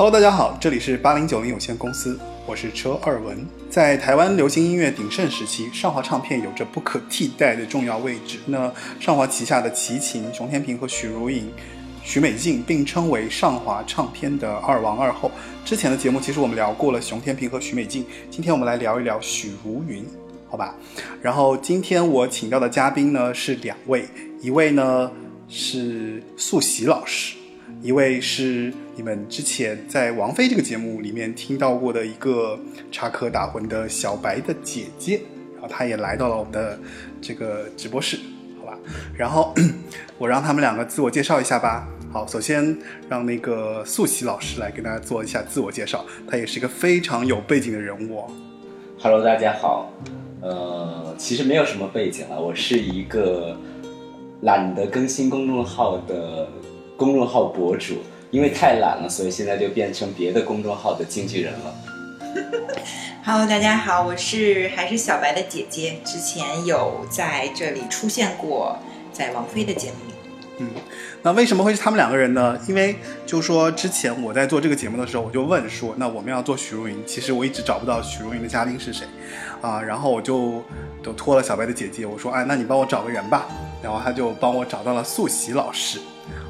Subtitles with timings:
[0.00, 3.46] Hello，大家好，这里是八零九零有限公司，我是车二文。
[3.68, 8.38] 在台湾流行音乐鼎盛时期，上华唱片有着不可替代的重要位置。
[8.46, 11.44] 那上华旗下的齐秦、熊天平和许茹芸、
[12.02, 15.30] 许美静并称为上华唱片的二王二后。
[15.66, 20.02] 之前的节目其实我们聊过了熊天平和许美静，今天我们来聊一聊许茹芸，
[20.48, 20.74] 好吧？
[21.20, 24.08] 然后今天我请到的嘉宾呢是两位，
[24.40, 25.12] 一位呢
[25.46, 27.36] 是素喜老师。
[27.82, 32.60] 一位是你们之前在王菲这个节目里面听到过的一个
[32.92, 35.22] 插科打诨的小白的姐姐，
[35.54, 36.78] 然后她也来到了我们的
[37.18, 38.18] 这个直播室，
[38.60, 38.78] 好吧？
[39.16, 39.54] 然后
[40.20, 41.88] 我让他们两个自我介绍一下吧。
[42.12, 42.76] 好，首先
[43.08, 48.26] 让那个素汐老师来跟大家做一下自我介绍，他也是一个非常有背景的人物。
[48.98, 49.94] Hello，大家好。
[50.42, 53.56] 呃，其实没有什么背景了，我是一个
[54.42, 56.46] 懒得更新公众号的
[56.98, 57.94] 公众号博主，
[58.30, 61.74] 因为太懒了，所以现在就变成别的公众号的经纪人了。
[63.24, 68.78] Hello，大家好，我是还是小白的姐姐，之前有在这里出现过，
[69.12, 70.14] 在王菲的节目里。
[70.58, 70.68] 嗯，
[71.22, 72.56] 那为什么会是他们两个人呢？
[72.68, 72.94] 因为
[73.26, 79.06] 就说之前我在做这个节目的时候，我就问说，那我们要做许茹芸，其实我一直找不到许茹芸的嘉宾是谁，
[79.60, 80.62] 啊，然后我就
[81.02, 83.48] 都托了小白的姐姐，我说，哎，那你帮我找个人吧，
[83.82, 85.98] 然后他就帮我找到了素喜老师，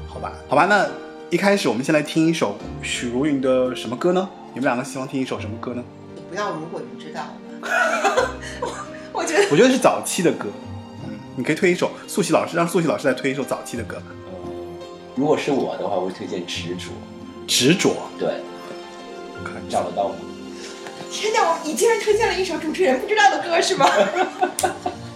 [0.07, 0.87] 好吧，好吧，那
[1.31, 4.29] 一开始我们先来听一首许茹芸的什么歌呢？
[4.53, 5.81] 你们两个希望听一首什么歌呢？
[6.29, 7.21] 不要，如果你知道，
[8.59, 8.67] 我
[9.21, 10.49] 我觉得我觉得是早期的歌，
[11.05, 14.51] 嗯，你可以推一首素汐老师让素汐老师再推一首早期的歌，呃，
[15.15, 16.89] 如果是我的话，我会推荐《执着》。
[17.47, 18.27] 执着，对，
[19.45, 20.15] 看找得到吗？
[21.09, 23.87] 天哪，你竟然推荐了一首主持人不知道的歌是吗？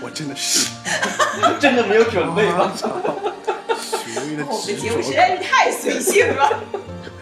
[0.00, 0.68] 我真的是。
[1.60, 2.72] 真的没有准备吗？
[2.76, 6.62] 许茹芸的我们的执节目实着，在是太随性了。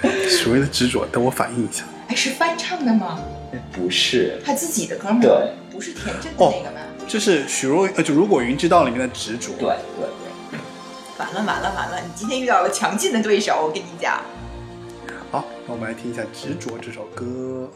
[0.02, 1.84] 许茹芸的执着，等我反应一下。
[2.08, 3.20] 哎，是翻唱的吗？
[3.72, 5.18] 不是，他自己的歌吗？
[5.20, 6.80] 对，不是田震的哦那个吗？
[7.06, 9.52] 就是许茹芸，呃，就《如果云知道》里面的执着。
[9.58, 10.58] 对对对。
[11.18, 12.00] 完了完了完了！
[12.00, 14.20] 你今天遇到了强劲的对手，我跟你讲。
[15.30, 17.68] 好，那我们来听一下《执着》这首歌。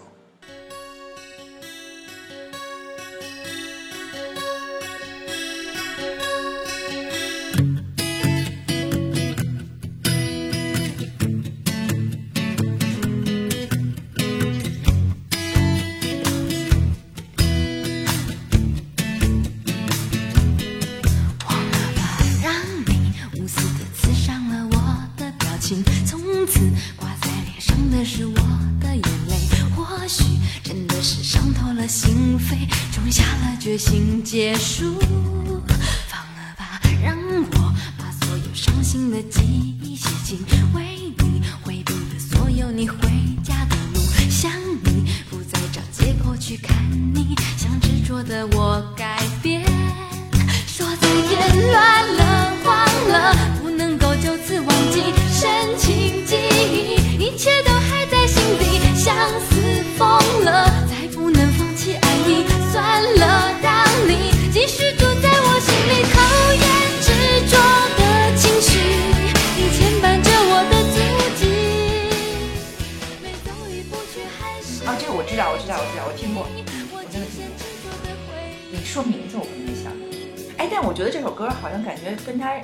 [33.63, 34.99] 下了决心结束。
[36.09, 39.41] 放了吧，让我把所有伤心的记
[39.81, 40.83] 忆写进，为
[41.19, 42.97] 你回避了所有你回
[43.45, 44.51] 家的路，想
[44.83, 46.77] 你不再找借口去看
[47.15, 49.63] 你，想执着的我改变。
[50.67, 52.22] 说再见，乱了，
[80.83, 82.61] 但我觉得这首歌好像感觉跟他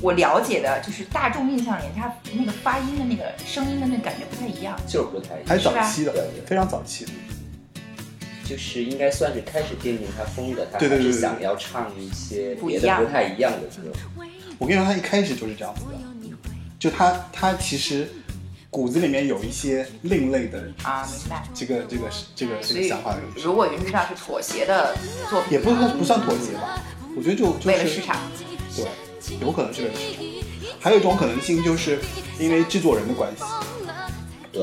[0.00, 4.76] 我了解的，就是大众印象里他那个发音的那个声音的那感觉不太一样。
[4.84, 6.12] 就是不太一样，还是早期的
[6.44, 7.12] 非常早期的。
[8.44, 13.96] 就是应该算是开始奠定他风格，他对对对对还是想要唱一些别的不太一样的歌。
[14.58, 16.36] 我跟你说，他一开始就是这样子的，
[16.80, 18.08] 就他他其实
[18.70, 21.44] 骨子里面有一些另类的啊，明白。
[21.54, 24.96] 这个这个这个这个想法的，如果云知道是妥协的
[25.30, 26.82] 作品，也不不算妥协吧。
[27.16, 28.30] 我觉得就就是为了市场，
[28.76, 28.84] 对，
[29.40, 30.22] 有可能是为了市场。
[30.78, 31.98] 还有一种可能性，就是
[32.38, 33.42] 因为制作人的关系。
[34.52, 34.62] 对，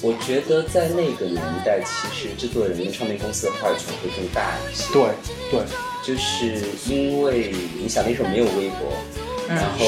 [0.00, 4.90] 我觉得在那个年代，其实制作人跟唱片公司的话语权会更大一些。
[4.92, 5.02] 对
[5.50, 5.62] 对，
[6.02, 8.92] 就是因为你想那时候没有微博，
[9.48, 9.86] 嗯然后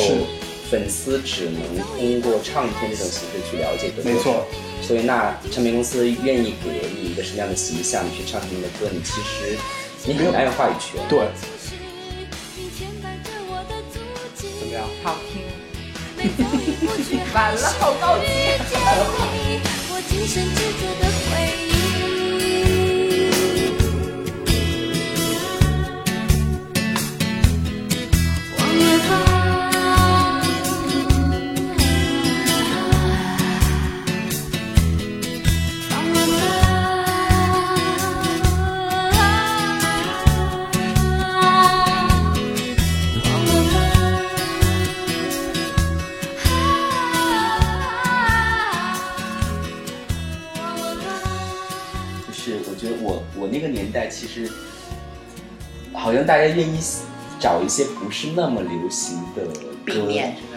[0.71, 1.61] 粉丝只能
[1.97, 4.45] 通过唱片这种形式去了解歌手没错，
[4.83, 9.59] 所以那唱片公司愿意给你一个什么样的形象，你去唱他们的歌，你其实
[10.07, 11.01] 你很难有话语权。
[11.09, 11.27] 对，
[17.35, 18.25] 完了，好高级。
[53.55, 54.51] 那个年代其实
[55.93, 56.77] 好像大家愿意
[57.39, 59.71] 找一些不是那么流行的歌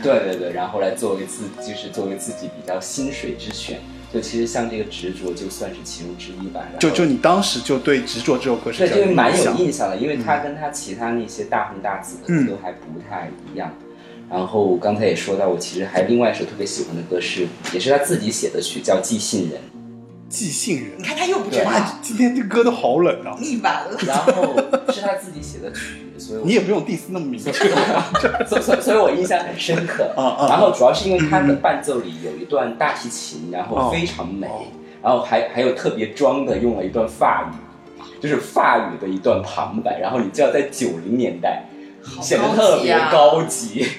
[0.02, 3.80] 对对对，然后来作为自就是作为自己比较心水之选。
[4.12, 6.66] 就其实像这个执着就算是其中之一吧。
[6.80, 13.74] 就就你当时就对《执着》这首歌是对，比较这个蛮有印象的，因为它跟它其他那些大红大紫的都还不太一样。
[14.30, 19.60] 然后刚才也说到，我其实还另外一首特别喜欢的歌是，也是他自己写的曲，叫《寄信人
[20.30, 21.04] 寄信人你。
[21.04, 21.72] 看他又不知对道，
[22.02, 23.36] 今天这歌都好冷啊！
[23.40, 23.98] 腻完了》。
[24.08, 24.56] 然后
[24.92, 27.52] 是他自己写的曲，所以你也不用 diss 那么明确。
[28.48, 30.14] 所以所以所以我印象很深刻。
[30.16, 34.66] 啊啊然后主要是因为他的伴奏里有一段大提琴，然后哦非常美哦，
[35.04, 41.64] 然后还还有特别装的用了一段法语，就是法语的一段旁白，然后你知道在九零年代
[42.22, 43.86] 显得特别高级。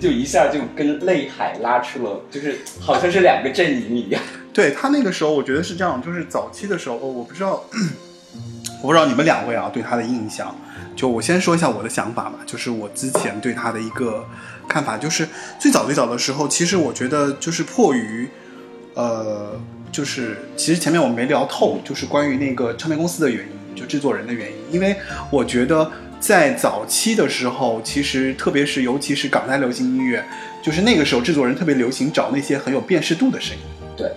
[0.00, 4.22] 就一下就跟泪海拉出了，就是好像是两个阵营一样。
[4.52, 7.64] 对他那个时候，我觉得是这样，就是早期的时候，我不知道，
[8.82, 10.54] 我不知道你们两位啊对他的印象。
[10.96, 14.26] 就我先说一下我的想法吧，就是我之前对他的一个
[14.68, 15.28] 看法，就是
[15.60, 18.28] 最早最早的时候，其实我觉得就是迫于，
[18.94, 19.52] 呃，
[19.92, 24.96] 就是其实前面我们没聊透，就是关于那个唱片公司的原因，就制作人的原因，因为
[25.30, 30.24] 我觉得在早期的时候，其实特别是尤其是港台流行音乐，
[30.60, 33.62] 就是那个时候制作人特别流行找那些很有辨识度的声音。
[33.96, 34.10] 对，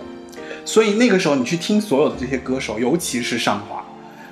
[0.64, 3.84] 所以那个时候你去听所有的这些歌手，尤其是上华，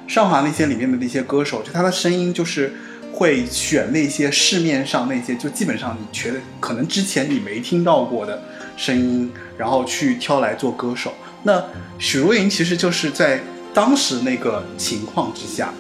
[0.06, 2.72] 上华那些里面的那些歌手，就他的声音就是
[3.12, 8.42] 会选那些市面上那些就基本上你觉得可能之前你没听到过的
[8.76, 11.12] 声音，然后去挑来做歌手。
[11.42, 11.62] 那
[11.98, 13.40] 许茹芸其实就是在
[13.74, 15.72] 当时那个情况之下，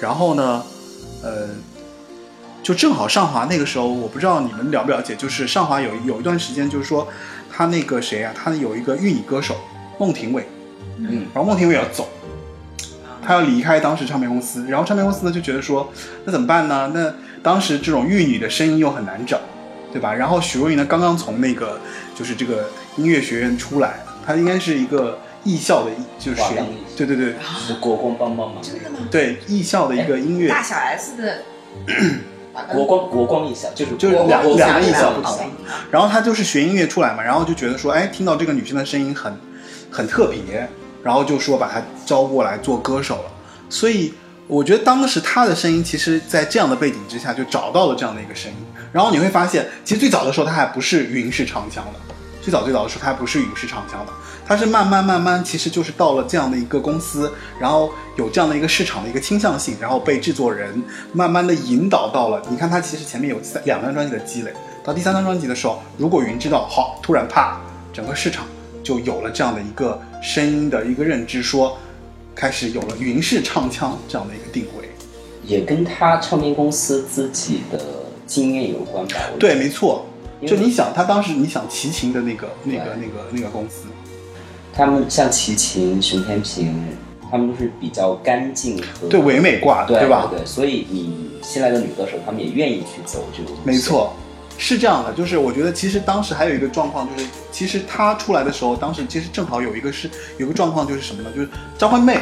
[0.00, 0.62] 然后呢，
[1.22, 1.48] 呃，
[2.62, 7.06] 就正好上华那个时候，我不知道你们了不了解，就是上华有有一段时间，就是说
[7.50, 9.56] 他那个谁啊，他有一个玉女歌手
[9.98, 10.44] 孟庭苇，
[10.98, 12.08] 嗯，然后孟庭苇要走，
[13.24, 15.92] 他要离开当时唱片公司，然后唱片公司呢就觉得说，
[16.24, 16.90] 那怎么办呢？
[16.94, 17.12] 那
[17.42, 19.40] 当时这种玉女的声音又很难找，
[19.92, 20.12] 对吧？
[20.14, 21.80] 然后许茹芸呢刚刚从那个
[22.14, 28.98] 就是这个音乐学院出来，她应该是一个艺校的，就是学华冈艺对对对是国光帮帮忙，真的吗？
[29.10, 31.38] 对艺校的一个音乐大小 S 的
[32.72, 35.38] 国光国光艺校就是就是两两个艺艺校不同。
[35.90, 39.34] 然后他就是学音乐出来嘛，然后就觉得说，哎，听到这个女生的声音很
[39.92, 40.68] 很特别，
[41.04, 43.30] 然后就说把他招过来做歌手了。
[43.68, 44.12] 所以
[44.48, 48.56] 我觉得当时他的声音，其实在这样的背景之下，就找到了这样的一个声音。
[48.92, 54.12] 然后你会发现，其实最早的时候他还不是云式唱腔的，最早最早的时候他还不是云式唱腔的，
[54.46, 60.82] 他是慢慢慢慢，其实就是到了这样的一个公司，然后有这样的一个市场的一个倾向性，然后被制作人
[61.14, 62.42] 慢慢的引导到了。
[62.50, 64.52] 你看他其实前面有三两张专辑的积累，
[64.84, 67.58] 到第三张专辑的时候，如果云知道好，突然啪，
[67.94, 68.44] 整个市场
[68.82, 71.78] 就有了这样的一个声音的一个认知，说
[72.34, 74.88] 开始有了云式唱腔这样的一个定位。
[75.44, 77.80] 也跟他唱片公司自己的
[78.26, 79.18] 经验有关吧？
[79.38, 80.06] 对，没错。
[80.46, 83.86] 就你想，他当时你想齐秦的那个、那个、那个、那个公司，
[84.72, 86.74] 他们像齐秦、熊天平，
[87.30, 90.28] 他们都是比较干净和对唯美挂的，对吧？
[90.30, 93.50] 对，所以你新来的女歌手，他们也愿意去走这个。
[93.62, 94.14] 没错，
[94.64, 101.30] 是这样的，就是我觉得其实当时还有一个状况，就是其实他出来的时候，当时其实正好有一个是有个状况，就是什么呢？
[101.34, 102.20] 就是张惠妹，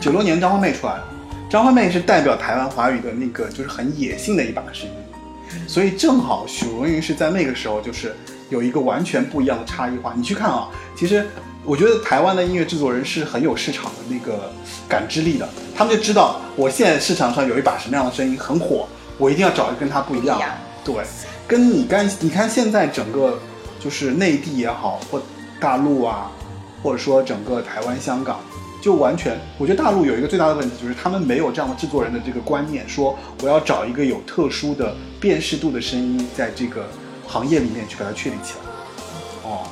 [0.00, 1.04] 九六年张惠妹出来了，
[1.50, 8.16] 张惠妹是代表台湾华语的那个就是很野性的一把声音，所以正好许茹芸是在那个时候就是
[8.48, 10.14] 有一个完全不一样的差异化。
[10.16, 11.28] 你去看啊，其实
[11.62, 14.50] 我觉得台湾的音乐制作人是很有市场的那个
[14.88, 18.88] 感知力的，他们就知道我现在市场上有一把什么样的声音很火，
[19.18, 20.40] 我一定要找一个跟他不一样
[20.82, 20.94] 对，
[21.50, 23.36] 跟你干，你看现在整个
[23.80, 25.20] 就是内地也好，或
[25.58, 26.30] 大陆啊，
[26.80, 28.38] 或者说整个台湾、香港，
[28.80, 36.88] 就完全，我觉得大陆有一个最大的问题，就是他们没有这样的制作人的这个观念，说我要找一个有特殊的辨识度的声音，在这个
[37.26, 39.50] 行业里面去把它确立起来。
[39.50, 39.66] 哦，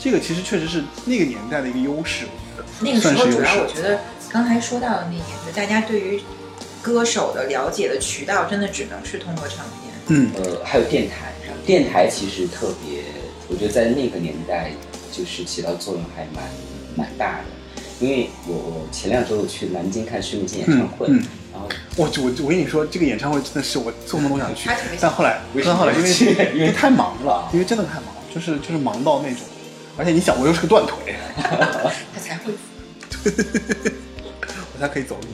[0.00, 3.98] 这个其实确实是那个年代的一个优势，我觉得那个时候主要我觉得
[4.30, 6.22] 刚才说到的那点，就，大家对于
[6.80, 9.81] 歌手的了解的渠道真的只能是通过唱片。
[10.08, 11.32] 嗯，呃，还有电台，
[11.64, 13.02] 电台其实特别，
[13.48, 14.72] 我觉得在那个年代
[15.12, 16.44] 就是起到作用还蛮
[16.96, 17.44] 蛮大的。
[18.00, 24.68] 因为我我前两周有去南京看薛明谦演唱会，嗯嗯然后我我我跟你说，这个演唱会真的是我做梦都想去
[25.00, 29.38] 但后来为什么但后来因为因为太忙了，因为真的太忙，就是就是忙到那种，
[29.96, 32.52] 而且你想，我又是个断腿，他才会
[34.74, 35.28] 我才可以走路。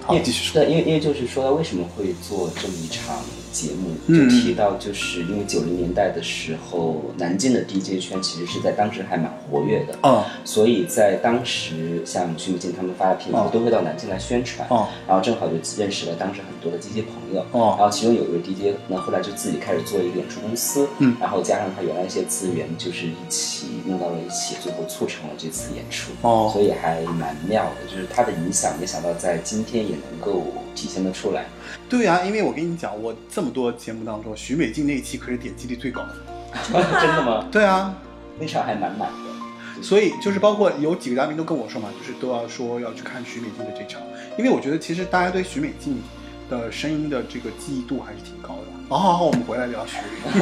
[0.00, 0.62] 好，因为继续说。
[0.62, 3.16] 对，因为因为就是说，为什么会做这么一场
[3.54, 4.28] 节目，嗯。
[4.28, 13.44] 就提到就是因为九零年代的时候，南京的 DJ 圈其实是在当时还蛮活跃的，嗯所以在当时像徐美静他们发的片哦。
[13.44, 14.88] 后，都会到南京来宣传，哦。
[15.06, 17.76] 然后正好就认识了当时很多的 DJ 朋友，哦。
[17.78, 21.16] 然后其中有一位 DJ 呢，后来就自己开始做一个演出公司，嗯。
[21.20, 26.50] 然后加上他原来一些资源，就是一起弄到了一起，最后促成了这次演出，哦。
[26.52, 30.42] 所以还蛮妙的，就是他的影响，没想到在今天也能够
[30.74, 31.46] 体现的出来。
[31.88, 36.14] 对啊，因为我跟你讲，我这么多节目当中，徐美静那一期可是点击率最高的。
[36.72, 37.46] 真的吗？
[37.50, 37.94] 对啊，
[38.38, 39.82] 那场还蛮满的。
[39.82, 44.00] 所以就是包括有几个嘉宾都跟我说嘛，就是都要说要去看徐美静的这场，
[44.38, 46.00] 因为我觉得其实大家对徐美静
[46.48, 48.62] 的声音的这个记忆度还是挺高的。
[48.88, 50.40] 好好好，我们回来聊徐美静，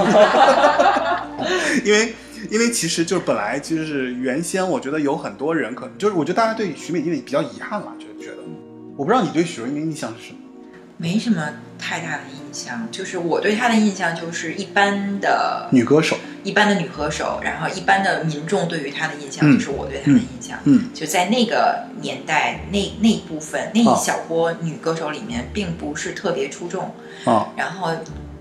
[1.87, 2.15] 因为
[2.51, 8.43] 因为其实就是本来就是原先我觉得有很多人可能就是我觉得大家对徐美静比较遗憾了，就觉得
[8.96, 10.38] 我不知道你对许茹芸的印象是什么？
[10.99, 20.58] 没什么太大的印象，就是我对她的印象就是一般的女歌手，一般的女歌手，然后一般的民众对于她的印象嗯就是我对她的印象。
[20.64, 26.94] 嗯就在那个年代，那那部分那一小波女歌手里面，并不是特别出众。
[27.25, 27.90] 啊然后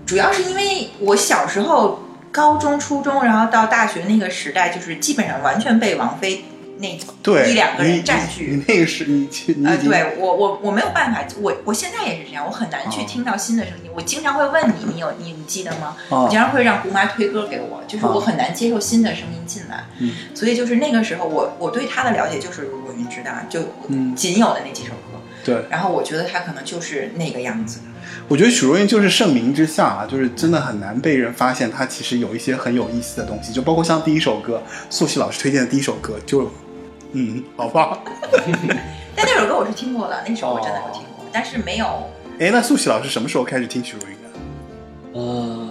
[0.06, 6.44] 主要是因为我小时候、高中、初中，然后到大学那个时代，就是基本上完全被王菲
[6.78, 8.64] 那对，一两个人占据。
[8.66, 13.90] 那个是你你呃，对我我我没有办法，我我现在也是这样，我很难去哦听到新的声音。
[13.94, 15.96] 我经常会问你，你有你你记得吗？
[16.10, 19.84] 啊我经常会让姑妈推歌给我，就是我很难接受新的声音进来。
[19.98, 25.20] 嗯所以就是那个时候我，我对他的了解就是如果云知道，就嗯仅有的那几首歌。
[25.44, 27.80] 对，然后我觉得他可能就是那个样子。
[28.28, 36.50] 我觉得许茹芸就是盛名之下啊，就是真的很难被人发现她其实有一些很有意思的东西，就包括像第一首歌，素汐老师推荐的第一首歌，就
[37.12, 37.98] 嗯， 好吧，
[39.14, 41.86] 但那首歌我是听过的，那首我真的有听哦过，但是没有
[42.38, 45.20] 哎，那素汐老师什么时候开始听许茹芸的？
[45.20, 45.68] 呃，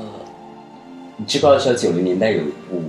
[1.17, 2.83] 你知不知道九零年代有一部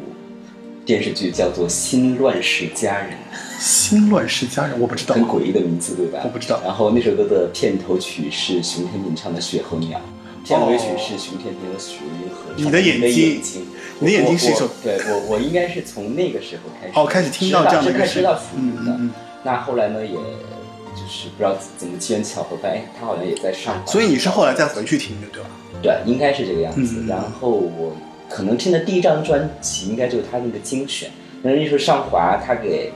[0.84, 3.10] 电视剧叫做《新乱世佳人
[3.58, 6.20] 新乱世佳人，我不知》，道很，诡异的名字，对吧？
[6.24, 10.00] 我不知道然后那首歌的片头曲是熊天平唱的《雪候鸟》，
[10.46, 13.64] 片尾曲是熊天平和许茹芸合唱你的眼睛
[14.00, 19.14] 你的眼睛是一首我我对我我应该是从那个时候开始哦，开始听到这样的一个声音知道许茹芸的。
[19.44, 23.80] 那后来呢，也就是不知道怎么机缘巧合，发现他好像也在上。
[23.86, 25.48] 所以你是后来再回去听的，对吧？
[25.80, 26.96] 对，应该是这个样子。
[26.98, 27.96] 嗯然后我
[28.34, 31.10] 可能听的第一张专辑应该就是他那个精选，
[31.42, 32.90] 那那时候上华他给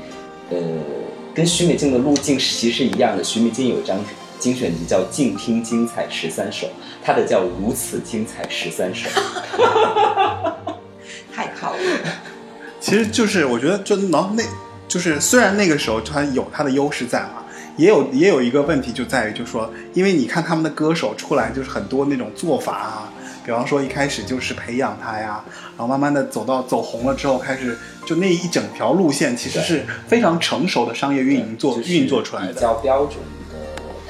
[0.50, 0.56] 呃
[1.34, 3.98] 跟徐美静的路径其实是一样的，徐美静有一张
[4.38, 6.66] 精选集叫《静听精彩十三首》，
[7.02, 9.08] 他的叫《如此精彩十三首》。
[11.34, 11.78] 太靠了。
[12.80, 14.42] 其实就是我觉得就然后那
[14.88, 17.44] 就是虽然那个时候它有他的优势在嘛，
[17.76, 23.12] 也有也有一个问题就在于就说，因为你看他们的歌手出来就是很多那种做法啊，
[23.46, 25.44] 比方说一开始就是培养他呀，
[25.78, 33.56] 然后慢慢的走到走红了之后开始就那一整条路线其实是非常成熟的商业运营做就是运作出来的比，较标准的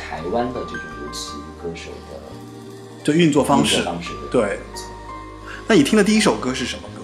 [0.03, 2.19] 台湾的这种流行歌手的
[3.05, 3.83] 就运作方式。
[3.83, 4.09] 方式。
[4.31, 4.59] 对，
[5.69, 7.03] 那你听的第一首歌是什么歌？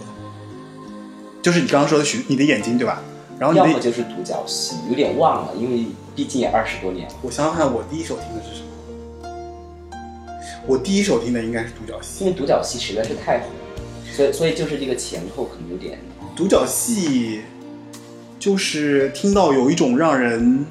[1.42, 3.02] 就是你刚刚说的许你的眼睛对吧？
[3.38, 5.84] 然后要么就是独角戏，有点忘了，因为
[6.16, 7.14] 毕竟也二十多年了。
[7.20, 8.68] 我想想看，我第一首听的是什么？
[10.66, 12.25] 我第一首听的应该是独角戏。
[12.25, 15.99] 因为独角戏实在是太红了，所以所以就是这个前后可能有点
[16.37, 17.42] 独角戏
[18.38, 20.64] 就是听到有一种让人，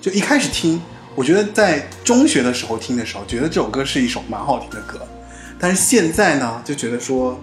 [0.00, 0.80] 就一开始听，
[1.14, 5.00] 我觉得在中学的时候听的时候，觉得这首歌是一首蛮好听的歌，
[5.58, 7.38] 但是现在呢，就觉得说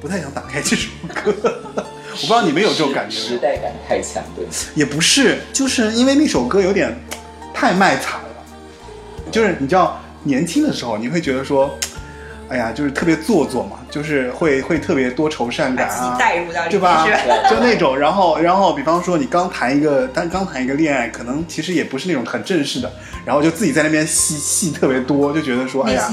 [0.00, 1.34] 不太想打开这首歌。
[2.12, 3.24] 我不知道你们有这种感觉吗？
[3.28, 4.44] 时代感太强，对？
[4.74, 6.92] 也不是，就是因为那首歌有点
[7.54, 8.28] 太卖惨了。
[9.30, 11.78] 就是你知道，年轻的时候你会觉得说，
[12.48, 17.06] 哎呀，就是特别做作嘛，就是会会特别多愁善感啊，带入到对吧？
[17.48, 22.92] 就那种，然后然后，比方说你刚谈一个，但刚谈一个恋爱，可能其实也不是那种很正式的，
[23.24, 26.10] 然后就自己在那边戏戏特别多，就觉得说，哎呀。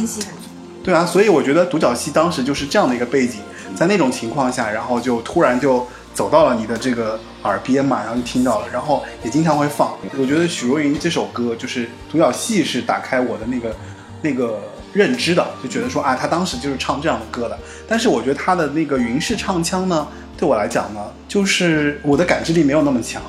[0.84, 3.42] 对啊，所以我觉得独角戏当时就是这样的一个背景，
[3.76, 9.94] 在那种情况下，然后就突然就走到了你的这个耳边嘛，然后就听到了，然后也经常会放。
[10.18, 13.76] 我觉得许茹芸这首歌就是独角戏是打开我的那个
[14.22, 14.60] 那个
[14.94, 17.58] 认知的，就觉得说啊，他当时就是唱这样的歌的。
[17.88, 20.08] 但是我觉得他的那个云式唱腔呢，
[20.38, 23.22] 对我来讲呢，就是我的感知力没有那么强。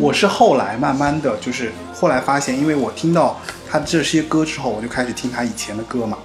[0.00, 3.38] 我是后来慢慢的就是后来发现，因为我听到
[3.70, 6.16] 他这些歌之后，我就开始听他以前的歌嘛，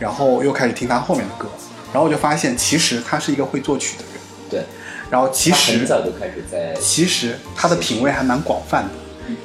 [0.00, 1.46] 然后又开始听他后面的歌，
[1.92, 4.14] 然后我就发现其实他是一个会作曲的人，
[4.48, 4.64] 对，
[5.10, 8.90] 然后其他实很早就开始在其实他的品味还蛮广泛的，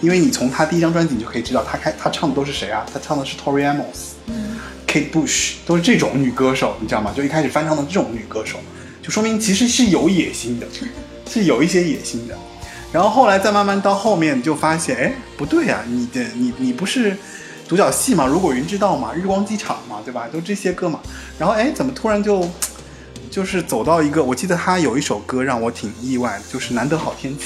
[0.01, 2.85] 因为你从他第一张专辑你就可以知道他开他唱的都是谁啊？
[2.93, 7.13] 他唱的是 Tori Amos、嗯 Kate Bush，都是这种女歌手，你知道吗？
[7.15, 8.59] 就一开始翻唱的这种女歌手，
[9.01, 10.67] 就说明其实是有野心的，
[11.31, 12.37] 是有一些野心的。
[12.91, 17.15] 然后后来再慢慢到后面就发现，哎，不对呀、你的你你不是
[17.69, 18.27] 独角戏嘛？
[18.27, 20.27] 如果云知道嘛，日光机场嘛，对吧？
[20.29, 20.99] 都这些歌嘛。
[21.39, 22.45] 然后哎，怎么突然就
[23.29, 24.21] 就是走到一个？
[24.21, 27.45] 我记得他有一首歌让我挺意外的，就是《难得好天气》。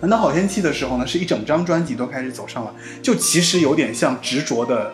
[0.00, 4.92] 嗯，难得好天气的时候呢，是一整张专辑都开始走上了，就其实有点像执着的，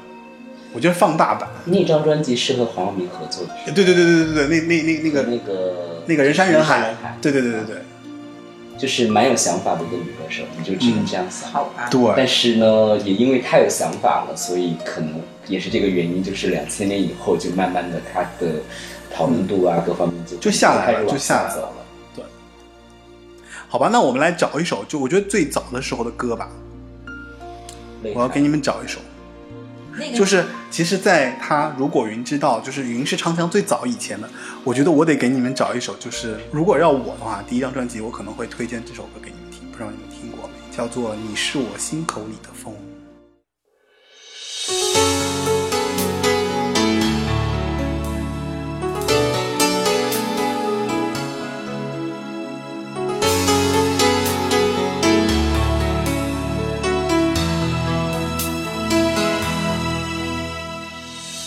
[0.73, 1.49] 我觉得放大版。
[1.65, 5.75] 那张专辑是和黄晓明合作的，对对对对对对，那那那那个那个
[6.07, 7.77] 那个人山人人海，对对对对对。
[8.79, 11.53] 就是蛮有想法的一个女歌手，你就只能这样想。
[11.53, 12.01] 好吧，对。
[12.17, 18.55] 但是呢，也因为太有想法了，所以可能也是这个原因，就是两千年以后，就慢慢的她的
[19.15, 21.82] 讨论度啊，各方面就就下来了就下走了。
[23.73, 26.51] 好吧，那我们来找一首，就我觉得最早的时候的歌吧，
[28.15, 29.01] 我要给你们找一首，
[29.97, 34.29] 那个就是其实，在他如果云知道，就是云是长江最早以前的，
[34.63, 40.77] 我觉得我得给你们找一首，就是如果要我的话，第一张专辑我可能会推荐这首歌给你们听，不知道你们听过没？
[40.77, 42.75] 叫做《你是我心口里的风》。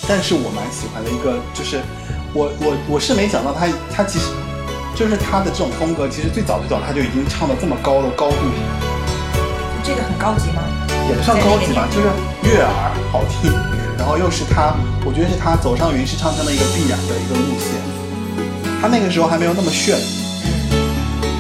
[0.08, 1.82] 但是我蛮喜欢的一个，就是
[2.34, 4.26] 我我我是没想到他他其实
[4.96, 8.38] 就是他的这种风格，其实最早最早他就已经唱到这么高的高度，
[9.84, 10.62] 这个很高级吗？
[11.10, 12.08] 也不算高级吧，就是
[12.44, 12.70] 悦耳
[13.12, 13.52] 好听，
[13.98, 14.74] 然后又是他，
[15.06, 17.78] 我觉得是他走上云式唱腔的一个必然的一个路线。
[18.82, 19.98] 他那个时候还没有那么炫，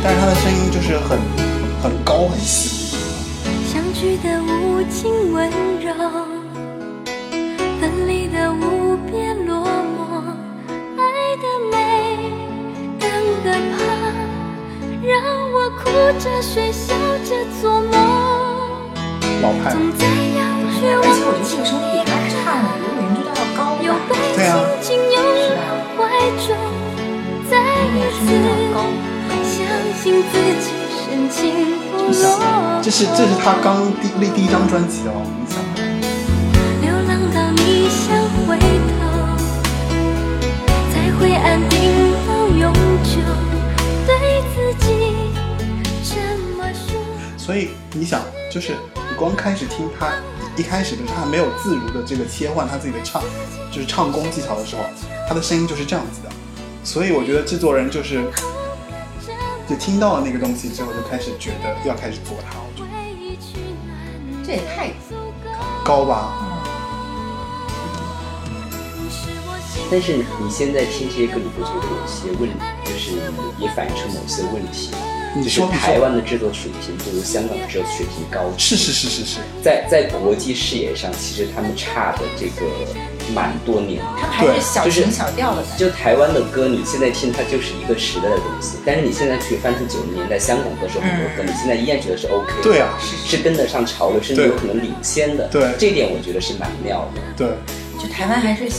[0.03, 1.17] 但是他的声音就是很
[1.81, 2.97] 很高很细。
[3.71, 5.49] 相聚的无尽温
[5.81, 6.34] 柔，
[8.45, 10.21] 的无边落寞，
[10.97, 11.01] 爱
[11.41, 11.75] 的美，
[12.99, 13.09] 等
[13.43, 13.75] 的怕，
[15.01, 15.11] 让
[15.51, 17.91] 我哭着睡，笑着做梦。
[19.41, 20.39] 老派总在要
[20.77, 25.41] 绝而且我望觉得这个声音比他唱的《如果云知道》要高又吧，被对啊紧紧拥入
[25.97, 26.05] 怀
[26.45, 26.53] 中，
[27.49, 27.57] 再
[27.89, 28.29] 一次
[29.41, 29.57] 相
[29.97, 31.33] 信自己深情
[31.97, 32.21] 不落。
[32.83, 35.57] 这是这是他刚第第一张专辑哦，你想。
[36.81, 38.13] 流浪到你想
[38.45, 39.01] 回头，
[40.93, 42.71] 才会安定到永
[43.03, 43.19] 久。
[44.05, 44.87] 对自己
[46.03, 47.01] 这么说。
[47.35, 50.13] 所以你想，就是你光开始听他
[50.55, 53.23] 一开始就是，他还没有自如的这个切换他自己的唱，
[53.71, 54.83] 就是唱功技巧的时候，
[55.27, 56.29] 他的声音就是这样子的。
[56.83, 58.23] 所以我觉得制作人就是
[59.67, 62.87] 就听到了那个东西之后，就开始觉得要开始做它，我觉得
[64.45, 64.93] 这也太
[65.83, 66.44] 高吧。
[69.91, 73.11] 但是你现在听这些歌，你不觉得有些问题，就是
[73.59, 74.91] 也反映出某些问题？
[75.43, 82.65] 就是台湾的制作水平不如香港的制作水平高，是是是是是，在在国际视野上，其实他们差的这个
[83.33, 84.01] 蛮多年。
[84.15, 85.77] 他们还是小就是情小调的就是。
[85.77, 95.49] 就台湾的歌，你现在听它就是一个时代的东西，但是你现在去翻出九十年代香港歌手很多歌，你现在依然觉得是 OK 的，对啊是跟得上潮流，甚至有可能领先的。
[95.49, 97.21] 对这点我觉得是蛮妙的。
[97.35, 97.47] 对，
[98.01, 98.69] 就台湾还是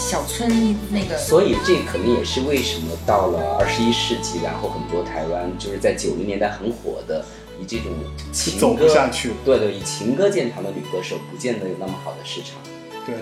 [0.00, 7.22] 小村那个，所以这可能也是为什么到了二十一世纪，然后很多台湾就是在九零年代很火的，
[7.60, 7.92] 以这种
[8.32, 9.32] 情走歌不下去。
[9.44, 12.56] 对对，以情歌见长的女歌手，不见得有那么好的市场。
[13.06, 13.14] 对，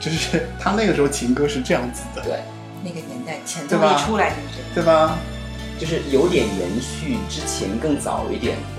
[0.00, 2.40] 就是他那个时候情歌是这样子的，对，
[2.82, 5.18] 那个年代前奏一出来就是对吧？
[5.78, 8.77] 就是有点延续之前更早一点的，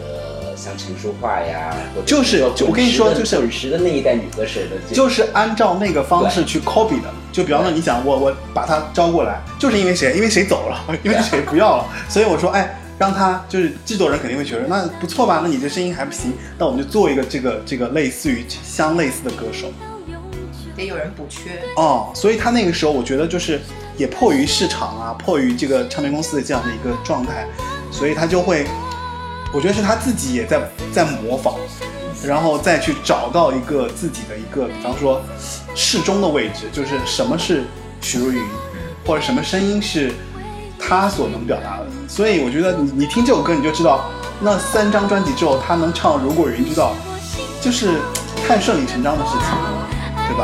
[0.59, 7.09] 像陈淑桦呀，或者就是我跟你说就是滚石的那一代女歌手的，就是按照那个方式去 copy 的。
[7.31, 10.13] 就比方说，你想我我把她招过来，就是因为谁？
[10.15, 15.39] 因为谁走了，因为谁不要了，所以我说，哎，让他就是制作人肯定会觉得那不错吧？
[15.41, 19.71] 那你这声音还不行，那我们就做一个这个这个类似于相类似的歌手
[20.75, 21.61] 得有人补缺。
[21.77, 22.11] 哦。
[22.13, 23.61] 所以他那个时候，我觉得就是
[23.95, 27.45] 也迫于市场啊，迫于这个唱片公司的这样的一个状态，
[27.91, 28.65] 所以他就会，
[29.51, 31.55] 我觉得是他自己也在在模仿，
[32.23, 35.21] 然后再去找到一个自己的一个，比方说
[35.75, 37.63] 适中的位置，就是什么是
[37.99, 38.39] 许茹芸，
[39.05, 40.13] 或者什么声音是
[40.77, 41.87] 他所能表达的。
[42.07, 44.09] 所以我觉得你你听这首歌你就知道，
[44.39, 46.93] 那三张专辑之后他能唱《如果云知道》，
[47.63, 47.99] 就是
[48.47, 49.47] 太顺理成章的事情，
[50.27, 50.43] 对吧？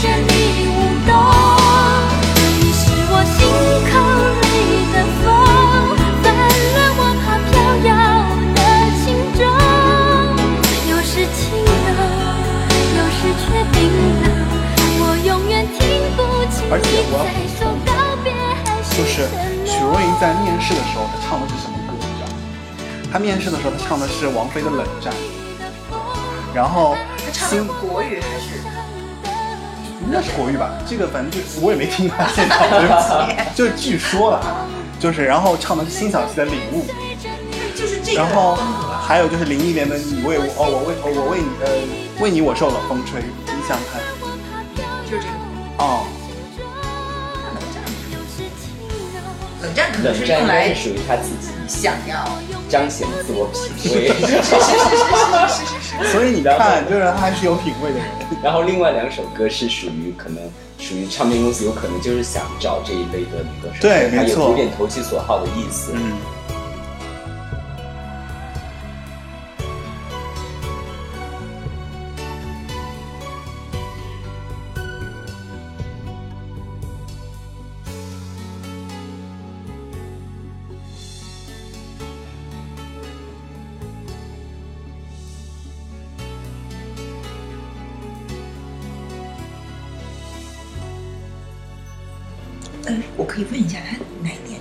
[0.00, 0.32] 见你
[0.66, 0.72] 舞
[1.04, 1.12] 动
[2.58, 2.80] 你是
[3.12, 3.38] 我心
[3.84, 3.92] 口
[4.40, 4.48] 里
[4.92, 5.22] 的风
[6.74, 6.80] 乱
[15.00, 15.28] 我摇
[17.12, 17.12] 我
[19.66, 22.32] 许茹芸在面试的时候唱的是什么歌你知道吗？
[23.12, 25.12] 她面试的时候唱的是王菲的冷战
[26.54, 28.69] 然后她唱的国语还是？
[30.10, 30.72] 应该是国语吧？
[30.84, 34.66] 这个反正就我也没听他现场， 对不起，就是据说了，
[34.98, 36.82] 就是然后唱的是辛晓琪的《领悟》，
[37.78, 38.58] 就是这个然后
[39.06, 41.70] 还有就是林忆莲的《你为我哦我为哦我为你呃
[42.20, 44.00] 为你我受冷风吹》，你想想看
[45.08, 45.34] 就是这个。
[45.78, 46.04] 哦。
[49.62, 52.24] 冷战可能冷战应该是用来是属于他自己想要，
[52.70, 54.08] 彰显自我品味。
[56.12, 58.06] 所以你看，就是他还是有品味的人。
[58.42, 60.38] 然后另外两首歌是属于可能
[60.78, 65.92] 属于唱片公司有可能就是想找这一类的女歌手，对它没错有点投其所好的意思。
[65.94, 66.16] 嗯。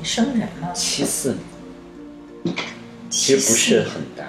[0.09, 0.71] 生人吗？
[0.73, 1.35] 七四
[2.43, 2.55] 年，
[3.11, 4.25] 其实不是很大，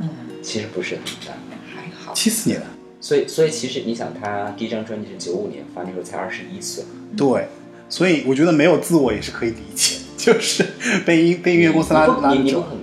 [0.00, 0.08] 嗯，
[0.42, 1.32] 其实不是很大。
[1.72, 2.12] 还好。
[2.12, 2.66] 七四年的，
[3.00, 6.82] 所以，所以其实你想，他第一张专辑是九五年发，那时候才二十一岁。
[7.16, 7.46] 对，
[7.88, 10.66] 所以我觉得没有自我也是可以理解，就是
[11.06, 12.70] 被音被音乐公司拉拉走你你不可。
[12.70, 12.80] 能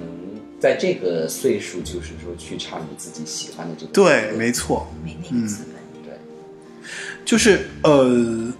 [0.57, 3.91] 在这个岁数，就是说去唱你自己喜欢的这个。
[3.91, 6.03] 对，没错，没那个资本。
[6.05, 6.17] 对，
[7.25, 8.53] 就是呃，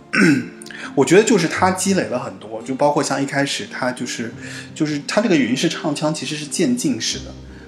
[0.97, 4.33] 我觉得就是他积累了很多，就包括像一开始他就是
[4.73, 7.25] 就是他这个云式唱腔其实是渐进式的，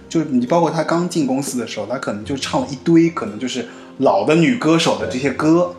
[0.09, 3.67] 就是你包括他刚进公司的时候，他可能就唱了一堆可能就是
[3.99, 5.75] 老的女歌手的这些歌，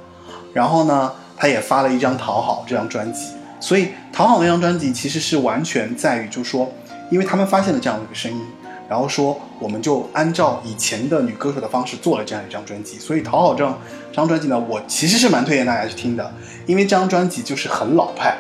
[0.55, 6.73] 然后呢，他也发了一张《讨好》这张专辑，所以《讨好》那张专辑其实是完全在于就说，
[7.11, 8.41] 因为他们发现了这样的一个声音。
[8.91, 13.79] 然后说，我们就按照以前的女歌手的方式做了这样一张专辑，所以《讨好》这张
[14.11, 16.35] 这张专辑呢，我其实是蛮推荐大家去听的，
[16.67, 18.37] 因为这张专辑就是很老派，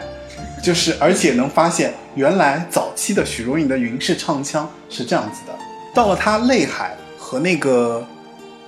[0.60, 5.56] 就是而且能发现原来早期的许茹芸的云式唱腔是这样子的。
[5.94, 8.04] 到了她《泪海》和那个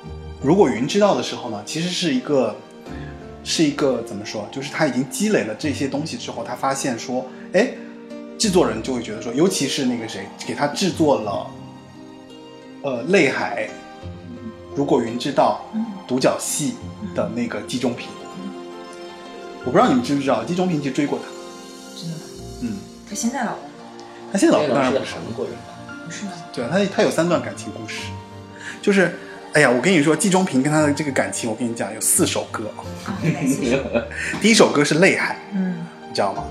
[0.40, 2.54] 《如果云知道》的时候呢，其实是一个
[3.42, 7.70] 是一个怎么说，就是他已经积累了这些东西之后，他发现说，哎，
[8.38, 11.44] 制作人就会觉得说，尤其是那个谁给他制作了。
[12.82, 13.68] 呃，泪海，
[14.74, 15.64] 如果云知道，
[16.06, 16.74] 独角戏
[17.14, 18.08] 的那个季中平，
[19.64, 21.24] 我不知道你们知不知道，季中平其实追过他，
[21.96, 22.22] 真的吗？
[22.62, 23.60] 嗯，他现在老公
[24.32, 25.94] 他现在老公当然不是，韩国人吧？
[26.04, 26.32] 不是吗？
[26.52, 28.00] 对啊，他他有三段感情故事，
[28.82, 29.16] 就是，
[29.52, 32.64] 哎呀，我跟你说，季中平跟他的这个感情，我跟你讲，有四首歌，
[33.06, 33.80] 啊，哪次是？
[34.42, 36.42] 第一首歌是泪海，嗯你知道吗？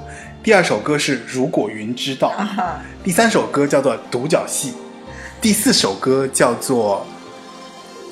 [0.42, 4.74] 第二首歌是如果云知道，啊，第三首歌叫做独角戏，
[5.42, 7.04] 第四首歌叫做，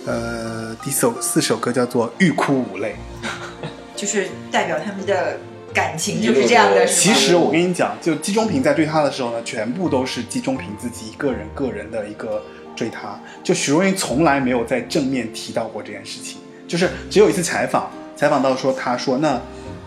[0.07, 2.95] 呃，第首四首歌叫做欲哭无泪。
[3.95, 5.37] 就是代表他们的
[5.71, 12.41] 感情就是这样的，其实我跟你讲，就季中平在追她的时候呢，全部都是季中平自己一个人个人的一个
[12.75, 13.19] 追她。
[13.43, 19.39] 就许茹芸从来没有在正面提到过这件事情，就是只有一次采访，采访到说她说那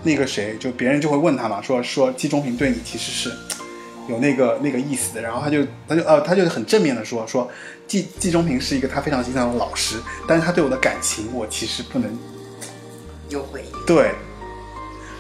[0.05, 3.33] 那个谁，就别人就会问他嘛，说说季中平对你其实是
[4.09, 7.51] 有那个那个意思的，然后他就他就呃他就很正面的说说
[7.87, 12.11] 季季中平是一个他非常欣赏的老师，但是他对我的感情我其实不能
[13.29, 13.87] 有回忆。
[13.87, 14.13] 对，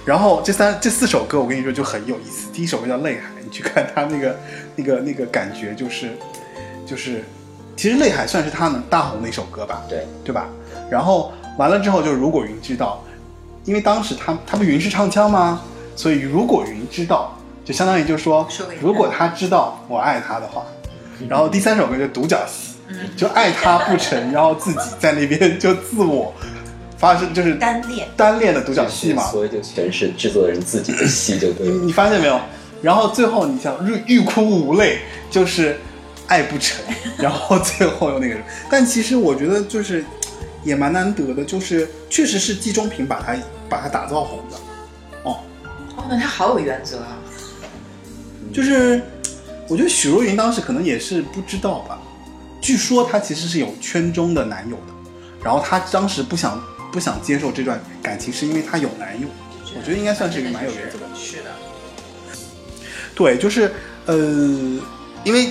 [0.04, 2.48] 然后这三这四首歌，我跟你说就很有意思。
[2.52, 4.36] 第一首歌叫《泪海》，你去看他那个
[4.76, 6.16] 那个那个感觉，就是
[6.84, 7.22] 就是，
[7.76, 10.48] 其实《泪海》算是他能大红的一首歌吧，对，对吧？
[10.90, 13.02] 然后完了之后就是《如果云知道》，
[13.68, 15.62] 因为当时他他不云是唱腔吗？
[15.94, 18.46] 所以如果云知道，就相当于就是说
[18.80, 20.64] 如果他知道我爱他的话，
[21.28, 22.96] 然后第三首歌就独角戏，嗯。
[23.16, 26.34] 就爱他不成，然后自己在那边就自我
[26.98, 31.78] 发生就是单恋，单恋的独角戏嘛，所以就全是制作人自己的戏，就对你。
[31.86, 32.40] 你发现没有？
[32.82, 34.98] 然后最后你想欲欲哭无泪，
[35.30, 35.78] 就是
[36.26, 36.84] 爱不成，
[37.16, 38.36] 然后最后又那个，
[38.68, 40.04] 但其实我觉得就是
[40.64, 43.36] 也蛮难得的，就是确实是季中平把他
[43.68, 44.56] 把他打造红的，
[45.22, 45.38] 哦，
[45.96, 47.18] 哦，那他好有原则啊。
[48.52, 49.00] 就是
[49.68, 51.98] 我觉得许茹芸当时可能也是不知道吧，
[52.60, 54.92] 据说她其实是有圈中的男友的，
[55.42, 56.62] 然后她当时不想
[56.92, 59.26] 不想接受这段感情，是因为她有男友，
[59.76, 61.06] 我觉得应该算是一个蛮有原则的。
[61.14, 61.50] 是的，
[63.14, 63.72] 对，就是
[64.06, 64.14] 呃，
[65.24, 65.50] 因为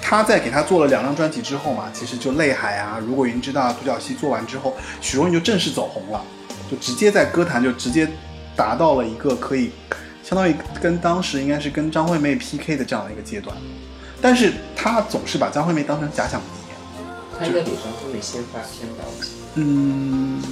[0.00, 6.22] 他在给他做了两张专辑之后嘛，其实就《泪海》啊，《如果云知道》、《独角戏》做完之后，许茹芸就正式走红了，
[6.70, 8.08] 就直接在歌坛就直接
[8.56, 9.70] 达到了一个可以
[10.32, 13.54] 相当于跟当时应该是跟张惠妹 PK 的这样的一个阶段，
[14.18, 16.46] 但是他总是把张惠妹当成假想敌。
[17.38, 19.04] 他应该比张惠妹先发先到
[19.56, 20.42] 嗯，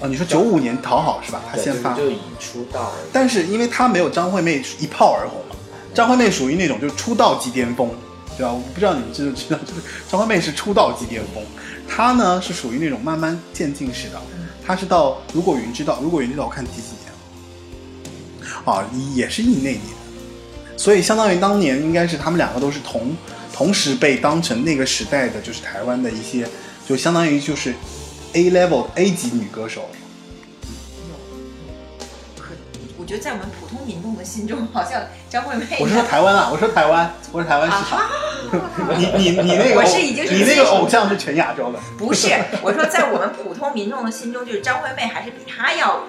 [0.00, 1.42] 啊，你说九五年讨好是吧？
[1.50, 2.94] 他先发，就就以出道了。
[3.12, 5.56] 但是因为他没有张惠妹一炮而红嘛，
[5.92, 7.90] 张惠妹属于那种就是出道即巅峰，
[8.36, 8.52] 对吧？
[8.52, 11.42] 我不知道你们知不知道，就是张惠妹是出道即巅峰，
[11.88, 14.22] 她呢是属于那种慢慢渐进式的，
[14.64, 16.97] 她是到如果云知道，如果云知道我看几几年，
[18.68, 19.80] 啊，也是一那年，
[20.76, 23.16] 所以相当于当年应该是他们两个都是同
[23.52, 26.46] 同时被当成那个时代的就是台湾的一些，
[26.86, 27.74] 就相当于就是
[28.34, 29.88] A level A 级女歌手。
[33.08, 38.00] 觉得在我们普通民众的心中，好像张惠妹我是说台湾啊，我说台湾，我说台湾市场。
[38.98, 42.28] 你你你那个我是已经是你那个偶像是全亚洲的，不是，
[42.62, 46.00] 我说在我们普通民众的心中，就是张惠妹还是比她要，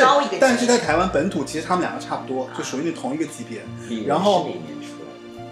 [0.00, 0.38] 高一个级别。
[0.40, 3.62] 但是在台湾本土，其实他们两个差不多，就属于那同一个级别。
[4.06, 4.48] 然后？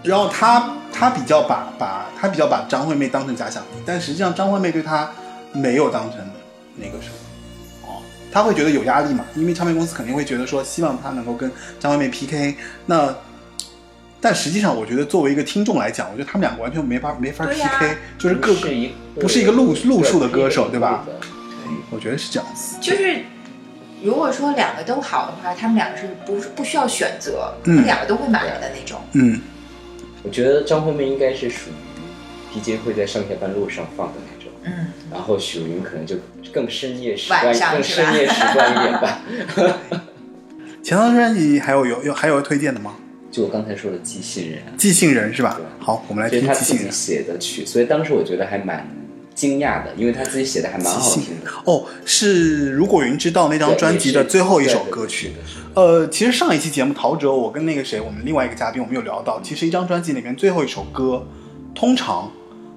[0.03, 5.09] 然后他他比较把把他比较把张惠妹当成假想敌，但实际上张惠妹对他
[5.53, 6.19] 没有当成
[6.75, 7.22] 那个什么，哦，
[8.33, 12.55] 他会觉得有压力嘛，因为唱片公司肯定会觉得说希望他能够跟张惠妹 PK，
[12.87, 13.15] 那。
[14.25, 21.03] 但实际上，我觉得作为一个听众来讲，我觉得他们两个完全没法没法 PK，、就是各不是一不是一个路路数的歌手，对吧？
[21.05, 21.13] 对
[21.91, 22.77] 我觉得是这样子。
[22.79, 23.21] 就是
[24.01, 29.01] 如果说两个都好的话，他们两个是不不需要选择，嗯两个都会买的那种。
[29.11, 29.41] 嗯，
[30.23, 34.32] 我觉得张惠妹应该是属于 DJ 会在上下班路上放的那种，
[34.65, 36.15] 嗯，然后许茹芸可能就
[36.51, 39.21] 更深夜时段晚，上更深夜时段一点吧。
[40.83, 42.95] 前张专辑还有有有还有推荐的吗？
[43.31, 45.59] 就我刚才说的《寄信人》，寄信人是吧？
[45.79, 47.25] 好，我们来这是他自己听寄信人。
[47.25, 48.87] 写的曲，所以当时我觉得还蛮
[49.33, 51.49] 惊讶的，因为他自己写的还蛮好听的。
[51.65, 55.31] 哦，是如果云知道那张专辑的最后一首歌曲。
[55.73, 61.25] 呃，其实上一期节目陶喆，我跟那个谁，我们另外一个嘉宾，我们有聊到，其实一张专辑里面最后一首歌，
[61.73, 62.31] 通常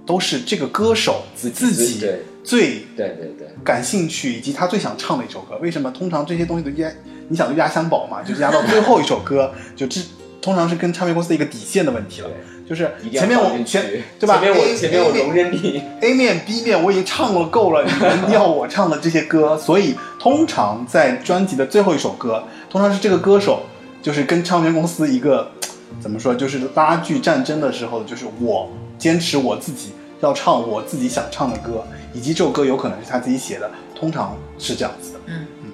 [0.06, 1.98] 都是这个歌手自自己
[2.44, 5.58] 最对对对，感兴趣以及他最想唱的一首歌。
[5.60, 5.90] 为什么？
[5.90, 6.88] 通常这些东西都压，
[7.28, 10.00] 你想就压箱宝嘛，就是压到最后一首歌，就这
[10.40, 12.30] 通常是跟唱片公司的一个底线的问题了。
[12.68, 13.84] 就是前面我前
[14.18, 14.40] 对吧？
[14.40, 23.62] 前面我前面我容忍你，A 面 B 面我已经唱了够了，你们 要我唱的这些歌，所以通常在专辑的最后一首歌，通常是这个歌手
[24.02, 25.52] 就是跟唱片公司一个
[26.00, 35.46] 怎么说，就是拉锯战争的时候，就是我坚持我自己要唱我自己想唱的歌，以及这首歌有可能是他自己写的，通常是这样子的，嗯。
[35.62, 35.72] 嗯。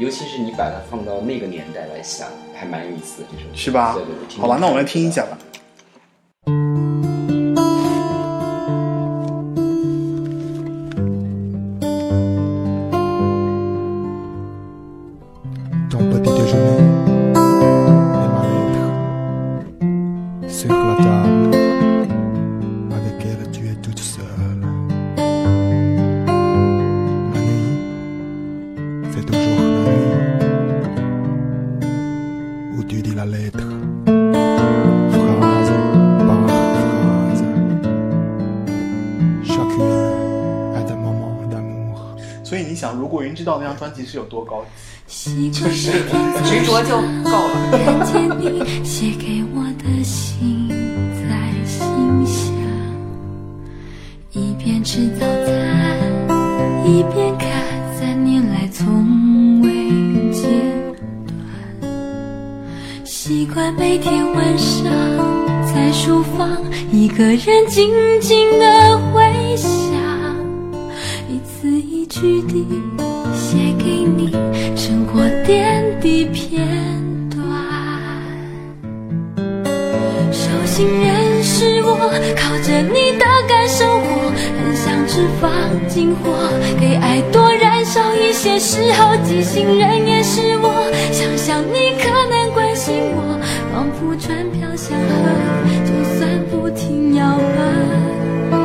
[0.00, 3.92] 尤其是你把它放到那个年代来想，还蛮有意思的这首歌，是吧？
[3.94, 5.36] 对对对，好吧，那我们来听一下吧。
[43.94, 44.66] 知道那张专辑是有多高级？
[45.06, 47.54] 习惯每天 早执着就够了。
[47.84, 48.44] 看见你
[48.84, 51.24] 写给我的信，在
[51.64, 52.50] 心下，
[54.32, 55.54] 一边吃早餐，
[56.84, 57.48] 一边看
[57.98, 59.68] 三年来从未
[60.32, 60.42] 间
[61.80, 61.88] 断。
[63.04, 64.84] 习惯每天晚上
[65.64, 66.48] 在书房，
[66.90, 69.70] 一个人静静的回想，
[71.28, 72.63] 一字一句地
[85.44, 85.52] 放
[85.86, 86.32] 进火，
[86.80, 93.38] 给爱多燃烧一些时候，寄信人也是我，想想你可能关心我，
[93.70, 95.04] 仿佛船飘向河，
[95.84, 98.56] 就算不停摇摆，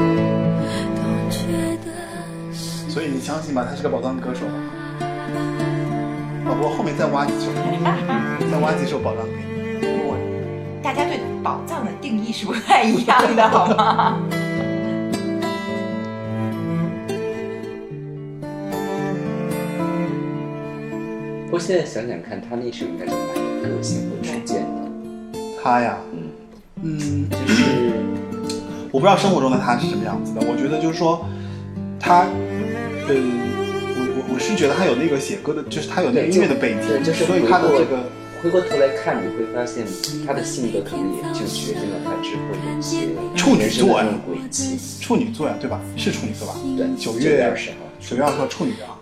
[0.95, 1.51] 都觉
[1.83, 1.91] 得
[2.53, 2.89] 是。
[2.89, 4.53] 所以你相信吧，他是个宝藏歌手吧？
[6.45, 7.51] 宝宝后面再挖几首，
[8.49, 9.49] 再挖几首宝藏给你。
[10.81, 14.21] 大家对宝藏的定义是不太一样的，好吗？
[21.49, 23.19] 不过现在想想看，他那时候应该是蛮
[23.71, 26.29] 有个性和主见的，他呀，嗯，
[26.83, 27.91] 嗯，就是
[28.91, 30.41] 我不知道生活中的他是什么样子的。
[30.41, 31.25] 我觉得就是说，
[31.99, 32.19] 他，
[33.07, 33.15] 呃，
[33.97, 37.97] 我我我是觉得他有那个写歌的，就是他有那个音乐的背对，景，就是所以他的这个
[38.43, 39.83] 回过头来看，你会发现
[40.27, 44.77] 他的性格可能也就决定了他之后的一些处女座呀轨迹。
[45.01, 45.81] 处女座呀，对吧？
[45.97, 46.53] 是处女座吧？
[46.77, 48.93] 对，九月月二十号，九月二十号处女啊，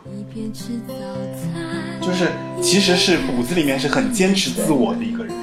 [2.07, 5.35] 就是其实是骨子里面是很坚持自我的一个人，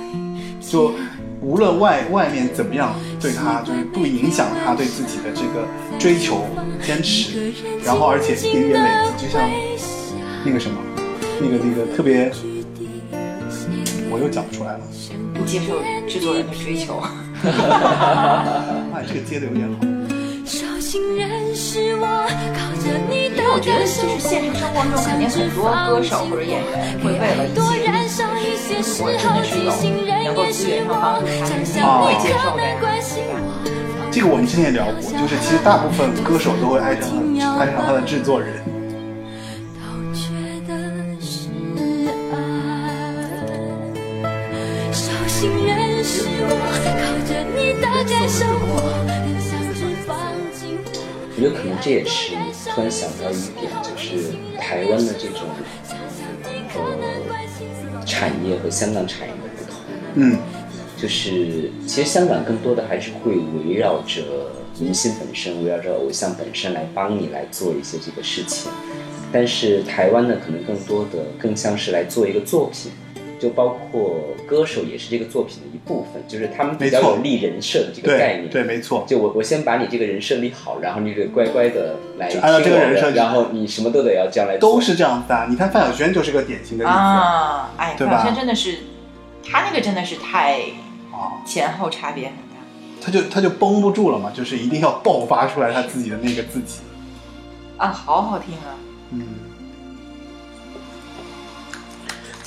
[0.58, 0.94] 就
[1.42, 6.46] 无论外外面怎么样对他，就是不影响他对自己的这个追求
[6.82, 7.52] 坚持，
[7.84, 9.46] 然后而且一点点累积，就像
[10.42, 10.78] 那个什么，
[11.38, 12.32] 那个那个特别，
[14.10, 14.80] 我又讲不出来了，
[15.34, 16.98] 不接受制作人的追求。
[17.44, 19.93] 哎，这个接的有点好。
[21.16, 22.06] 人是我，
[22.54, 26.70] 靠着你的因为我觉得就是现实生活中肯定很多歌手或者演员
[27.02, 29.42] 会为了一些燃烧一些时我真候，
[30.06, 32.62] 的能够也是资源上帮助，他想们会接受的。
[34.10, 37.10] 这个我们之前也聊过，就是其实大部分歌手都会爱上
[37.58, 38.62] 爱上他的制作人。
[39.74, 39.82] 都
[40.14, 40.30] 觉
[40.68, 40.74] 得
[41.20, 41.50] 是
[42.30, 42.38] 爱。
[44.92, 46.54] 手心人是我，
[47.02, 49.02] 靠着你的感受，我
[51.44, 51.48] 我。
[51.48, 52.32] 有可能这也是
[52.70, 55.40] 突然想到一点，就是台湾的这种
[56.74, 59.74] 呃产业和香港产业的不同。
[60.14, 60.38] 嗯，
[60.96, 64.22] 就是其实香港更多的还是会围绕着
[64.78, 68.72] 明星本身，围绕着偶像本身来帮你来做一些这个事情，
[69.30, 72.90] 但是台湾呢，可能更多的更像是来做一个作品，
[73.44, 78.48] 就包括歌手也是这个作品的一部分，就是他们比较有立人设的这个概念。
[78.48, 79.04] 对对，没错。
[79.06, 85.46] 就我我先把你这个人设立好，然后你得乖乖的来按照这个，人设然后你什么都得要这样来都是这样子啊。
[85.50, 88.78] 你看范晓萱就是个典型的例子啊，哎，范晓萱真的是，
[89.46, 90.60] 她那个真的是太
[91.12, 92.42] 啊，前后差别很大。
[93.02, 96.78] 他就他就绷不住了嘛，就是一定要爆发出来他自己的那个自己。
[97.76, 98.72] 啊，好好听啊！
[99.10, 99.22] 嗯，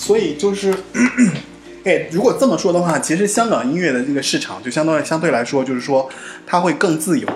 [0.07, 0.73] 所以就是，
[1.83, 6.09] 哎，如果这么说的话，其实香港音乐的这个市场就相当于相对来说，就是说
[6.45, 7.27] 它会更自由。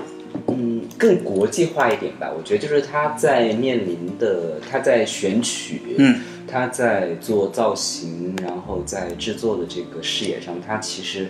[0.47, 2.31] 嗯，更国际化一点吧。
[2.33, 11.27] 我觉得就是他在面临的，他在选曲，嗯，他在做造型，然后在制作的这个视野上，他其实，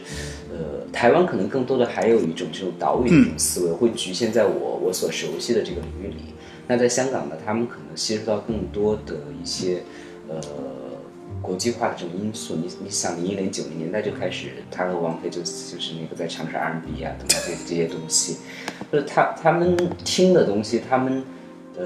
[0.52, 6.36] 呃，台湾可能更多的还有一种这种岛屿的一种思维，会局限在我我所熟悉的这个领域里。
[6.68, 9.82] 那在香港呢，他们可能吸收到更多的一些，
[10.30, 10.40] 呃。
[11.42, 18.38] 国际化的这种因素，你你想，零一零九零年代就开始，他和王菲就就是那个在尝试 R&B 啊等等这这些东西，
[18.92, 19.76] 就是他他们
[20.06, 21.24] 听的东西，他们
[21.78, 21.86] 呃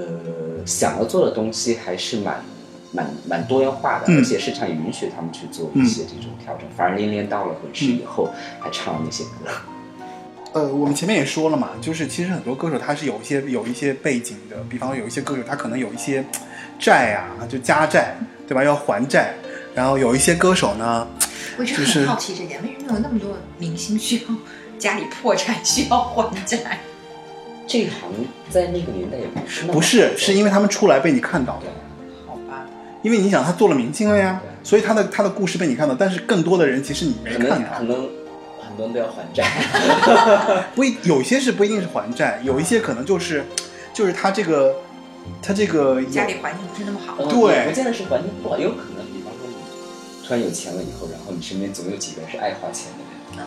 [0.66, 2.44] 想要做的东西还是蛮
[2.92, 6.68] 蛮蛮多元化的，嗯而且市场也允许他们去做一些这种调整。
[6.76, 8.28] 反而连连到了滚石以后，
[8.60, 9.50] 还唱了那些歌。
[10.52, 16.24] 呃，我们前面也说了嘛，就是其实很多歌手他是有一些有一些背景的，比方说有一些歌手他可能有一些
[16.78, 18.16] 债啊，就家债，
[18.46, 18.62] 对吧？
[18.62, 19.34] 要还债。
[19.76, 21.06] 然后有一些歌手呢，
[21.58, 24.34] 我一直就是很好奇这点，为什么有那么多明星需要
[24.78, 26.80] 家里破产需要还债？
[27.66, 28.10] 这一行
[28.48, 31.74] 在那个年代也不是不是，是因为他们出来被你看到对的，
[32.26, 32.64] 好吧，
[33.02, 37.76] 因为你想他做了明星了呀，所以他的他的故事被你看到，但是更多的人其实你没看到。
[37.76, 38.08] 可能
[38.66, 39.44] 很多人都要还债。
[40.74, 43.44] 不一有些是不一定是还债，有一些可能就是，
[43.92, 44.74] 就是他这个，
[45.42, 47.16] 他这个家里环境不是那么好。
[47.18, 49.05] 呃对也不见得是环境不好，有可能，
[50.26, 53.46] 突然有钱了以后，然后你身边总有几个人是爱花钱的人，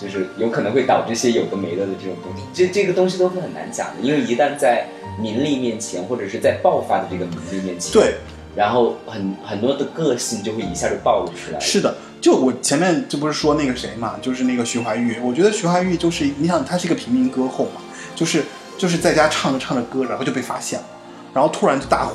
[0.00, 2.42] 就是有可能会导致一些有的没的的这种东西。
[2.54, 4.86] 这这个东西都是很难讲的，因为一旦在
[5.20, 8.14] 名利面前，或者是在爆发的这个名利面前，对，
[8.56, 11.60] 然后很很多的个性就会一下就暴露出来。
[11.60, 17.82] 是的，就我前面这不是说那个谁嘛，就是那个徐怀钰，我觉得徐怀钰就是你想他是一个平民歌后嘛，
[18.14, 18.44] 就是
[18.78, 20.86] 就是在家唱着唱着歌，然后就被发现了，
[21.34, 22.14] 然后突然就大火，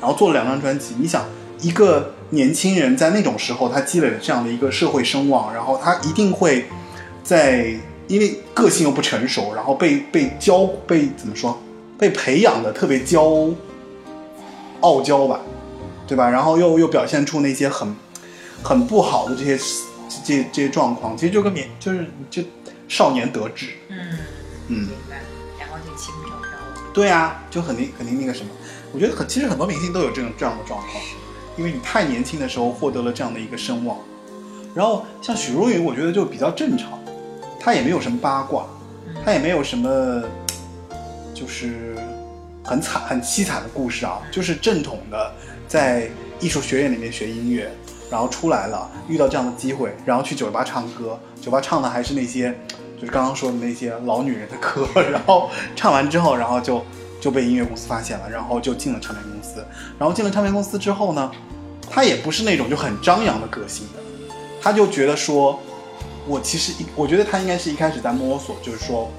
[0.00, 0.94] 然后做了两张专辑。
[1.00, 1.24] 你想
[1.60, 6.66] 一个年轻人在那种时候，他积累了这样的一个社会声望，然后他一定会
[7.22, 7.74] 在
[8.08, 11.60] 因为个性又不成熟，然后被被教被怎么说
[11.98, 13.54] 被培养的特别骄
[14.80, 15.40] 傲娇吧，
[16.06, 16.28] 对吧？
[16.28, 17.94] 然后又又表现出那些很
[18.62, 19.56] 很不好的这些
[20.24, 22.42] 这这些状况，其实就跟年就是就
[22.88, 23.96] 少年得志，嗯，
[24.68, 25.20] 嗯，明白。
[25.58, 26.92] 然后就轻飘飘的。
[26.92, 28.50] 对啊，就肯定肯定那个什么，
[28.92, 31.02] 我觉得很其实很多明星都有这种这样的状况，
[31.56, 33.96] 因为你太年轻的时候获得了这样的一个声望，
[34.74, 36.98] 然后像许茹芸，我觉得就比较正常，
[37.60, 38.66] 她也没有什么八卦，
[39.24, 40.22] 她也没有什么
[41.32, 41.96] 就是
[42.64, 45.32] 很惨很凄惨的故事啊，就是正统的
[45.68, 46.08] 在
[46.40, 47.70] 艺术学院里面学音乐，
[48.10, 52.52] 然后出来了遇到这样的机会，然后去酒吧唱歌，酒吧唱的还是那些
[52.98, 56.84] 就是刚刚说的那些老女人的歌，然后唱完之后，然后就
[57.20, 59.43] 就被音乐公司发现了，然后就进了唱片公司。
[59.98, 61.30] 然后进了唱片公司之后呢，
[61.90, 64.02] 他也不是那种就很张扬的个性的，
[64.60, 65.60] 他就觉得说，
[66.26, 69.10] 我其实一我觉得他应该是一开始在摸索，就是说，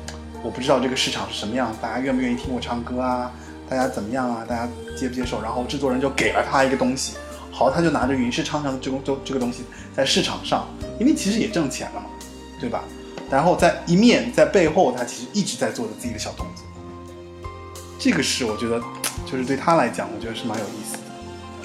[0.44, 3.32] 我不知道这个市场是什么样，大家愿不愿意听我唱歌啊，
[3.70, 4.68] 大家怎么样啊，大家
[4.98, 5.42] 接不接受？
[5.42, 7.14] 然后制作人就给了他一个东西，
[7.52, 9.64] 好，他就拿着云氏唱唱的这个这这个东西
[9.96, 10.68] 在市场上，
[11.00, 12.08] 因为其实也挣钱了嘛，
[12.60, 12.84] 对吧？
[13.28, 16.64] 然后在一面在背后，他其实一直在做着自己的小动作。
[17.98, 18.80] 这个是我觉得，
[19.26, 21.00] 就是对他来讲，我觉得是蛮有意思的。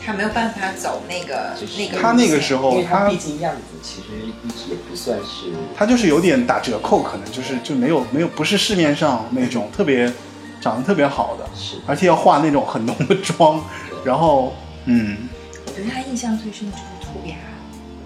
[0.02, 4.08] 他没有办法走那个就是那个他那个时候他毕竟样子其实
[4.42, 10.10] 一直也不算是，他就是有点打折扣，可能就是就没有没有不是市面上那种特别
[10.58, 11.76] 长得特别好的，是。
[11.86, 13.62] 而且要化那种很浓的妆，
[14.02, 14.54] 然后
[14.86, 15.28] 嗯，
[15.66, 17.36] 我对他印象最深的就是兔牙，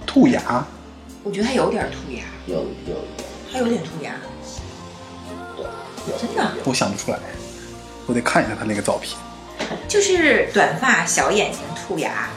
[0.04, 0.66] 兔牙，
[1.22, 2.96] 我觉得他有点兔牙，有有
[3.52, 4.16] 他有点兔牙，
[6.18, 7.18] 真的我想不出来，
[8.06, 9.16] 我得看一下他那个照片。
[9.88, 12.28] 就是短发、小眼睛、兔牙。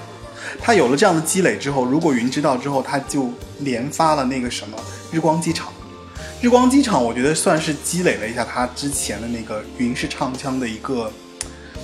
[0.62, 4.78] 他有了这样的积累之后，如果云知道之后，他就连发了那个什么
[5.12, 5.72] 日光机场。
[6.42, 11.12] 日光机场，我觉得算是积累了一下他之前的那个云式唱腔的一个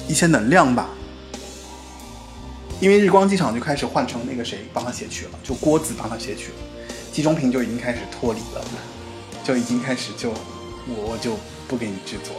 [0.08, 0.90] 一些能量吧。
[2.80, 6.56] 因为日光机场就开始换成那个谁帮他写曲了，就郭子帮他写曲了，
[7.12, 8.66] 季中平就已经开始脱离了，
[9.44, 10.32] 就已经开始就
[10.88, 12.36] 我我就不给你制作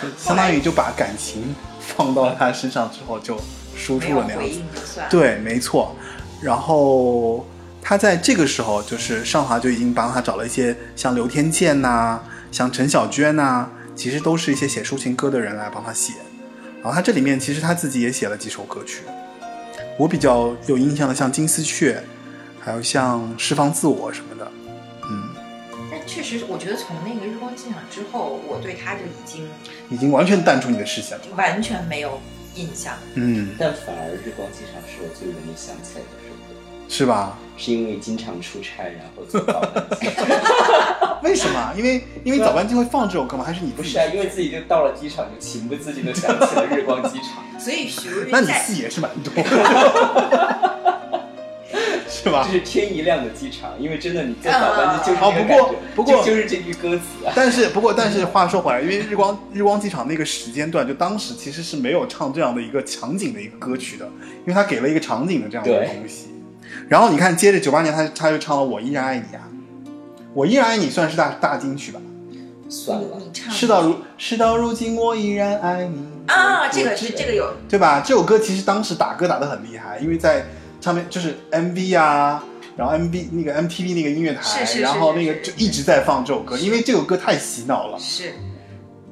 [0.00, 1.54] 了，相当于就把感情
[1.86, 3.38] 放到他身上之后就
[3.76, 5.00] 输出了那样子。
[5.10, 5.94] 对，没错。
[6.42, 7.46] 然后
[7.82, 12.20] 他在这个时候，就是上华就已经帮他找了一些像刘天健呐、
[12.50, 16.14] 像陈小娟呐、其实都是一些写抒情歌的人来帮他写。
[16.82, 19.02] 然后他这里面其实他自己也写了几首歌曲，
[19.98, 21.94] 我比较有印象的像《金丝雀》，
[22.60, 24.50] 还有像《释放自我》什么的。
[26.06, 29.48] 确实，我觉得从那个日光机场之后，我对他就已经
[29.90, 31.24] 已经完全淡出你的视线了。
[31.36, 32.20] 完全没有
[32.54, 32.94] 印象。
[33.14, 36.54] 嗯，但反而日光机场是我最容易想起来的首歌，
[36.88, 37.38] 是吧？
[37.56, 40.08] 是因为经常出差，然后做早班机。
[41.22, 41.72] 为什么？
[41.76, 43.44] 因为因为早班机会放这首歌吗？
[43.44, 47.42] 还是你不是啊，因为自己就到了机场，就情不自禁的想起了日光机场。
[47.58, 49.42] 所以许茹芸那你在戏也是蛮多的，
[52.24, 52.52] 是吧这？
[52.52, 57.32] 是天一亮的机场，因为真的你坐早班机就是哦不过这个感觉，不过就就是这句歌词啊。
[57.36, 66.28] 但是不过但是话说回来，因为日光日光机场那个时间段，就当时其实是没有唱这样的一个场景的一个歌曲的，因为他给了一个场景的这样的东西。
[66.88, 69.42] 然后你看，接着九八年他他就唱了《我依然爱你》啊，
[70.32, 72.00] 《我依然爱你》算是大大金曲吧？
[72.68, 78.02] 算了你，唱事到如事到如今，我依然爱你啊，这个我是这个有对吧？
[78.04, 80.46] 这首歌其实当时打歌打得很厉害，因为在
[80.84, 82.44] 唱片就是 MV 啊，
[82.76, 87.98] 然后 MV 那个 MTV 那个音乐台，是是是然后那个就一直在放这首歌，因为这首歌太洗脑了。
[87.98, 88.34] 是，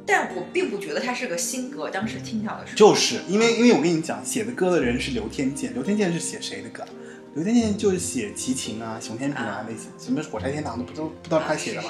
[0.05, 1.89] 但我并不觉得它是个新歌。
[1.89, 6.85] 当时听到的时候，就是因为因为我跟你讲，写的歌的人是刘天健，刘天健是写谁的歌？
[7.35, 11.89] 刘天健就是写齐秦啊、熊天平啊那些，什么火柴天堂的，不都不都是他写的吗？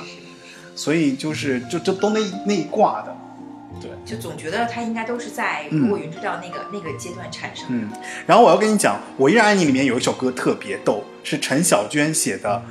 [0.76, 3.16] 所以就是就就都那那一挂的，
[3.80, 3.90] 对。
[4.04, 7.96] 就总觉得它应该都是在嗯如果云知道那个、那个阶段产生的。
[7.96, 12.62] 嗯，然后我要跟你讲，《我依然爱你》里面有一首歌特别逗，是陈小娟写的，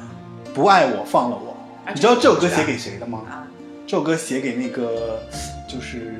[0.53, 1.51] 《不爱我放了我》。
[1.89, 3.23] 啊你知道这首歌写给谁的吗？
[3.29, 3.47] 啊，
[3.87, 5.21] 这首歌写给那个
[5.67, 6.13] 就是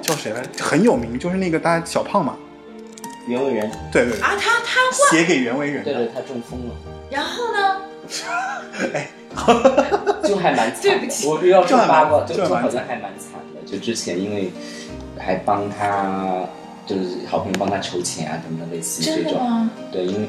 [0.00, 0.64] 叫谁来着？
[0.64, 2.36] 很有名，就是那个大家小胖嘛。
[3.26, 5.92] 袁惟仁，对对对，啊，他他，写给袁惟仁的。
[5.92, 6.74] 对对，他中风了，
[7.10, 7.80] 然后呢？
[10.22, 10.82] 就还蛮惨的。
[10.82, 13.60] 对不起我要说八卦，就好像还蛮惨的。
[13.66, 14.52] 就之前因为
[15.18, 16.44] 还帮他，
[16.86, 19.38] 就是好朋友帮他筹钱啊，等等，类似于真这种。
[19.38, 19.70] 的吗？
[19.90, 20.28] 对，因为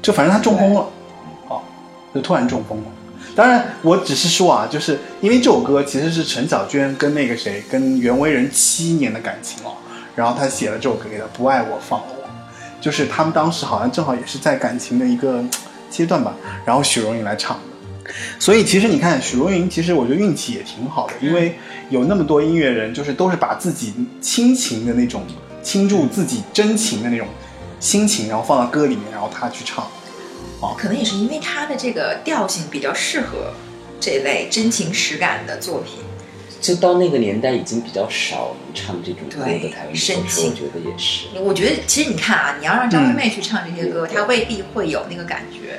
[0.00, 0.86] 就反正他中风了，
[1.48, 1.60] 哦，
[2.14, 2.84] 就突然中风了。
[3.34, 9.72] 当然，我只是说啊，就是因为这首歌其实是陈小娟跟那个谁，跟袁惟仁七年的感情哦，
[10.14, 12.28] 然后他写了这首歌给他，不爱我放了我，
[12.80, 15.42] 就是他们当时好像正好也是在感情的一个
[15.94, 16.34] 阶段吧，
[16.66, 18.12] 然后许茹芸来唱的。
[18.40, 21.56] 所以其实你看，许茹芸其实我觉得运气也挺好的，因为
[21.88, 25.24] 有那么多音乐人，就是都是把自己亲情的那种
[25.62, 27.28] 倾注自己真情的那种
[27.78, 29.86] 心情，然后放到歌里面，然后他去唱。
[30.60, 33.52] 哦可能也是因为他的这个调性比较适合
[34.00, 35.98] 这类真情实感的作品。
[36.64, 41.26] 就到那个年代已经比较少唱这种歌的台湾歌深手，我觉得也是。
[41.38, 45.78] 我觉得其实你看啊，你要让张惠嗯妹去唱这些歌，她未必会有那个感觉。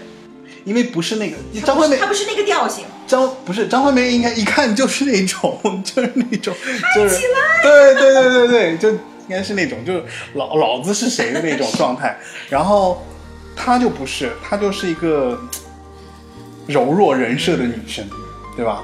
[0.64, 2.86] 因为不是那个张惠妹，她不是那个调性。
[3.08, 6.54] 张不是张惠妹，应该一看就是那种， 就是那种，
[6.96, 7.20] 就是
[7.64, 10.04] 对对对对对，就应该是那种，就是
[10.36, 12.16] 老老子是谁的那种状态。
[12.48, 13.04] 然后
[13.56, 15.40] 她就不是，她就是一个
[16.68, 18.08] 柔弱人设的女生，
[18.56, 18.84] 对吧？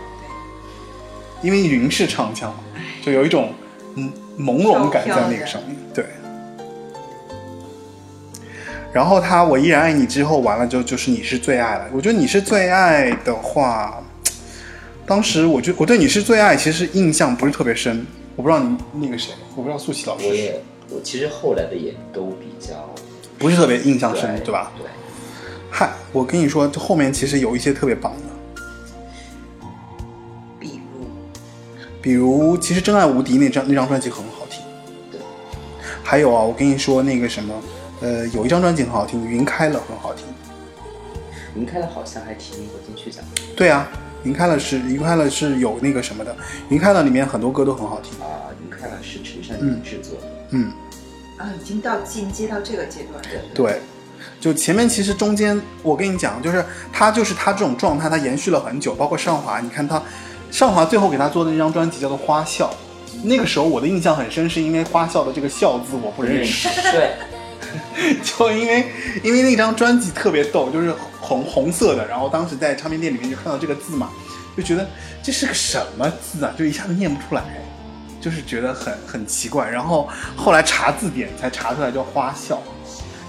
[1.42, 2.60] 因为云是唱腔嘛，
[3.04, 3.54] 就有一种
[3.96, 6.06] 嗯朦胧感在那个上面，对。
[8.94, 11.86] 然后他我依然爱你之后完了之后就是你是最爱了。
[11.94, 14.04] 我觉得你是最爱的话，
[15.06, 18.06] 当时我觉我对你是最爱其实印象不是特别深。
[18.36, 22.94] 我不知道你那个谁，我不知道素琪老师我也我其实后来的也都比较
[23.38, 24.72] 不是特别印象深，对吧？
[24.78, 24.86] 对，
[25.70, 28.31] 嗨，我跟你说，这后面其实有一些特别棒的，
[32.02, 34.64] 比如其实《真爱无敌》那张那张专辑很好听。
[35.12, 35.20] 对。
[36.04, 37.54] 还有啊，我跟你说那个什么，
[38.02, 40.26] 呃，有一张专辑很好听，《云开了》很好听。
[41.56, 43.22] 云开了好像还提名过金曲奖
[43.58, 43.86] 对啊，
[44.24, 46.34] 云开了是云开了是有那个什么的，
[46.70, 48.14] 云开了里面很多歌都很好听。
[48.22, 50.72] 啊，云开了是陈珊妮制作的，嗯，
[51.38, 53.42] 啊，已经到进阶到这个阶段了。
[53.54, 53.82] 对，
[54.40, 60.02] 就前面其实中间我跟你讲，就是他就是他这种状态，他延续了很久，包括上华，你看他
[60.52, 62.70] 上华最后给他做的那张专辑叫做《花笑》，
[63.24, 67.16] 那个时候我的印象很深，是因为花笑的这个“笑”字我不认识，对，
[68.22, 68.92] 就因为
[69.24, 74.10] 因为那张专辑特别逗，就是红红色的，然后当时在唱片店里面就看到这个字嘛，
[74.58, 74.86] 就觉得
[75.24, 77.44] 这是个什么字啊，就一下子念不出来，
[78.20, 79.70] 就是觉得很很奇怪。
[79.70, 82.62] 然后后来查字典才查出来叫花笑，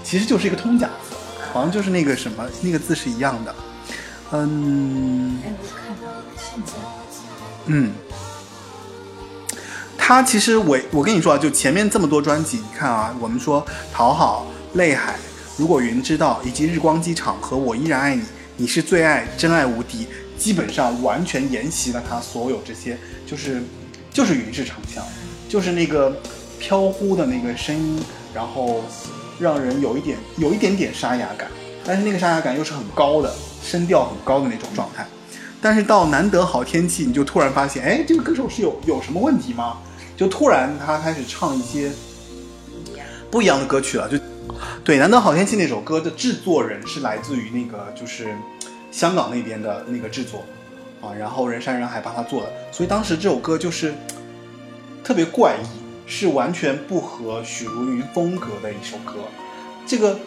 [0.03, 1.15] 其实就是一个通假字，
[1.53, 3.55] 好像就是那个什么那个字是一样的。
[4.31, 6.73] 嗯哎，我看到了，现在
[7.65, 7.91] 嗯，
[9.97, 15.15] 他其实我我跟你说啊，就前面这么多专辑，你看啊，我们说讨好、泪海、
[15.55, 18.23] 如果云知道，以及日光机场和我依然爱你，
[18.57, 20.07] 你是最爱，真爱无敌，
[20.37, 23.63] 基本上完全沿袭了他所有这些，就是
[24.11, 25.03] 就是云式长腔，
[25.47, 26.13] 就是那个
[26.59, 28.03] 飘忽的那个声音，
[28.33, 28.83] 然后
[29.39, 31.49] 让人有一点有一点点沙哑感，
[31.85, 33.33] 但是那个沙哑感又是很高的，
[33.63, 35.07] 声调很高的那种状态。
[35.63, 39.77] 但是到难得好天气，你就突然发现，哎，这个歌手是有有什么问题吗？
[40.17, 41.89] 就突然他开始唱一些
[43.31, 44.09] 不一样的歌曲了。
[44.09, 44.19] 就
[44.83, 48.35] 对，难得好天气那首歌的制作人是来自于那个就是
[48.91, 50.43] 香港那边的那个制作
[51.01, 53.93] 啊，然后人山人海帮他做的，所以当时这首歌就是
[55.01, 55.67] 特别怪异，
[56.05, 59.13] 是完全不合许茹芸风格的一首歌。
[59.87, 60.19] 这个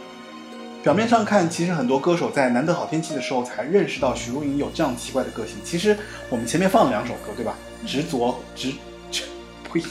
[0.87, 5.57] 表面上看，其实很多歌手在难得好天气的时候才认识到许茹芸有这样奇怪的个性。
[5.65, 5.99] 其实
[6.31, 7.57] 我们前面放了两首歌，对吧？
[7.85, 8.73] 执着执
[9.11, 9.25] 执
[9.65, 9.83] 呸，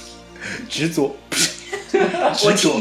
[0.70, 1.14] 执着
[2.34, 2.80] 执着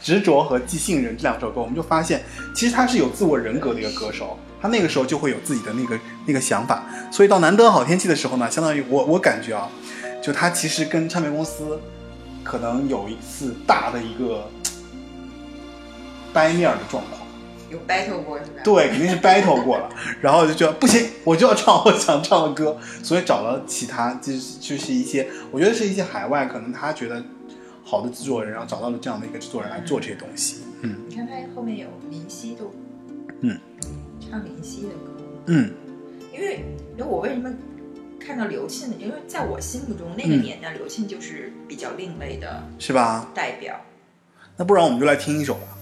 [0.00, 5.96] 执着和寄信人这两首歌，我们就发现，其实他是有自我人格的一个歌手，他那个时候就会有自己的那个
[6.26, 6.84] 那个想法。
[7.12, 9.68] 所以到难得好天气的时候呢，相当于我我感觉啊，
[10.20, 11.80] 就他其实跟唱片公司
[12.42, 14.50] 可能有一次大的一个
[16.34, 17.21] 掰面儿的状况。
[17.72, 18.60] 有 battle 过是吧？
[18.62, 19.88] 对，肯定是 battle 过了，
[20.20, 27.24] 然后就觉得不行，我就要唱我想唱的歌，所以找了其他，就是就是一些，我觉得是一些海外可能他觉得
[27.82, 30.62] 好的制作人，然后找到了这样的一个制作人来做这些东西。
[30.82, 32.70] 嗯你看他后面有林夕都，
[33.40, 33.58] 嗯，
[34.20, 35.72] 唱林夕的歌，嗯
[36.32, 36.64] 因为
[36.96, 37.50] 因为我为什么
[38.18, 38.96] 看到刘庆呢？
[38.98, 43.28] 因为在我心目中那个嗯年代，刘庆就是比较另类的是吧？
[43.34, 43.74] 代表。
[44.56, 45.78] 那不然我们就来听一首吧。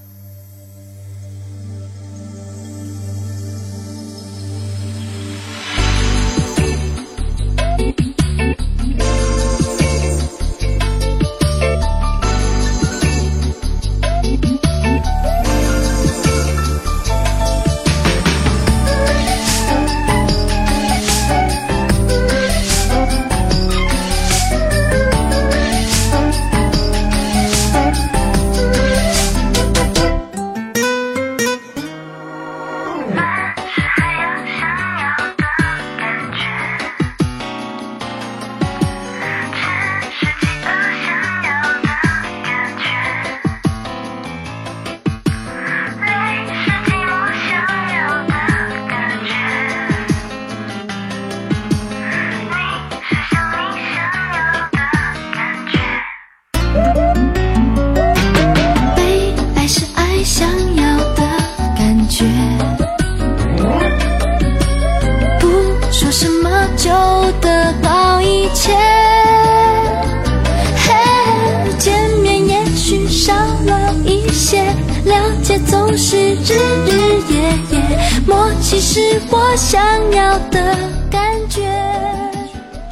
[75.91, 76.55] 解总是日
[76.87, 79.83] 日夜夜，默契是我想
[80.13, 80.77] 要的
[81.11, 81.69] 感觉。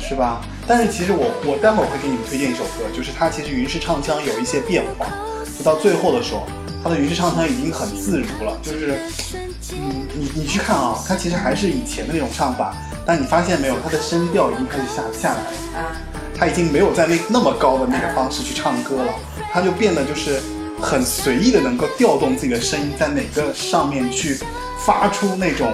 [0.01, 0.41] 是吧？
[0.67, 5.07] 但是其实我我待会儿会给你们推荐一首歌，就是它其实云式唱腔有一些变化，
[5.57, 6.45] 就到最后的时候，
[6.83, 8.99] 它的云式唱腔已经很自如了，就是
[9.73, 12.75] 嗯，你你去看啊，它其实还是以前的那种唱法，
[13.07, 15.51] 但你发现没有，它的声调已经开始下下来了。
[15.79, 15.95] 啊，
[16.37, 19.13] 他已经没有在那那么高的那个方式去唱歌了，
[19.53, 20.41] 他就变得就是
[20.81, 24.39] 很随意的能够调动自己的声音，在哪个上面去
[24.85, 25.73] 发出那种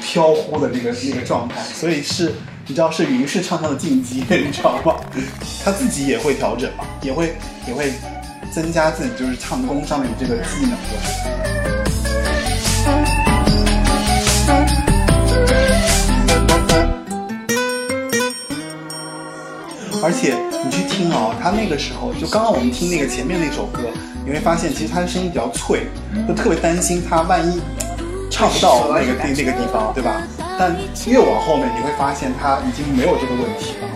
[0.00, 2.32] 飘忽的那个那个状态，所以是
[2.66, 4.96] 你知道是云式唱跳的进阶， 你知道吗？
[5.64, 7.36] 他自己也会调整嘛， 也会
[7.66, 7.92] 也会
[8.52, 11.73] 增加自己就是唱功上面的这个技能的。
[20.04, 23.80] 而且你去听哦，他那个时候就刚刚我们听那个前面那首歌，
[24.22, 25.86] 你会发现其实他的声音比较脆，
[26.28, 27.58] 就特别担心他万一
[28.30, 30.20] 唱不到那个地那个地方，对吧？
[30.58, 30.76] 但
[31.06, 33.88] 越往后面你会发现他已经没有这个问题了，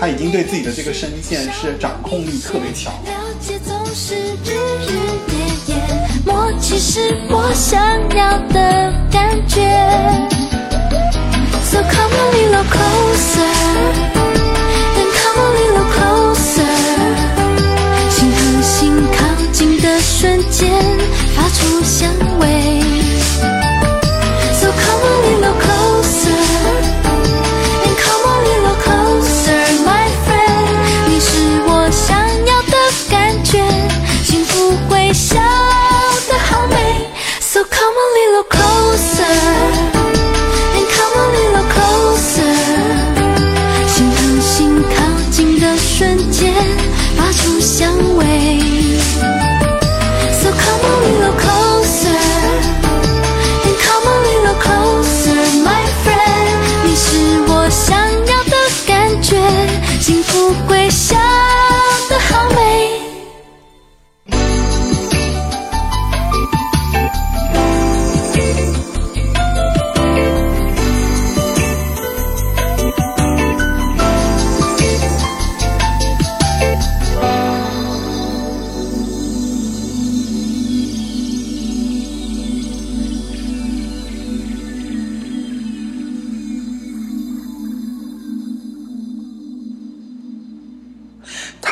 [0.00, 2.92] 他已经对自己的这个声线是掌控力特别强。
[3.04, 4.90] 了解总是日日
[5.30, 5.76] 夜夜，
[6.26, 7.80] 默契是我想
[8.16, 9.62] 要的感觉。
[11.62, 13.46] So come a little closer,
[18.10, 19.18] 心和心靠
[19.52, 20.70] 近的瞬间，
[21.34, 22.10] 发出香
[22.40, 22.95] 味。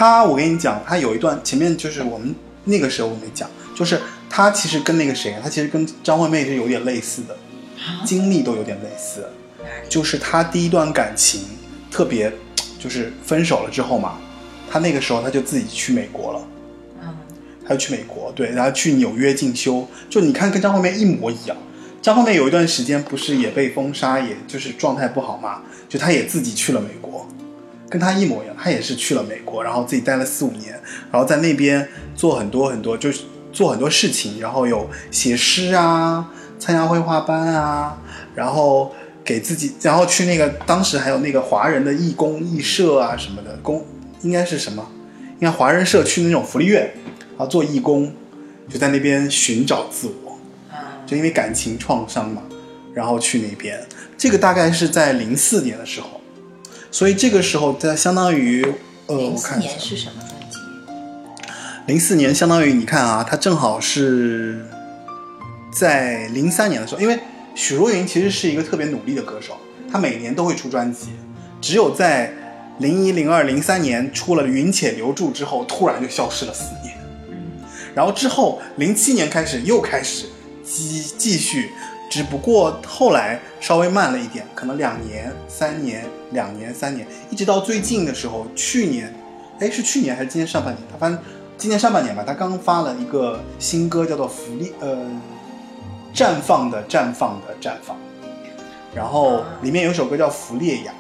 [0.05, 2.35] 他，我跟你讲，他有一段前面就是我们
[2.65, 3.99] 那个时候我没讲，就是
[4.29, 7.35] 他其实跟那个谁，他其实跟张惠妹是有点类似的，
[8.05, 9.27] 经历都有点类似。
[9.89, 11.41] 就是他第一段感情
[11.91, 12.31] 特别，
[12.79, 14.19] 就是分手了之后嘛，
[14.71, 16.49] 他那个时候他就自己去美国了。
[17.03, 17.17] 嗯，
[17.67, 21.57] 他就去美国，对，然后去纽约进修，就你看跟张惠妹一模一样。
[22.03, 27.27] 张惠妹有一段时间不是也被封杀，也就是状态不好嘛，就她也自己去了美国，
[27.95, 30.73] 跟他一模一样，他也是去了美国，然后自己待了四五年，
[31.13, 33.21] 然后在那边做很多很多，就是
[33.53, 36.29] 做很多事情，然后有写诗啊，
[36.59, 37.97] 参加绘画班啊，
[38.35, 38.93] 然后
[39.25, 43.87] 给自己，然后去那个当时还有那个华人的义工义社啊什么的，工
[44.23, 44.85] 应该是什么？
[45.35, 46.93] 应该华人社区那种福利院，
[47.37, 48.13] 然后做义工，
[48.69, 50.37] 就在那边寻找自我，
[51.07, 52.43] 就因为感情创伤嘛，
[52.93, 53.81] 然后去那边。
[54.19, 56.21] 这个大概是在零四年的时候，
[56.95, 58.65] 所以这个时候在相当于
[59.07, 60.59] 呃，我看一下年，是什么专辑？
[61.89, 64.65] 零四年相当于你看啊，它正好是
[65.73, 67.19] 在零三年的时候，因为
[67.57, 69.57] 许茹芸其实是一个特别努力的歌手，
[69.91, 71.09] 她每年都会出专辑，
[71.61, 72.33] 只有在
[72.79, 76.97] 零一、零二、零三年出了《云且留住》之后，突然就消失了四年。
[77.93, 80.27] 然后之后零七年开始又开始
[80.63, 81.73] 继继续，
[82.11, 89.13] 只不过后来稍微慢了一点，可能两年、三年、两年、三年，一直到最近的时候，去年，
[89.59, 90.79] 哎是去年还是今年上半年？
[90.93, 91.21] 他反正
[91.57, 94.97] 今年上半年吧，他刚发了一个新歌，叫做《福利》，呃，
[96.15, 97.97] 绽放的绽放的绽放，
[98.95, 100.93] 然后里面有首歌叫《弗列亚》。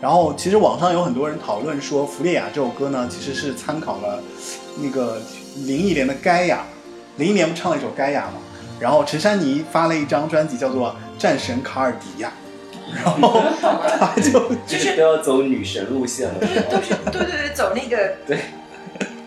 [0.00, 4.22] 然后其实网上有很多人讨论说，《弗列亚》这首歌呢，其实是参考了
[4.82, 5.18] 那个
[5.64, 6.64] 林忆莲的《盖亚》，
[7.18, 8.34] 林忆莲不唱了一首《盖亚》嘛，
[8.80, 12.32] 然后陈珊妮发了一张专辑叫做《战神卡尔迪亚》，
[12.94, 13.42] 然后
[13.98, 16.82] 他就 就是都要走女神路线了，是都吗？
[16.86, 18.38] 是 对对对，走那个对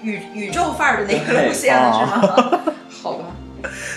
[0.04, 2.60] 宇宇宙范儿的那个路线了，是吗？
[3.02, 3.26] 好吧，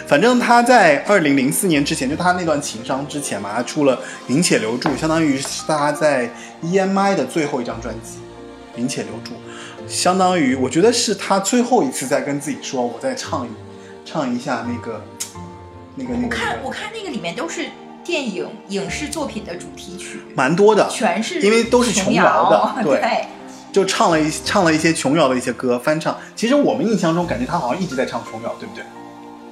[0.07, 3.97] 反正他在二零零四年之前，就他那段情伤之前嘛，他出了
[4.29, 6.31] 《云且留住》，相当于是他在
[6.63, 8.19] EMI 的最后一张专辑
[8.81, 9.33] 《云且留住》，
[9.87, 13.51] 相当于我觉得是他最后一次在跟自己说，我在唱一
[14.11, 15.01] 唱一下那个
[15.95, 16.25] 那个那个。
[16.25, 17.67] 我看我看那个里面都是
[18.05, 23.01] 电影影视作品的主题曲，蛮多的，全是因为都是琼瑶的对。
[23.01, 23.27] 对，
[23.71, 26.19] 就唱了一唱了一些琼瑶的一些歌翻唱。
[26.35, 28.85] 其实我们印象中感觉他好像一直在唱琼瑶，对不对？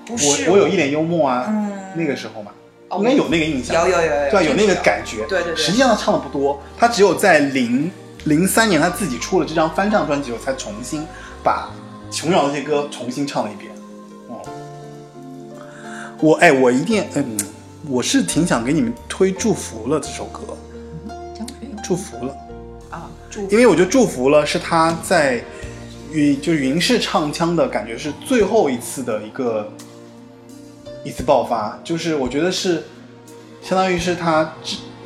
[0.05, 0.51] 不是。
[0.51, 1.73] 我我有一点幽默啊，嗯。
[1.95, 2.51] 那个时候嘛，
[2.89, 4.47] 哦应该有那个印象，有有有有对？
[4.47, 5.57] 有那个感觉，对对对。
[5.57, 7.89] 实际上他唱的不多，他只有在零
[8.25, 11.07] 零三年他自己出了这张翻唱专辑后，才重新
[11.45, 11.71] 把
[12.11, 13.68] 琼瑶的这些歌重新唱了一遍。
[16.19, 17.39] 哦，我哎，我一定嗯，
[17.89, 20.57] 我是挺想给你们推《祝福了》这首歌，
[21.37, 22.37] 张学友《祝福了》。
[22.95, 25.43] 啊，祝因为我觉得《祝福了》是他在
[26.13, 29.71] 云就是云氏唱腔的感觉是最后一次的一个
[31.05, 32.85] 一次爆发，就是我觉得是
[33.63, 34.53] 相当于是他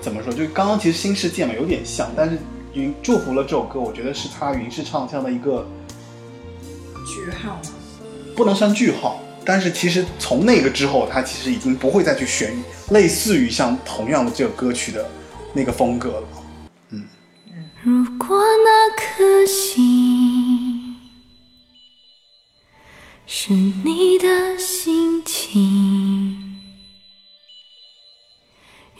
[0.00, 2.38] 怎么说，就刚刚其实新世界嘛有点像，但是
[2.72, 5.66] 云《祝福了》这首歌，我觉得是他云氏唱腔的一个
[7.06, 7.60] 句号吗？
[8.34, 9.20] 不能算句号。
[9.44, 12.54] 但是其实从那个之后，他其实已经不会再去选
[12.90, 15.08] 类似于像同样的这个歌曲的
[15.52, 16.28] 那个风格了。
[16.90, 17.04] 嗯
[17.82, 20.96] 如果那颗心
[23.26, 26.60] 是你的心情，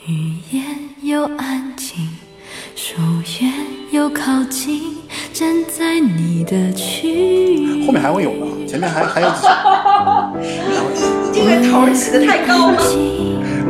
[0.07, 2.09] 语言又安静，
[2.75, 2.97] 手
[3.41, 3.53] 远
[3.93, 4.97] 又靠近，
[5.33, 7.09] 站在你的区
[7.55, 7.87] 域。
[7.87, 9.49] 后面还会有呢，前面还还有几你。
[11.33, 12.79] 这个头儿起的太高了。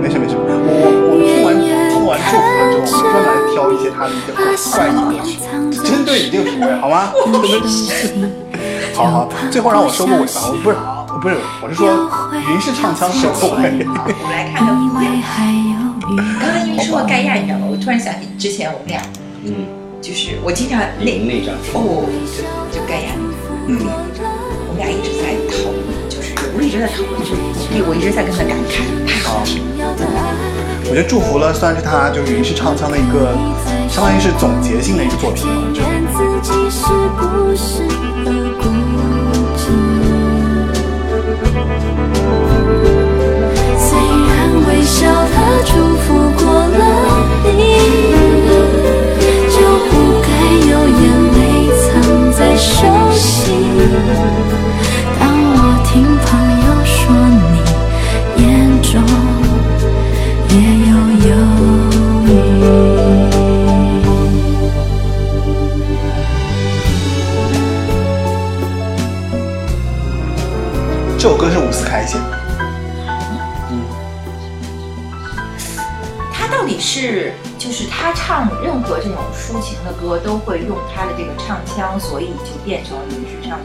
[0.02, 5.38] 没事没事，我我我听完听完祝福了之后，我专门来挑一些他的一些怪异歌曲，
[5.86, 7.12] 针对你这个品味，好吗？
[8.94, 10.76] 好好，最后让我收个尾吧，我不是
[11.22, 12.10] 不是，我是说
[12.50, 13.86] 云是唱腔收个尾。
[13.86, 13.94] 我
[14.26, 15.78] 们来看看因为还有
[16.10, 16.18] 雨。
[16.40, 17.68] 刚才因为说到盖亚，你知道吗？
[17.70, 19.00] 我突然想起之前我们俩，
[19.44, 19.54] 嗯，
[20.02, 22.02] 就是我经常那那张哦，
[22.34, 22.42] 就
[22.74, 23.14] 就盖亚，
[23.68, 23.78] 嗯，
[24.66, 25.78] 我们俩一直在讨论，
[26.10, 27.38] 就是我一直在讨论就是，
[27.70, 29.46] 因为我一直在跟他感慨，太好。
[30.90, 33.30] 我觉得祝福了算是他就是云式唱腔的一个，
[33.88, 35.70] 相当于是总结性的一个作品了。
[35.72, 36.82] 就看自己是
[37.14, 37.86] 不是
[38.26, 38.66] 很固
[39.54, 39.70] 执。
[43.78, 46.82] 虽然微笑的祝福过了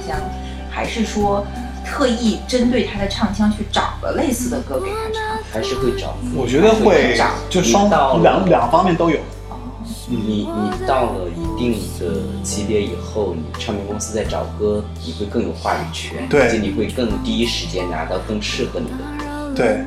[0.06, 0.18] 腔，
[0.70, 1.45] 还是说
[1.86, 5.38] 特意针对他的唱腔去找了类似的歌给他唱？
[5.52, 6.16] 还是会找。
[6.36, 7.18] 我觉得会
[7.50, 7.89] 就双
[8.22, 9.18] 两两方面都有。
[10.10, 19.54] 你你到了一定的级别以后，你唱片公司在找歌，你会更有话语权，对而且你会更第一时间拿到更适合你的歌。
[19.54, 19.80] 对，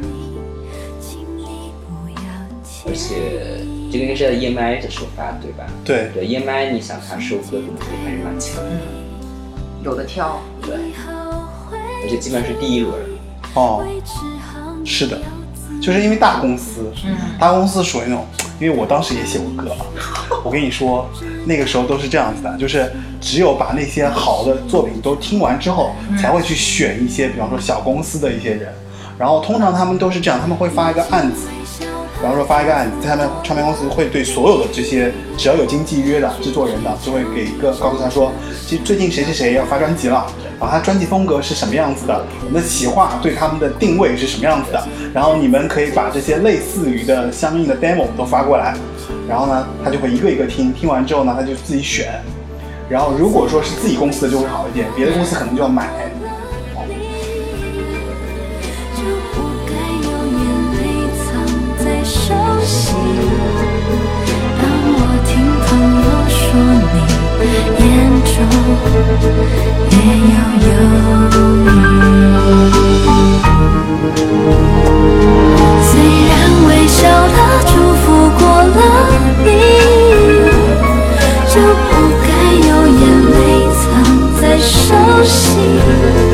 [2.87, 5.65] 而且这个应该是在 EMI 的首发，对吧？
[5.85, 8.71] 对对，EMI 你想他收歌的能力还是蛮强的，
[9.83, 10.75] 有的挑，对，
[12.03, 12.95] 而且基本上是第一轮。
[13.55, 13.85] 哦，
[14.85, 15.19] 是的，
[15.83, 18.25] 就是因为大公司，嗯大公司属于那种，
[18.61, 19.83] 因为我当时也写过歌啊，
[20.45, 21.09] 我跟你说，
[21.47, 28.73] 那个时候都是这样子的，就是只有把那些好的作品都听完之后，才会去选一些，比方说小公司的一些人，
[29.19, 31.49] 然后通常他们都是这样，他们会发一个案子，
[32.21, 38.31] 比方说发一个案子，他们唱片公司会对所有的这些只要有经纪约的制作人的，就会给一个告诉他说，
[38.67, 40.27] 其实最近谁谁谁要发专辑了，
[40.61, 48.77] 然后他专辑风格是什么样子的，我们的企划对他们的定位是什么样子的，然后你们可以把这些类似于的相应的 demo 都发过来，
[49.27, 52.21] 然后呢，他就会一个一个听，听完之后呢，他就自己选，
[52.91, 55.89] 然后如果说是自己公司的就会好一点，别的公司可能就要买。
[64.61, 64.63] 当
[64.95, 65.31] 我听
[65.67, 65.69] 朋
[66.05, 66.39] 友说
[66.93, 66.97] 你
[67.85, 67.89] 眼
[68.25, 68.33] 中
[69.89, 69.93] 别
[70.31, 70.69] 有忧
[71.65, 71.69] 郁，
[75.83, 75.91] 虽
[76.29, 76.31] 然
[76.69, 78.05] 微笑的祝福
[78.39, 78.79] 过了，
[79.45, 79.49] 你
[81.49, 81.53] 就
[81.89, 81.91] 不
[82.23, 82.29] 该
[82.69, 83.03] 有眼
[83.33, 83.35] 泪
[83.81, 83.83] 藏
[84.41, 84.79] 在手
[85.25, 86.30] 心。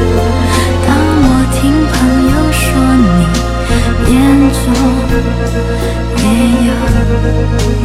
[7.22, 7.75] 对。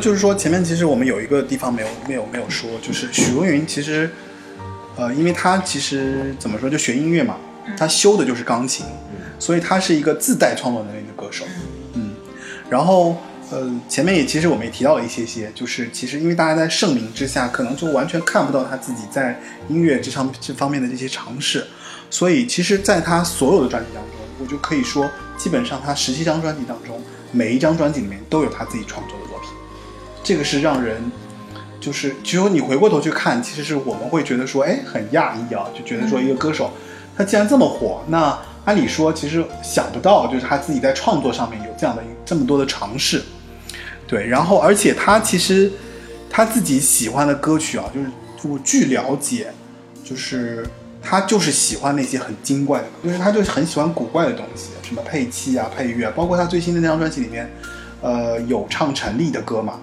[0.00, 4.10] 就是说，前面其实我们有一个地方没有没有没有说，就是许茹芸其实，
[4.96, 7.36] 呃，因为她其实怎么说，就学音乐嘛，
[7.76, 8.86] 她修的就是钢琴，
[9.38, 11.44] 所以她是一个自带创作能力的歌手。
[11.94, 12.14] 嗯，
[12.68, 13.16] 然后
[13.50, 21.66] 呃，前面也其实我们也提到了一些些，就是其实因为大家在盛名之下，可能就完全看不到她自己在音乐这上这方面的这些尝试，
[22.08, 27.00] 所以其实在她所有的专辑当中，我就可以说，基本上她十七张专辑当中，
[27.32, 29.29] 每一张专辑里面都有他自己创作的
[30.22, 31.00] 这个是让人。
[31.80, 36.70] 就是，只有你回过头去看，其实是我们会觉得说，哎，很讶异啊，就觉得说一个歌手，
[37.16, 43.22] 他既然这么火，那按理说其实想不到，就是他自己在创作上面有这样的这么多的尝试，
[44.06, 45.72] 对，然后而且他其实
[46.28, 48.10] 他自己喜欢的歌曲啊，就是
[48.46, 49.50] 我据了解，
[50.04, 50.66] 就是
[51.00, 57.50] 他就是喜欢那些很精怪的，就是他就很喜欢古怪的东西，什么配器啊、配乐，包括他最新的那张专辑里面，
[58.02, 59.80] 呃，有唱陈粒的歌嘛，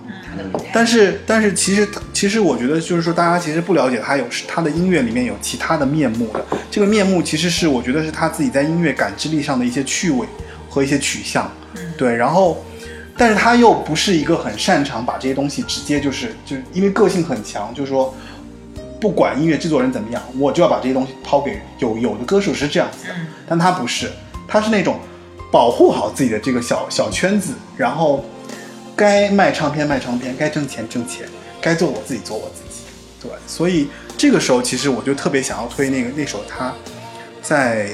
[0.74, 6.46] 但是，但是其实，其实我觉得就是说，大家其实不了解他有他的音乐里面有其他的面目的。
[6.70, 10.28] 这个面目其实是我觉得是他自己在音乐感知力上的一些趣味
[10.70, 11.52] 和一些取向，
[11.98, 12.16] 对。
[12.16, 12.64] 然后，
[13.18, 18.14] 但是他又不是一个很擅长把这些东西直接就是就是因为个性很强，就是说
[19.00, 24.12] 不管音乐制作人怎么样，我就要把这些东西抛给有有的歌手是这样子的，嗯但他不是，
[24.48, 25.00] 他是那种
[25.52, 28.24] 保护好自己的这个小小圈子，然后
[28.98, 31.30] 该卖唱片卖唱片，该挣钱挣钱，
[31.62, 32.82] 该做我自己做我自己。
[33.22, 33.88] 对，所以
[34.18, 36.74] 这个时候其实我就特别想要推那个那首他
[37.44, 37.92] 在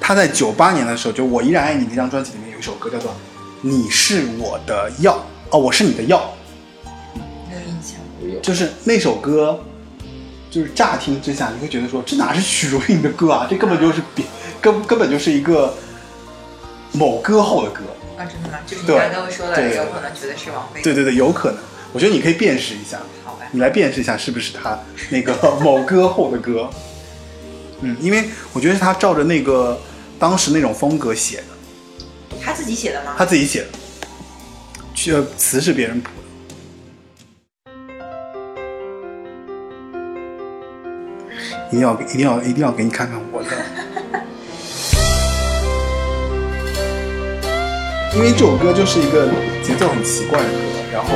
[0.00, 3.10] 他在九八年的时候，就《我依然爱你》那张专辑里面有一首歌叫做
[3.60, 5.14] 《你是我的药》
[5.50, 6.32] 哦，我是你的药，
[7.48, 7.98] 没有印象。
[8.22, 9.58] 没有就是那首歌，
[10.48, 14.24] 就是乍听之下你会觉得说这哪是许茹芸的歌啊，这根本就是别
[14.60, 15.74] 根根本就是一个
[16.92, 17.80] 某歌后的歌。
[18.20, 18.58] 啊，真的吗？
[18.66, 20.82] 就是你对刚刚说的，对有可能觉得是王菲。
[20.82, 21.58] 对对对，有可能。
[21.92, 23.46] 我觉得你可以辨识一下，好吧。
[23.52, 26.68] 你来辨识一下是不是他那个 某歌后的歌。
[27.80, 29.80] 嗯，因为我觉得是他照着那个
[30.18, 33.14] 当时那种风格写的，他自己写的吗？
[33.16, 33.68] 他自己写的，
[34.92, 36.20] 去呃词是别人谱的。
[41.72, 43.48] 一定要一定要一定要给你看看我的，
[48.12, 49.28] 因为这首歌就是一个
[49.62, 50.54] 节奏很奇怪的歌，
[50.92, 51.10] 然后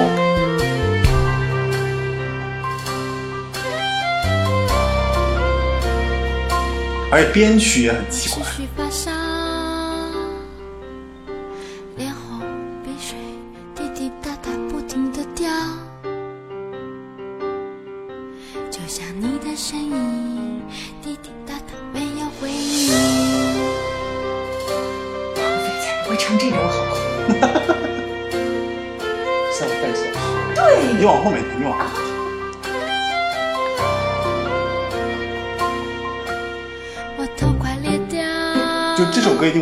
[7.10, 8.46] 而且编曲也很奇怪。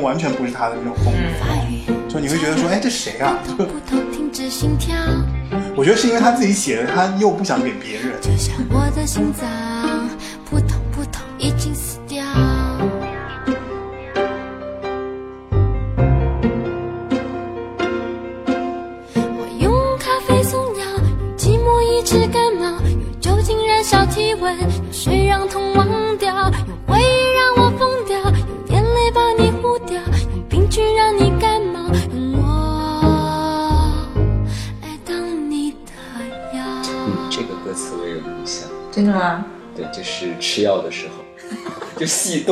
[0.03, 3.39] 完全不是他的那种风格，就你会觉得说，哎，这谁啊？
[3.47, 4.97] 就扑通停止心跳，
[5.77, 8.21] 我觉得是因为他自己写的，他又不想给别人。
[8.21, 9.49] 就像我的心脏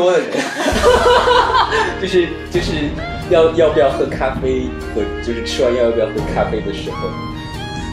[0.01, 0.29] 多的人，
[2.01, 2.89] 就是就是
[3.29, 7.09] 要要不要喝咖啡和就是吃完药要不要喝咖啡的时候，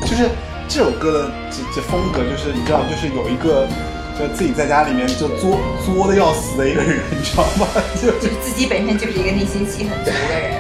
[0.08, 0.30] 就是
[0.70, 3.68] 这首歌的这这风格，就是你知道，就是有一个
[4.18, 7.68] 就自己在家里面就作作的要死的一个人，你知道吗？
[8.02, 10.56] 就就是自己本身就是一个内心戏很足的人。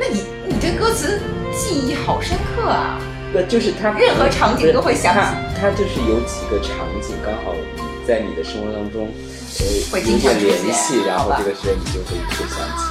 [0.00, 1.20] 那你你这歌词
[1.52, 2.98] 记忆好深刻啊！
[3.32, 5.20] 那就是他任何场景都会想起
[5.60, 7.52] 他，他就是有几个场景刚好
[8.08, 9.06] 在你的生活当中，
[9.60, 12.87] 呃，有点联系，然后这个时候你就会会想起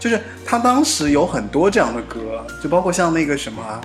[0.00, 3.80] 就是他当时有很多这样的歌，就包括像那个什么啊，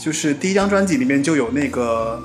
[0.00, 2.22] 就是第一张专辑里面就有那个，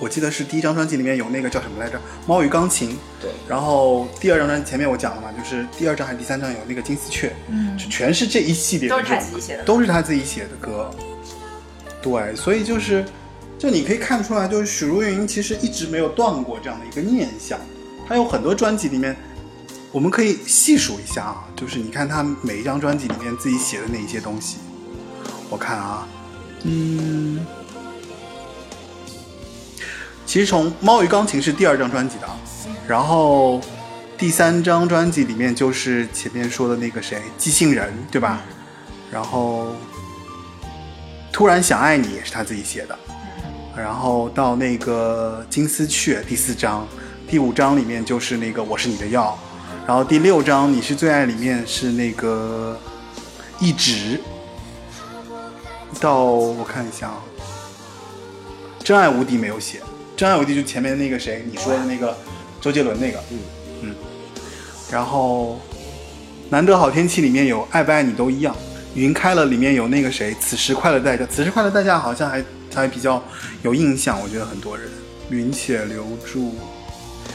[0.00, 2.90] 我记得是第一张专辑里面有那个叫什么来着，《猫与钢琴》。
[3.20, 10.90] 对，然后第二张专辑前面我讲了嘛，就是第二张还是第三张有那个金丝雀，嗯就全是这一系列的都是他自己写的都是他自己写的歌。
[12.00, 13.04] 对，所以就是，
[13.58, 17.58] 就你可以看出来，就是许茹芸其实一直没有断过这样的一个念想。
[18.08, 19.14] 她有很多专辑里面，
[19.90, 24.58] 我们可以细数一下啊，就是你看他每一张专辑里面自己写的那一些东西。
[25.48, 26.06] 我看啊，
[26.64, 27.44] 嗯，
[30.26, 32.28] 其实从《猫与钢琴》是第二张专辑的，
[32.86, 33.60] 然后
[34.18, 38.42] 第三张专辑里面就是前面说的那个谁，寄信人，对吧？
[39.10, 39.74] 然后
[41.32, 42.98] 突然想爱你也是他自己写的，
[43.74, 46.86] 然后到那个金丝雀第四章，
[47.26, 49.38] 第五章里面就是那个我是你的药，
[49.88, 52.78] 然后第六章你是最爱里面是那个
[53.58, 54.20] 一直，
[55.98, 57.24] 到我看一下啊，
[58.80, 59.80] 真爱无敌没有写，
[60.14, 62.14] 真爱无敌就前面那个谁你说的那个
[62.60, 63.38] 周杰伦那个，嗯。
[63.80, 63.94] 嗯，
[64.92, 65.58] 然后
[66.50, 68.54] 难得好天气里面有爱不爱你都一样，
[68.94, 73.24] 云开了里面有那个谁，此时快乐代价，此时快乐代价好像还还比较
[73.62, 74.86] 有印象，我觉得很多人。
[75.30, 76.54] 云且留住。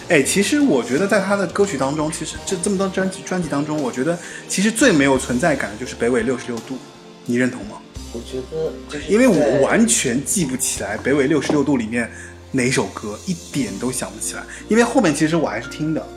[0.09, 6.77] 哎，其实我觉得在他的歌曲当中，其实这这么多专辑专辑当中，我觉得其实最没有存在感的就是北纬六十六度，
[7.25, 7.77] 你认同吗？
[8.11, 12.07] 我觉得就是因为我完全记不起来北纬六十六度里面
[12.51, 14.43] 哪首歌，一点都想不起来。
[14.67, 16.07] 因为后面其实我还是听的，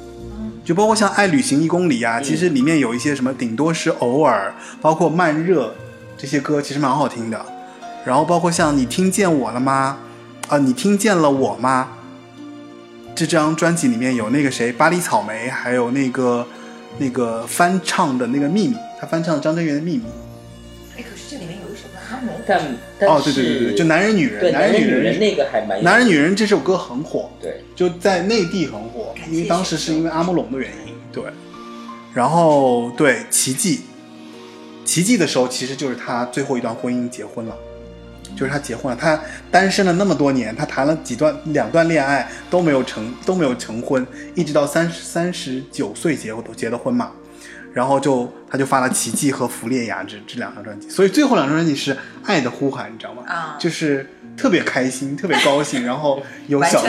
[0.64, 5.74] 就包括像《爱旅行一公里》啊，其实里面有一些什么，顶多是偶尔，包括慢热
[6.18, 7.47] 这些歌，其实蛮好听的。
[8.05, 9.97] 然后包括像你听见我了吗？
[10.49, 11.89] 啊，你听见了我吗？
[13.16, 16.46] 这张专辑里面有那个谁，巴黎草莓，还有那个
[16.98, 20.04] 那个翻唱的那个秘密，他翻唱张震岳的秘密。
[20.98, 22.60] 哎，可是这里面有一首歌还蛮但
[22.98, 24.82] 但哦，对对对对，就男人女人，男人人。
[24.82, 27.62] 女人那个还蛮男人女人这首歌很火，对。
[27.74, 31.24] 就在内地很火，因为当时是因为阿姆龙的原因，对。
[32.12, 33.80] 然后对奇迹，
[34.84, 37.56] 奇迹的时候其实就是他最后一段婚姻结婚了，
[38.35, 39.20] 就是他结婚了，他
[39.51, 47.12] 单身了那么多年，他谈了几段两段恋爱都没有成都没有成婚，一直到三十三十九岁结都结的婚嘛。
[47.72, 51.93] 然后就他就发了《奇迹》和《弗列雅》这这两张专辑，所以最后两张专辑是
[52.24, 53.22] 《爱的呼喊》，你知道吗？
[53.27, 53.57] 啊。
[53.61, 56.83] 就是特别开心，特别高兴， 然后有小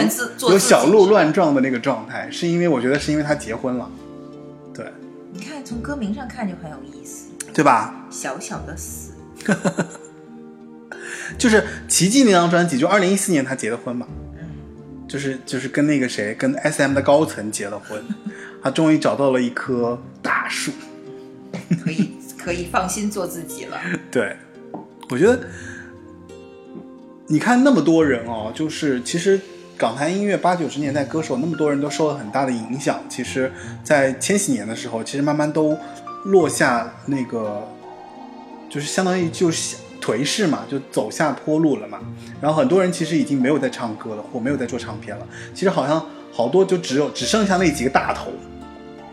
[0.49, 3.91] 有小鹿乱撞的那个状态，是因为我觉得是因为他结婚了，
[4.73, 4.85] 对。
[5.33, 7.93] 你看从歌名上看就很有意思，对吧？
[8.09, 9.11] 小小的死，
[11.37, 14.07] 就是《奇迹》那张专辑，就二零一四年他结的婚嘛，
[14.39, 18.03] 嗯，就是就是跟那个谁，跟 S M 的高层结了婚，
[18.61, 20.71] 他终于找到了一棵大树。
[21.83, 23.79] 可以可以放心做自己了。
[24.11, 24.37] 对，
[25.09, 25.39] 我觉得
[27.27, 29.39] 你看那么多人哦，就是其实
[29.77, 33.03] 港台音乐八九十年代歌手那么多人都受了很大的影响。
[33.09, 33.51] 其实，
[33.83, 35.77] 在千禧年的时候，其实慢慢都
[36.25, 37.67] 落下那个，
[38.69, 39.77] 就是相当于就是
[40.07, 41.99] 颓势嘛，就走下坡路了嘛。
[42.39, 45.27] 然后很多人其实已经没有在唱歌了，或没有在做唱片了。
[45.53, 48.31] 其实好像好多就只有只剩下那几个大头。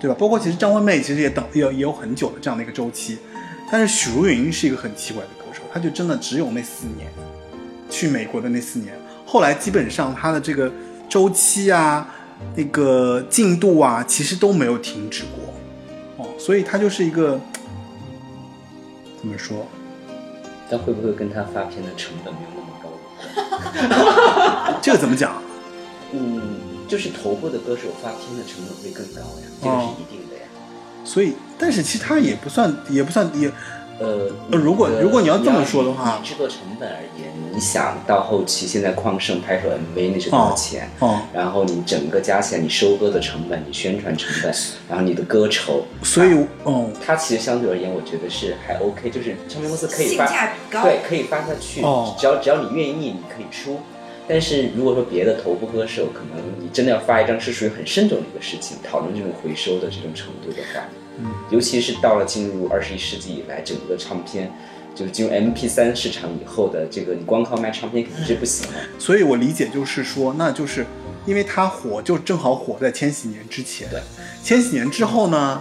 [0.00, 0.14] 对吧？
[0.18, 3.16] 包括其实张惠妹其实也等也有也有很久的这样的一个周期，
[3.72, 7.10] 但是许茹芸是一个很奇怪的歌手，她就真的只有那四年，
[7.88, 10.70] 去美国的那四年，后来基本上她的这个
[11.08, 12.06] 周期啊、
[12.54, 17.40] 那个进度啊，其实都没有停止过，哦，所以她就是一个
[19.18, 19.66] 怎么说？
[20.74, 24.74] 但会不会跟他发片的成本没有那么高？
[24.82, 25.40] 这个怎么讲？
[26.12, 26.40] 嗯，
[26.88, 30.42] 就是头部的歌手发片的成本会更高呀，这个是一定的呀。
[31.04, 33.48] 所以，但是其实她也不算，也不算，也
[34.00, 40.90] 呃，呃如果如果你要这么说的话以制作成本而言，你想到后期现在旷盛拍摄 MV 那是多少钱？
[40.98, 44.52] 哦，然后你整个加起来，你收割的成本，你宣传成本，
[44.88, 50.82] 然后你的歌酬，所以哦它其实相对而言，我觉得是还 OK，就是唱片公司可以性发，价比高。
[50.82, 53.78] 对，可以发下去，哦只要只要你愿意，你可以出。
[54.26, 60.80] 但是如果说别的头部歌手，可能你真的要发一张是属于很慎重的一个事情，讨论这种回收的这种程度的话，
[61.18, 64.52] 嗯，尤其是到了进入二十一世纪以来，整个唱片
[64.94, 68.74] 就是进入 MP 三市场以后的这个，你光靠卖唱片肯定是不行的。
[68.98, 70.86] 所以我理解就是说，那就是
[71.26, 73.88] 因为它火，就正好火在千禧年之前。
[73.90, 74.00] 对，
[74.42, 75.60] 千禧年之后呢，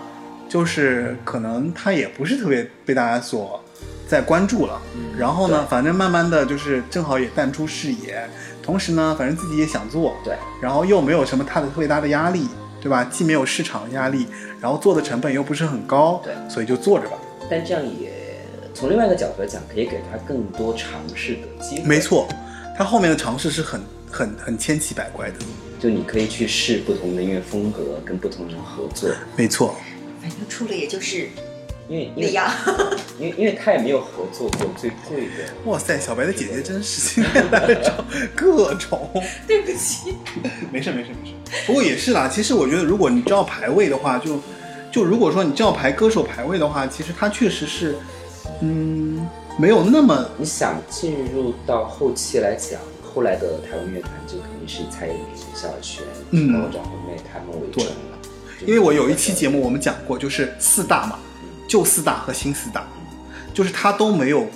[0.50, 3.64] 就是可能它也不是特别被大家所
[4.08, 4.82] 在关注了。
[4.96, 8.28] 嗯然后呢，反正慢慢的就是正好也淡出视野，
[8.64, 12.48] 同时呢，反正自己也想做，对，然后又没有什么太特别大的压力，
[12.82, 13.04] 对吧？
[13.06, 14.28] 既没有市场压力，
[14.64, 17.18] 然后做的成本又不是很高，对，所以就做着吧。
[17.50, 18.14] 但这样也
[18.74, 21.84] 从另外一个角度来讲，可以给他更多尝试的机会。
[21.84, 22.30] 没，错，
[22.78, 25.36] 他后面的尝试是很很很千奇百怪的，
[25.82, 29.10] 就你可以去试不同的音乐风格，跟不同人合作。
[29.36, 29.76] 没错。
[30.22, 31.28] 反正出了也就是
[31.88, 32.34] 因为因为。
[33.20, 38.04] 因为 因为他也没有合作过最贵的， 哇塞，小白的姐姐真是今天来找
[38.36, 39.10] 各种，
[39.48, 40.16] 对不起，
[40.72, 41.36] 没事没事没事。
[41.68, 44.42] 不过也是啦，其实我觉得如果你知道排位的话，就
[44.92, 47.96] 就如果说你知道排歌手排位的话，其实他确实是，
[48.62, 49.28] 嗯，
[49.60, 55.20] 没有那么你想进入到后期来讲，后来的台湾乐团就肯定是以蔡依林、
[55.54, 57.96] 萧亚轩、嗯包括张惠妹他们为主了。
[58.66, 61.20] 因为我有一期节目我们讲过，就是四大嘛，
[61.68, 62.86] 旧四大和新四大，
[63.54, 64.48] 就是他都没有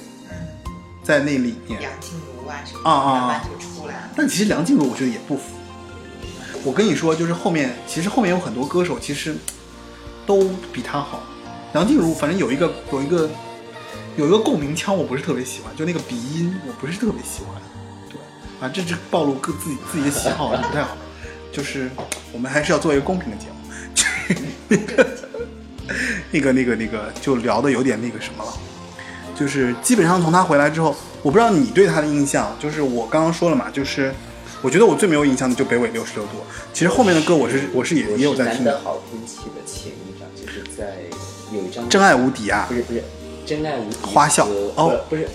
[1.04, 1.80] 在那里面。
[1.80, 4.10] 梁静茹啊什么的，啊啊啊慢慢就出来了。
[4.16, 5.44] 但其实梁静茹我觉得也不服。
[6.64, 9.36] 我跟你说，就是后面其实后面有很多歌手其实
[10.26, 11.24] 都比他好。
[11.74, 13.30] 梁静茹反正有一个有一个
[14.18, 17.62] 有一个共鸣腔，我不是特别喜欢，就那个鼻音我不是特别喜欢。
[18.10, 18.20] 对
[18.60, 20.98] 啊，这是暴露个自己自己的喜好，不太好。
[21.52, 21.90] 就是
[22.32, 23.54] 我们还是要做一个公平的节目。
[26.32, 28.54] 那个那个那个就聊的有点那个什么了。
[29.36, 34.12] 就是基本上从他回来之后，我不知道你对他的印象，就是我刚刚说了嘛，就是
[34.64, 36.32] 我觉得我最没有印象的就北纬六十六度。
[36.74, 40.96] 其实后面的歌我是我是也也有在听的，好天气的前一张，就是在
[41.54, 43.04] 有一张真爱无敌啊不，是不是
[43.46, 45.28] 真爱无敌花笑哦不是，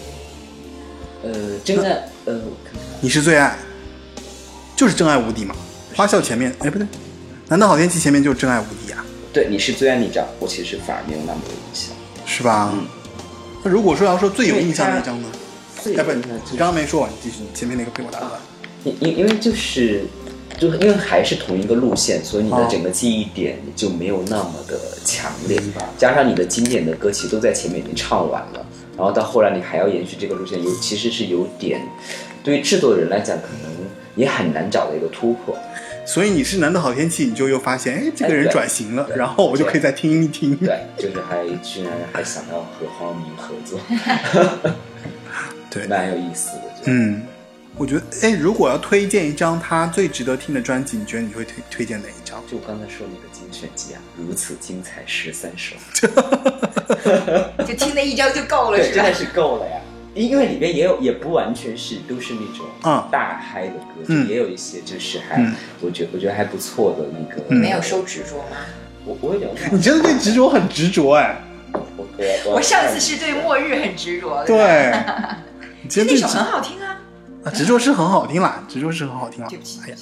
[1.22, 2.40] 呃真爱呃
[3.00, 3.56] 你是最爱，
[4.74, 5.54] 就是真爱无敌嘛。
[5.94, 6.86] 花笑前面，哎不对，
[7.48, 11.94] 难道好天气前面就是真爱无敌啊，对你是最爱那张，我其实反而没有那么有印象。
[12.26, 12.70] 是吧？
[12.72, 12.86] 嗯
[13.64, 15.28] 那如果说要说最有印象的一张呢？
[15.84, 18.32] 哎不，你刚刚没说完，你继续，前面那个被我打断。
[18.82, 20.02] 因因因为就是，
[20.58, 25.60] 就因为还是同一个路线，所以你的哦整个记忆点就没有那么的强烈，
[25.96, 28.66] 加上你的经典的歌曲都在前面已经唱完了，
[28.96, 31.80] 然后到后来你还要延续这个路线，有其实是有点，
[32.42, 33.70] 对于制作人来讲可能
[34.16, 35.56] 也很难找到一个突破。
[36.04, 40.56] 所以你是难得好天气，你就又发现，哎，这个人转型了，对然后我就可以再听一听。
[40.56, 43.80] 对，就是还居然还想要和黄明合作，
[45.70, 46.62] 对 蛮有意思的。
[46.86, 47.22] 嗯，
[47.76, 52.42] 我觉得，哎，如果要推荐一张他最值得听的专辑，你觉得你会推推荐哪一张？
[52.50, 55.76] 就我刚才说那个精选集啊，如此精彩十三首，
[57.64, 59.14] 就听那一张就够了，对，是吧真的？
[59.14, 59.80] 是够了呀。
[60.14, 67.42] 因为里面也有，也不完全是都是那种嗯大嗨的歌，嗯就也有一些就是还，嗯我觉我觉得还不错的那个。
[67.48, 68.56] 嗯没有收执着吗？
[69.04, 71.40] 我我有点忘了， 你真的对执着很执着哎。
[71.96, 72.06] 我
[72.46, 74.92] 我我上次是对末日很执着的，对，
[76.04, 77.00] 那首很好听啊。
[77.44, 79.80] 啊，执着是很好听啦，执着是很好听啦对不起，。
[79.84, 79.96] 哎呀，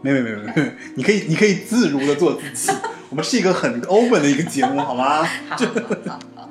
[0.00, 2.72] 没有没有没有没有， 你可以你可以自如的做自己，
[3.10, 5.22] 我们是一个很 open 的一个节目，好吗？
[5.50, 5.64] 好好
[6.08, 6.50] 好好，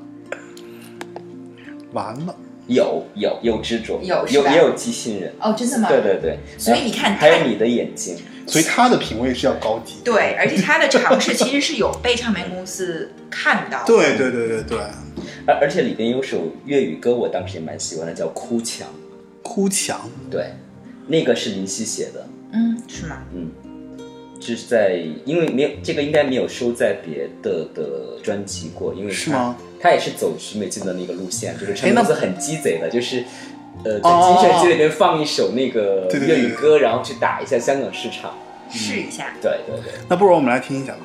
[1.94, 2.36] 完了，
[2.73, 5.88] 有有有执着，有有也有机器人，哦，真的吗？
[5.89, 6.39] 对对对。
[6.57, 8.18] 所以你看还有你的眼睛，
[8.48, 9.95] 所以他的品味是要高级。
[10.03, 13.84] 对，而且他的尝试其实是有被唱片公司看到。
[13.88, 14.77] 对对对对对，
[15.45, 18.88] 而而且里边有首粤语歌，我当时也蛮喜欢的，叫《哭墙》。
[19.43, 20.53] 哭墙，对，
[21.07, 23.18] 那个是林夕写的，嗯，是吗？
[23.34, 23.52] 嗯，
[24.39, 29.57] 就是在因为没有这个应该没有收在别的的专辑过，因为是吗？
[29.82, 33.24] 他也是走徐美静的那个路线，就是唱哎那片公司很鸡贼的，就是
[33.84, 38.34] 呃在哦精选集里面放一首那个对对对粤语歌，然后去打一下香港市场。
[38.74, 39.34] 试一下。
[39.41, 40.99] 对对对，那不如我们来听一下吧。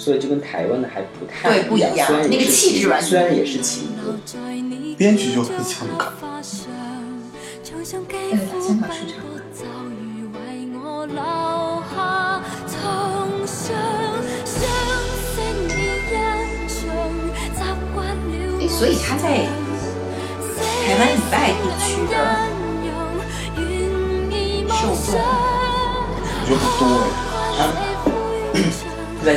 [0.00, 4.16] 所以就跟台湾的还不太对不一样虽然也那个是气质完全虽然也是情歌，
[4.96, 6.14] 编曲就很香港。
[7.72, 9.20] 那个香港市场
[18.60, 19.46] 哎，所以他在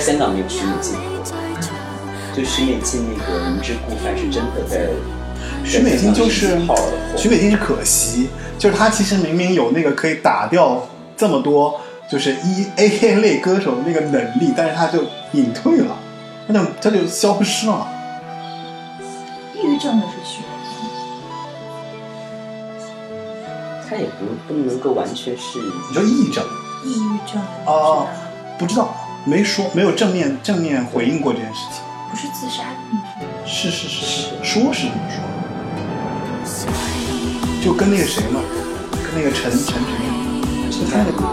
[0.03, 0.97] 香港没有徐美静，
[2.35, 4.89] 就徐美静那个《明知故犯》是真的在
[5.63, 8.27] 徐美静就是好了徐美静是可惜，
[8.59, 10.85] 就是她其实明明有那个可以打掉
[11.15, 15.95] 这么多就是一 A K 类歌手的那个能力，但是她就隐退了，
[16.49, 17.88] 她就她就消失了。
[19.55, 20.84] 抑郁症的是徐美静，
[23.89, 26.43] 他也不不能够完全是你说抑郁症？
[26.84, 28.05] 抑郁症哦
[28.59, 28.93] 不知道，
[29.25, 31.81] 没说没有正面正面回应过这件事情。
[32.09, 33.29] 不是自杀的那种。
[33.45, 35.23] 是是是是，说是这么说，
[37.63, 38.41] 就跟那个谁嘛，
[38.91, 39.85] 跟那个陈陈什么，
[40.71, 41.23] 是他的歌，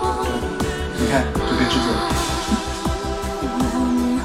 [0.99, 2.01] 你看就被制作人。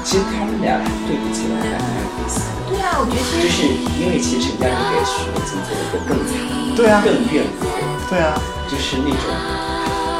[0.04, 3.66] 其实他们俩对比起来还蛮有意思，对啊，我觉得就是
[3.98, 6.30] 因为其实陈嘉玲给徐美静做了一个更惨、
[6.76, 7.66] 对啊，更怨妇，
[8.08, 8.38] 对啊，
[8.70, 9.26] 就是那种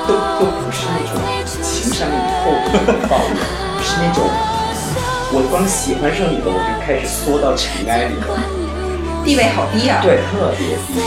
[0.06, 1.12] 都都不是那种
[1.62, 2.10] 情商以
[2.42, 3.36] 后的那种抱怨，
[3.82, 4.18] 是那种
[5.32, 8.26] 我光喜欢上你了，我就开始缩到尘埃里了，
[9.24, 10.00] 地位好低啊。
[10.02, 11.02] 对，特别低。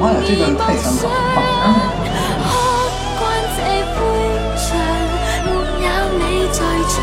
[0.00, 1.12] 妈呀，这段太香港了，
[6.50, 6.58] 在
[6.90, 6.98] 场，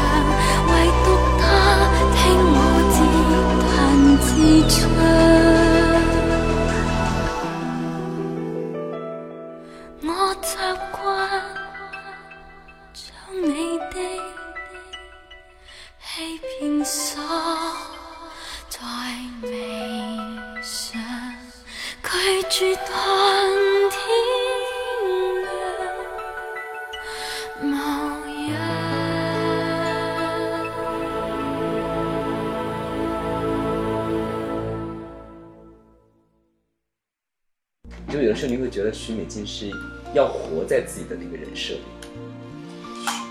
[38.67, 39.71] 会觉得徐美静是
[40.13, 41.79] 要活在自己的那个人设里，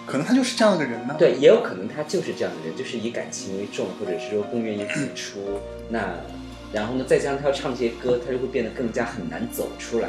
[0.06, 1.14] 可能他就是这样的人呢。
[1.18, 5.60] 对，也有可能她就是这样的人，就是以感情为重，或者是说更愿意付出。
[5.90, 6.14] 那
[6.72, 10.08] 然后呢，再加上她要唱这些歌，她就会变得更加很难走出来，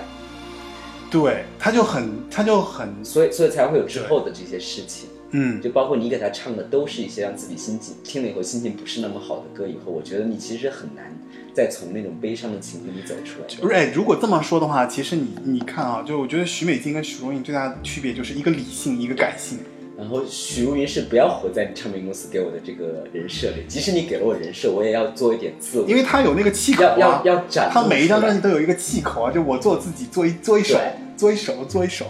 [1.09, 5.09] 对，他就很他就很所以所以才会有之后的这些事情。
[5.31, 11.13] 嗯，就包括你给他唱的都是一些让自己心情听了以后心情不是那么好的歌，以后我觉得你其实很难
[11.53, 13.47] 再从那种悲伤的情绪里走出来。
[13.59, 19.59] 不是，哎，如果这么说的话，其实你你看啊，就我觉得徐美静跟许茹芸最大的区别就是一个理性，一个感性。
[19.97, 30.79] 然后许茹芸是不要活在唱片公司给我的这个人设里，即使你给了我人设，我也要做一点自我，因为他有那个气口啊，要要要展他每一张专辑都有一个气口啊，就我做自己，做一做一首，
[31.17, 32.05] 做一首，做一首。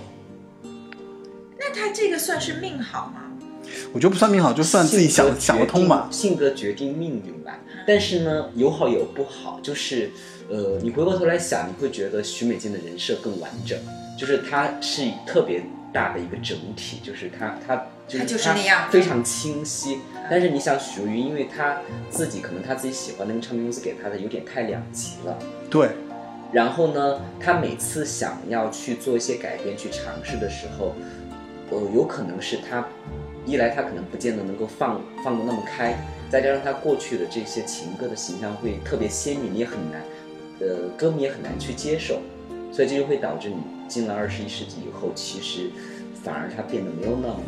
[1.58, 3.24] 那他这个算是命好吗？
[3.94, 6.10] 我觉得不算命好，就算自己想想得通吧。
[6.12, 7.58] 性格决定命运吧。
[7.88, 10.12] 但是呢，有好有不好，就是
[10.50, 13.80] 呃，你回过头来想，你会觉得许美静的人设更完整，
[14.20, 15.62] 就是她是特别
[15.94, 17.76] 大的一个整体，就是他，他
[18.08, 20.00] 就是她就是那样非常清晰。
[20.30, 21.78] 但是你想许茹芸，因为她
[22.10, 25.38] 自己可能她自己喜欢那个唱片公司给她的有点太两极了。
[25.70, 25.90] 对，
[26.52, 30.96] 然后呢，他每次想要去做一些改变、去尝试的时候，
[31.72, 32.86] 呃，有可能是他
[33.46, 35.98] 一来他可能不见得能够放放得那么开，
[36.30, 40.02] 再加上他过去的这些情歌的形象会特别鲜明，你也很难，
[40.60, 42.20] 呃，歌迷也很难去接受，
[42.72, 43.58] 所以这就会导致你
[43.88, 45.72] 进了二十一世纪以后，其实
[46.24, 47.40] 反而他变得没有那么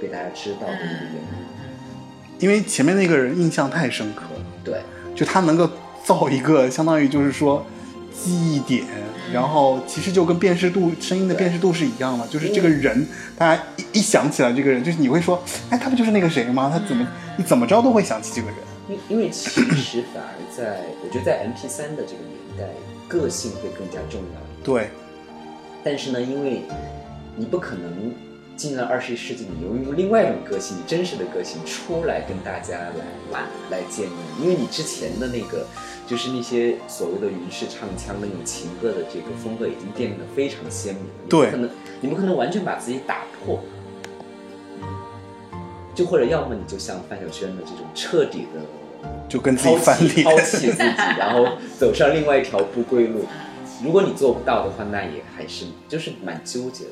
[0.00, 2.38] 被大家知道的一个原因。
[2.38, 4.80] 因为前面那个人印象太深刻了，对，
[5.14, 5.70] 就他能够
[6.04, 7.64] 造一个相当于就是说
[8.12, 8.84] 记忆点，
[9.32, 13.06] 然后其实就跟辨识度声音的辨识度是一样的，就是这个人，
[13.38, 15.40] 大家一一想起来这个人，就是你会说，
[15.70, 16.68] 哎，他不就是那个谁吗？
[16.72, 17.06] 他怎么
[17.36, 18.56] 你怎么着都会想起这个人。
[18.88, 22.64] 因因为其实反而在，我觉得在 MP 三的这个年代，
[23.06, 24.64] 个性会更加重要。
[24.64, 24.90] 对，
[25.84, 26.62] 但是呢，因为
[27.36, 28.12] 你不可能
[28.56, 35.66] 进了二十一世纪，你用用另外一种个性，你真实的个性出来跟大家来玩来见面，因为你之前的那个
[36.06, 41.68] 就是那些所谓的云式唱腔的那种情歌的这个风格已经变得非常鲜明，对可能
[42.00, 43.60] 你不可能完全把自己打破。
[45.94, 50.24] 就或者要么你就像范晓萱的这种彻底的就跟自己翻脸。
[50.24, 51.46] 抛弃自己，然后
[51.78, 53.26] 走上另外一条不归路。
[53.82, 56.90] 如果你做不到的话，那也还是就是蛮纠结的。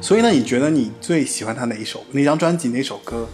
[0.00, 3.28] 所以呢，你觉得你最喜欢他哪一首哪张专辑哪首歌？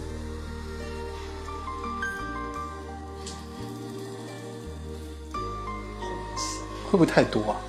[6.91, 7.61] 会不会太多啊？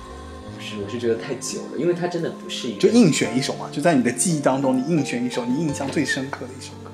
[0.57, 6.91] 不是，我是觉得太久了，因为它真的不是一个就硬选一首嘛，就在你的记忆当中，你硬选一首你印象最深刻的一首歌。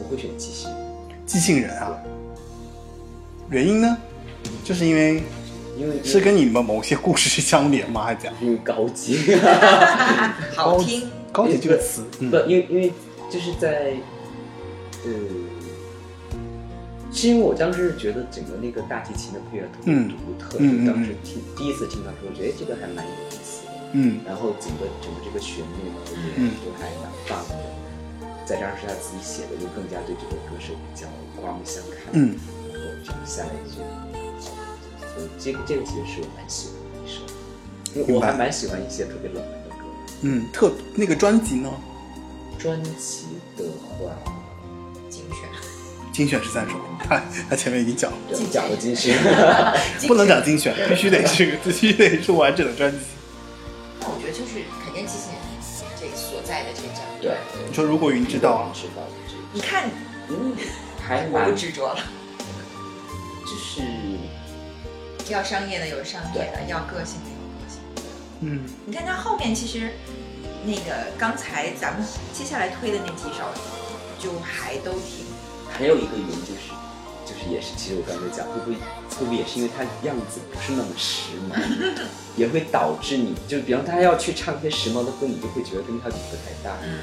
[0.00, 0.70] 我会选即兴，
[1.26, 1.98] 即兴人啊，
[3.50, 3.96] 原因呢，
[4.64, 5.22] 就是因为
[5.76, 8.04] 因为是跟你们某些故事相连吗？
[8.04, 8.34] 还是怎样？
[8.40, 9.18] 因为高级，
[10.54, 12.92] 好听，高级这个词，嗯不，因为因为
[13.30, 13.94] 就是在
[15.04, 15.10] 呃。
[17.10, 23.72] 是因为我当时是觉得整个那个大提琴的配乐特别嗯独特，嗯嗯就当时听第一次听到的时候，我觉得哎这个还蛮有意思的。
[23.92, 27.56] 嗯然后整个整个这个旋律呢也嗯都还蛮棒的，
[28.44, 31.08] 再加上是他自己写的，就更加对这个歌手比较
[31.40, 32.12] 刮目相看。
[32.12, 32.36] 嗯，
[33.04, 33.78] 然后这样下来就，
[35.14, 37.20] 所以这个这个其实是我蛮喜欢的一首，
[37.94, 39.84] 因为我还蛮喜欢一些特别冷门的歌。
[40.22, 41.70] 嗯，特那个专辑呢，
[42.58, 43.26] 专辑
[43.56, 44.10] 的话，
[45.08, 45.48] 精选，
[46.12, 46.74] 精选十三首，
[47.08, 48.38] 他他前面已经讲了，对。
[48.50, 49.16] 讲了精选，
[50.06, 52.98] 不能讲精选，必须得是 必须得是完整的专辑。
[54.00, 55.38] 那我觉得就是肯定机器人
[56.00, 57.36] 这所在的这张，对，
[57.68, 59.02] 你说如果云知道啊，知道，
[59.52, 59.88] 你看
[60.28, 60.54] 嗯，
[61.00, 62.00] 还蛮不执着了，
[63.48, 63.80] 就是
[65.32, 68.02] 要商业的有商业的，要个性的有个性的。
[68.40, 69.92] 嗯，你看他后面其实
[70.66, 73.44] 那个刚才咱们接下来推的那几首，
[74.18, 75.24] 就还都挺
[75.72, 76.70] 还有一个原因就是，
[77.24, 81.56] 就是也是，其实我刚才讲，会不会会不会也是因为他样子不是那么时髦，
[82.36, 86.98] 也会导致你就比方他要去唱一些时髦的歌，你就会觉得跟他比不太搭，嗯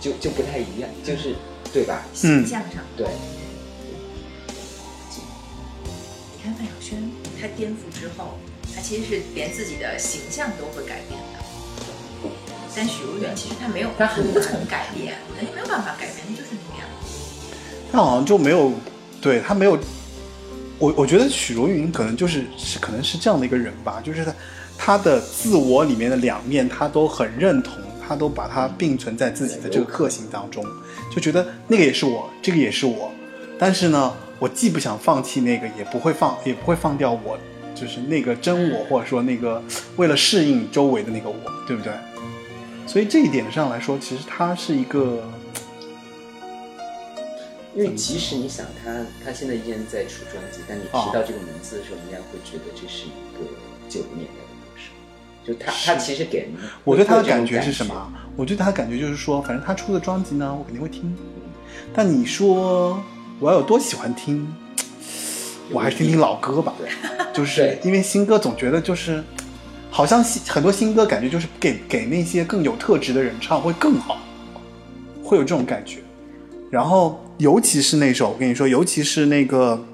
[0.00, 1.34] 就就不太一样，就是
[1.72, 2.02] 对吧？
[2.12, 2.82] 形象上。
[2.94, 3.06] 对，
[6.64, 7.10] 范晓萱，
[7.40, 8.38] 她颠覆之后，
[8.74, 12.30] 她其实是连自己的形象都会改变的。
[12.74, 17.54] 但许茹芸其实她没有，她很无从改变，人家没有办法改变，她就是那个样子。
[17.92, 18.72] 他好像就没有，
[19.20, 19.78] 对他没有，
[20.78, 24.34] 我我觉得许茹芸可能就是是可能是这样的一个人吧，就是他
[24.76, 27.74] 他的自我里面的两面，他都很认同，
[28.06, 30.64] 他都把它并存在自己的这个个性当中，
[31.14, 33.12] 就觉得那个也是我，这个也是我，
[33.56, 34.12] 但是呢，
[34.44, 37.38] 我既不想放弃那个，也不会放，也不会放掉我，
[37.74, 39.62] 就是那个真我，或者说那个
[39.96, 41.94] 为了适应周围的那个我，对不对？
[42.86, 45.26] 所以这一点上来说，其实他是一个，
[47.74, 48.92] 因为即使你想他，
[49.24, 53.50] 他现在依然在出专辑，但你提到这个名字的时候，应该会觉得这是一个
[53.88, 54.92] 九零年代的歌手。
[55.42, 56.50] 就他，他其实给人，
[56.84, 58.12] 我对他的感觉是什么？
[58.36, 61.16] 我对他的感觉就是说，反正他出的专辑呢，我肯定会听。
[61.94, 63.02] 但你说
[63.40, 64.46] 我要有多喜欢听，
[65.70, 66.72] 我还是听听老歌吧。
[66.78, 66.88] 对，
[67.34, 69.22] 就是因为新歌总觉得就是，
[69.90, 74.18] 好像新很多新歌感觉就是给给那些更有特质的人唱会更好，
[75.22, 75.98] 会有这种感觉。
[76.70, 79.84] 然后尤其是那首，我跟你说，尤其是那个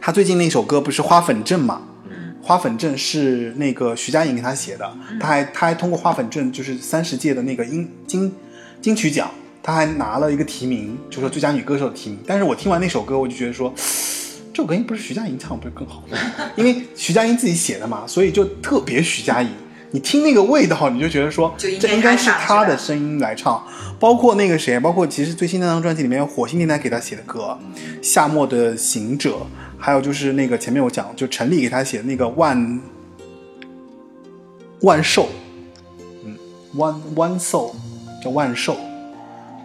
[0.00, 1.82] 他最近那首歌不是《花粉症》嘛？
[2.44, 8.34] 花粉症是那个徐佳莹给他写的，他还他还通过花粉症就是三十届的那个音金
[8.80, 9.30] 金曲奖，
[9.62, 12.18] 他还拿了一个提名，就说最佳女歌手的提名。
[12.26, 13.72] 但是我听完那首歌，我就觉得说，
[14.52, 16.18] 这首歌应不是徐佳莹唱，不是更好吗？
[16.56, 19.48] 因为徐佳莹自己写的嘛，所以就特别徐佳莹。
[19.94, 23.62] 你听那个味道，你就觉得说，应这应该是她的声音来唱。
[24.00, 27.56] 包括那个谁，包括其实最新那张专辑里面，火星电台给他写的歌，
[28.02, 29.36] 《夏末的行者》，
[29.78, 32.80] 还有就是那个前面我讲，就陈粒给他写的那个万
[34.80, 35.28] 万寿，
[36.24, 36.36] 嗯
[36.74, 37.72] ，One One Soul
[38.24, 38.76] 叫万寿，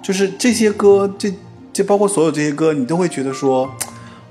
[0.07, 1.33] 就是这些歌，这
[1.73, 3.69] 这包括所有这些歌，你都会觉得说，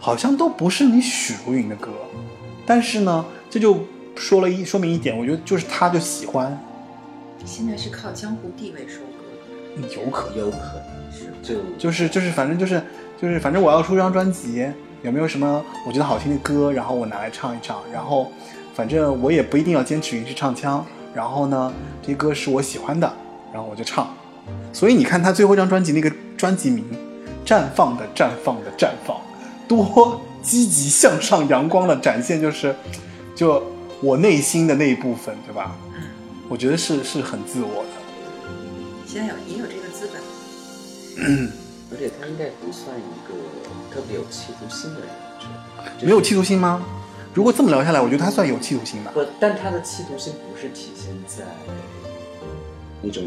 [0.01, 1.91] 好像都不是你许茹芸的歌，
[2.65, 3.81] 但是呢，这就
[4.15, 6.59] 说了一说明一点，我觉得就是他就喜欢，
[7.45, 9.95] 现在是靠江湖地位收割的。
[9.95, 10.39] 有可能。
[10.39, 12.83] 有可能是就就是就是，反正就是
[13.21, 14.67] 就是反正我要出张专辑，
[15.03, 18.33] 有没有什么我觉得好听的歌，然后我拿来唱一唱，然后
[18.73, 20.83] 反正我也不一定要坚持云式唱腔，
[21.13, 21.71] 然后呢，
[22.01, 23.13] 这些歌是我喜欢的，
[23.53, 24.09] 然后我就唱。
[24.73, 26.85] 所以你看他最后一张专辑那个专辑名
[27.49, 29.17] 《绽放的绽放的绽放》，
[29.67, 32.75] 多积极向上、阳光的展现，就是
[33.35, 33.63] 就
[34.01, 35.77] 我内心的那一部分，对吧？
[35.95, 36.03] 嗯，
[36.49, 37.89] 我觉得是是很自我的。
[39.07, 40.21] 现在有也有这个资本。
[41.89, 43.33] 而且他应该不算一个
[43.95, 45.09] 特别有企图心的人，
[46.03, 46.85] 没有企图心吗？
[47.33, 49.13] 如果这么聊下来，我觉得他算有企图心吧。
[49.15, 51.45] 不，但他的企图心不是体现在
[53.03, 53.23] 那种，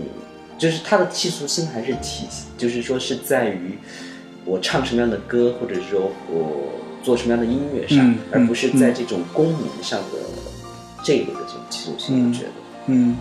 [0.59, 2.27] 就是他的企图心还是体，
[2.57, 3.79] 就是说是在于
[4.45, 6.69] 我唱什么样的歌，或者是说我
[7.01, 10.19] 做什么样的音乐上，嗯而不是在这种功名上的
[11.03, 12.25] 这一类的这种企图心。
[12.25, 12.49] 嗯我觉得，
[12.87, 13.17] 嗯，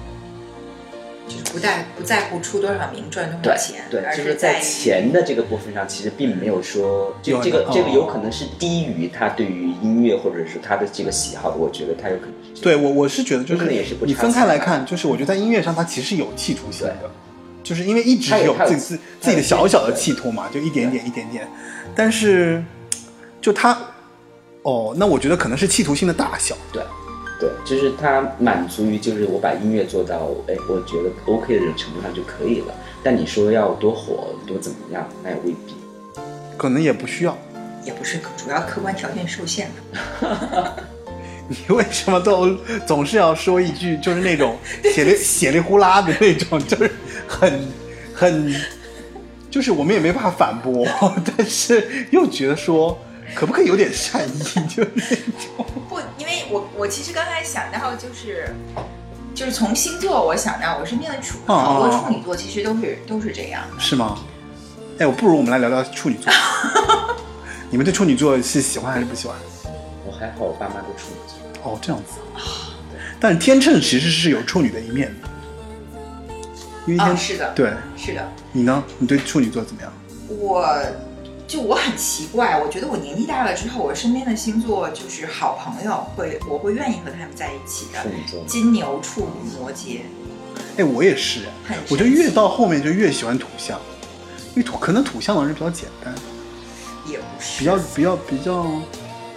[1.29, 7.71] 就是不在不在乎出多少名赚多少钱，对，而就是在钱的这个部分上，其实并没有说这有这个哦。
[7.73, 12.81] 这个有可能是低于他对于音乐或者是他的这个喜好的，我觉得他有可能是这样。
[12.81, 17.11] 对我我是觉得就可能也是不你分开来看，就是我觉得在音乐上他其实有企图心的，
[17.63, 21.47] 就是因为一直有自己自自己的小小的企图嘛，就一点点一点点，
[21.95, 22.63] 但是
[23.41, 23.79] 就他
[24.63, 26.57] 哦，那我觉得可能是企图心的大小。
[26.73, 26.83] 对，
[27.41, 32.75] 对，就是他满足于就是我把音乐做到哎，我觉得 OK 的这种程度上就可以了。
[33.03, 35.75] 但你说要多火多怎么样，那也未必。
[36.57, 37.37] 可能也不需要。
[37.85, 40.77] 也不是主要客观条件受限了。
[41.49, 42.55] 你为什么都
[42.87, 44.59] 总是要说一句就是那种
[44.93, 46.91] 血里血里呼啦的那种，就是
[47.29, 47.69] 很
[48.15, 48.55] 很，
[49.51, 50.87] 就是我们也没办法反驳，
[51.37, 52.99] 但是又觉得说
[53.35, 55.67] 可不可以有点善意，就是那种。
[55.89, 58.55] 不，因为我我其实刚才想到就是。
[59.35, 63.79] 就是从星座，我想到我身边的处哦好多处女座，其实都是都是这样的。
[63.79, 64.19] 是吗？
[64.99, 66.33] 哎，我不如我们来聊聊处女座。
[67.71, 69.37] 你们对处女座是喜欢还是不喜欢？
[70.05, 71.71] 我还好，我爸妈都处女座。
[71.71, 72.15] 哦，这样子。
[73.21, 75.29] 但是天秤其实是有处女的一面的，
[76.89, 78.83] 因为天、啊，是的，对是的，你呢？
[78.99, 79.93] 你对处女座怎么样？
[80.41, 80.67] 我
[81.47, 88.09] 就我很奇怪，我觉得我年纪大了之后，我身边的星座就是好朋友会，我会愿意和他们在一起的处。
[88.09, 89.99] 女座，金牛、处女、摩羯，
[90.79, 93.79] 哎，我也是，很我就越到后面就越喜欢土象，
[94.55, 96.15] 因为土可能土象的人比较简单，
[97.07, 98.65] 也不是比较比较比较，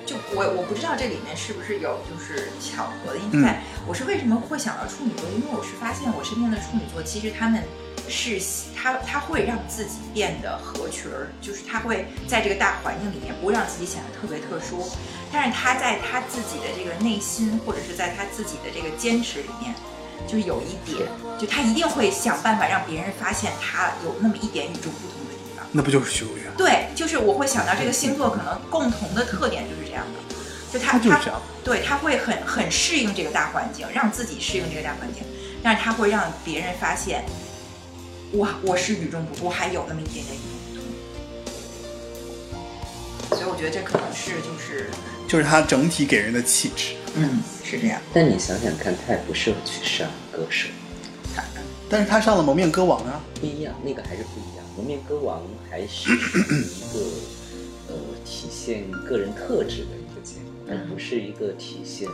[0.06, 3.62] 就我我不知道这里面是不是有就是巧合的因在。
[3.88, 5.30] 我是为什么会想到处女座？
[5.32, 7.64] 因为我是发现我身边的处女座，其实他们
[8.08, 8.42] 是
[8.76, 14.90] 他他会让自己变得合群儿，就是他会在这个大环境里面不会让自己显得特别特殊，
[15.32, 19.74] 但是他在他自己的这个内心或者是在他自己的这个坚持里面。
[20.28, 21.10] 就有一点，
[21.40, 25.66] 就他一定会想办法让别人发现他有那么一点与众不同的地方。
[25.72, 26.44] 那不就是许茹芸？
[26.56, 30.31] 对，就是我会想到这个星座可能共同的特点就是这样的，
[30.72, 31.42] 就他他。
[31.64, 35.24] 对，他会很很适应这个大环境，让自己适应这个大环境，
[35.62, 37.24] 但是他会让别人发现，
[38.34, 40.40] 哇，我是与众不同，我还有那么一点点与
[40.74, 40.90] 众不
[43.30, 43.38] 同。
[43.38, 44.90] 所以我觉得这可能是就是，
[45.28, 46.96] 就是他整体给人的气质。
[47.14, 48.02] 嗯，是这样。
[48.14, 50.68] 但你想想看，他也不适合去上歌手，
[51.90, 54.66] 但是他上了《蒙面歌王》啊，不一样，那个还是不一样。
[54.78, 56.16] 蒙面歌王还是一
[56.94, 57.00] 个
[57.90, 57.96] 呃
[58.26, 60.01] 体现个人特质的
[60.72, 62.08] 而不是一个体现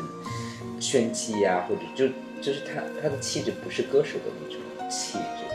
[0.80, 2.08] 炫技呀、或者就
[2.42, 4.60] 就是他他的气质不是歌手的那种
[4.90, 5.46] 气质。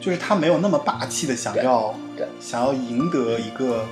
[0.00, 3.84] 就是他没有那么霸气的想要对想要赢得一个，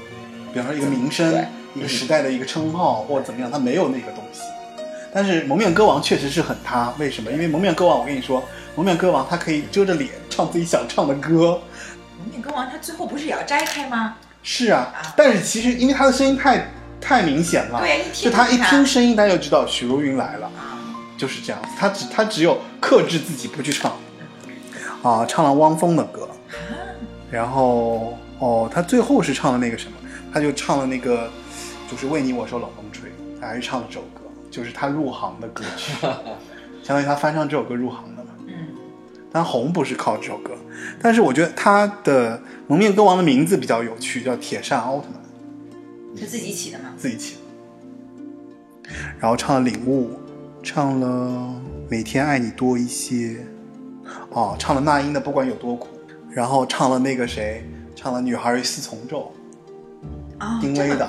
[0.53, 4.41] 比方说一个名声，一个时代的一个称号或者怎么样，他没有那个东西。
[5.15, 7.31] 但是《蒙面歌王》确实是很他，为什么？
[7.31, 8.41] 因为《蒙面歌王》，我跟你说，
[8.75, 11.61] 《蒙面歌王》他可以遮着脸唱自己想唱的歌。
[12.19, 14.17] 蒙面歌王他最后不是也要摘开吗？
[14.43, 16.67] 是啊啊，但是其实因为他的声音太
[17.01, 20.47] 太明显了，对，一听就他一听声音，大家就知道许茹芸来了。
[20.47, 20.78] 啊，
[21.16, 23.93] 就是这样子，他只他只有克制自己不去唱，
[25.02, 26.28] 啊，唱了汪峰的歌，
[27.31, 29.97] 然后哦，他最后是唱了那个什么，
[30.32, 31.28] 他就唱了那个，
[31.90, 33.10] 就是为你我受冷风吹，
[33.40, 35.93] 他还是唱了这首歌，就是他入行的歌曲，
[36.82, 38.31] 相当于他翻唱这首歌入行的嘛。
[38.47, 38.55] 嗯，
[39.31, 40.52] 但红不是靠这首歌，
[41.02, 45.20] 但是我觉得他的蒙面歌王的名字比较有趣，叫铁扇奥特曼。
[46.19, 46.95] 他自己起的吗。
[46.97, 47.41] 自己起的。
[49.19, 50.11] 然后唱了《领悟》，
[50.62, 51.55] 唱了
[51.91, 53.15] 《每天爱你多一些》，
[54.31, 55.89] 哦，唱了那英的《不管有多苦》，
[56.31, 57.65] 然后唱了那个谁，
[57.95, 59.32] 唱了《女孩与四重奏
[60.39, 61.09] 啊》，丁薇的。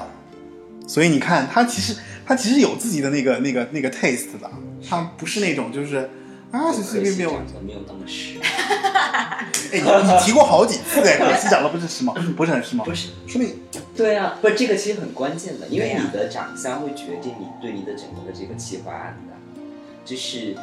[0.87, 1.95] 所以你看，他其实
[2.25, 4.51] 他其实有自己的那个那个那个 taste 的，
[4.87, 6.09] 他不是那种就是
[6.51, 8.43] 啊，随随便便我长得没有那么时髦。
[9.71, 13.55] 哎，你你提过好几次哎，可惜长得不是时髦，不是很时髦，不是，说明
[13.95, 19.61] 对啊，不，这个其实很关键的，因为你的长相会决定你对你的整个的这个企划案的，
[20.03, 20.55] 就是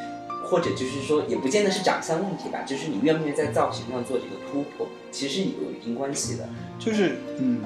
[0.45, 6.47] 或者就是说，也不见得是长相问题吧，就是你愿不愿意在造型上做这个突破，其实有一定关系的。
[6.79, 7.63] 就是嗯，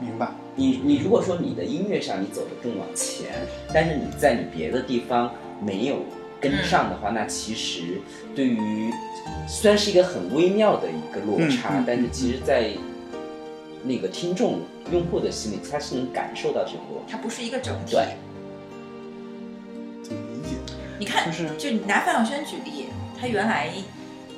[0.00, 0.30] 明白。
[0.54, 3.26] 你你如果说你的音乐上你走得更往前，
[3.74, 5.30] 但是你在你别的地方
[5.62, 5.96] 没有
[6.50, 8.00] 跟上的话，那其实
[8.34, 8.92] 对于
[9.48, 12.70] 虽然是一个很微妙的一个落差，但是其实，在
[13.82, 14.60] 那个听众
[14.90, 17.16] 用户的心里，他是能感受到这个落差。
[17.16, 17.92] 它不是一个整体。
[17.92, 18.16] 对，
[20.02, 20.56] 怎么理解？
[20.98, 22.86] 你看，就是就你拿范晓萱举例，
[23.20, 23.70] 她原来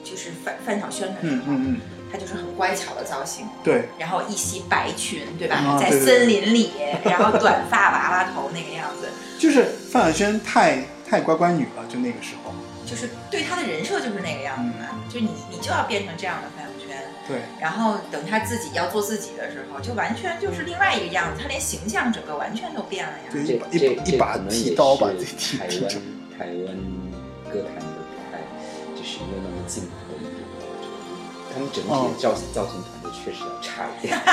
[0.04, 1.80] 就是范范晓萱的时候，嗯嗯嗯，
[2.12, 5.56] 她就是很乖巧的造型，对，然后一袭白裙，对吧？
[5.56, 6.70] 啊在对对对森林里，
[7.04, 9.08] 然后短发娃娃头那个样子，
[9.38, 12.52] 就是范晓萱太太乖乖女了，就那个时候。
[12.84, 16.88] 就是对她的人设就是那个样子嘛，就你你就要变成这样的朋友圈。
[17.28, 23.24] 对，然后等她自己要做自己的时候，就完全就是另外一个样子，她连形象整个完全都变了呀。
[23.30, 26.00] 对，一把一把一把剃刀把是自己剃台湾剃成。
[26.38, 26.54] 台湾
[27.52, 28.40] 歌坛的不太，
[28.96, 30.32] 就是没有那么进步的一点。
[30.64, 30.96] 我觉得
[31.52, 34.16] 他们整体造型、造型团队确实要差一点，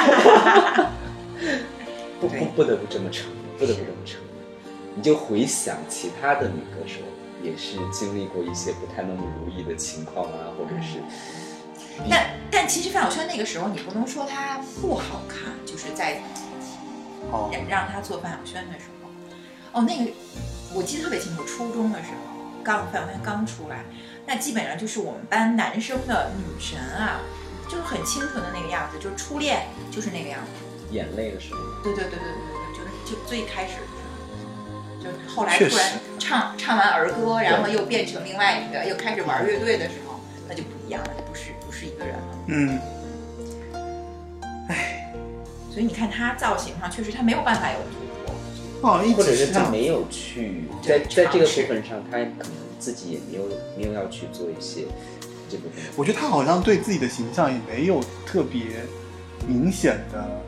[2.22, 4.25] 不对不不得不这么承认，不得不这么承认。
[4.96, 7.02] 你就回想其他的女歌手，
[7.44, 11.02] 也是经历过一些不太那么如意的情况啊，或者是
[12.10, 16.22] 但但其实范晓萱那个时候，你不能说她不好看，就是在
[17.32, 20.12] 哦，让让她做范晓萱的时候，哦，那个
[20.74, 22.18] 我记得特别清楚，初中的时候，
[22.64, 23.84] 刚范晓萱刚出来，
[24.26, 27.20] 那基本上就是我们班男生的女神啊，
[27.70, 30.52] 就是很清纯的那个样子，就是初恋就是那个样子。
[30.92, 33.74] 眼泪的时候，对对对对对对，就是就最开始
[35.06, 40.20] 就后来突然唱唱完儿歌，然后又变成另外一个，又开始玩乐队的时候，
[40.50, 42.24] 那就不一样了，就不是不是一个人了。
[42.48, 42.80] 嗯，
[45.72, 48.32] 所以你看他造型上确实他没有办法有突
[48.82, 48.96] 破。
[48.98, 49.36] 哦，一或者。
[49.36, 54.86] 是他没有去在在这个部分上，他可能自己也没有没有要去做一些
[55.50, 55.84] 这部分。
[55.96, 58.62] 我觉得他好像对自己的形象也没有特别
[59.48, 60.42] 明显的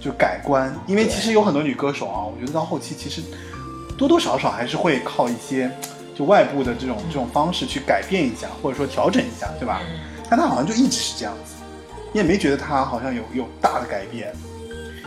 [0.00, 3.22] 就改观，因为其实有很多女歌手啊，我觉得到后期其实
[4.02, 5.70] 多多少少还是会靠一些
[6.12, 9.80] 就外部的这种这种方式去改变一下，或者说调整一下，对吧？
[9.84, 11.54] 嗯，但他好像就一直是这样子，
[12.12, 14.34] 你也没觉得他好像有有大的改变。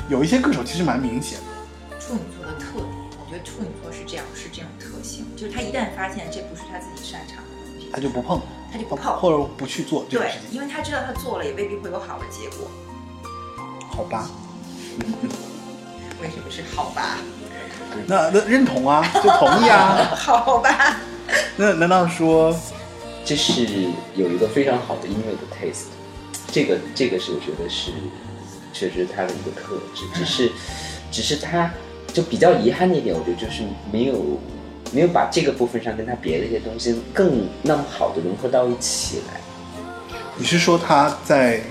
[0.07, 2.87] 有一些歌手其实蛮明显的，处女座的特点，
[3.19, 8.39] 我觉得处女座是这样，是这种特性，就是他一旦发现这不是他自己擅长的东西，他就不碰，
[8.71, 9.13] 他就不碰。
[9.19, 12.71] 或者不去做这个对事，情，因为他知道他做了也未必会有好的结果。
[13.91, 14.29] 好吧？
[16.23, 17.17] 为什么是好吧？
[18.07, 20.11] 那那认同啊， 就同意啊。
[20.15, 20.97] 好吧。
[21.57, 22.55] 那难道说
[23.23, 23.65] 这是
[24.15, 25.87] 有一个非常好的音乐的 taste，
[26.51, 27.91] 这个这个是我觉得是
[28.71, 30.51] 确实他的一个特质，只是
[31.11, 31.71] 只是他
[32.13, 34.39] 就比较遗憾的一点，我觉得就是没有
[34.91, 39.41] 没有把这个部分上跟他别的一些东西更那么好的融合到一起来，
[40.37, 41.61] 你是说他在，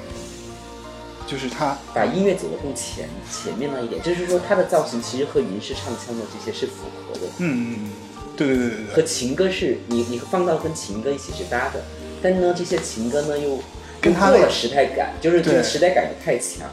[1.27, 7.21] 就是他把音乐走得更前前面了一点，就是说他的造型其实和云式唱腔的这些是符合的。
[7.39, 7.91] 嗯嗯嗯，
[8.37, 11.83] 对对对对和，情歌是你你放到跟情歌一起是搭的，
[12.23, 13.59] 但呢这些情歌呢又
[14.01, 16.69] 跟他的又过了时代感，就是这个时代感又太强。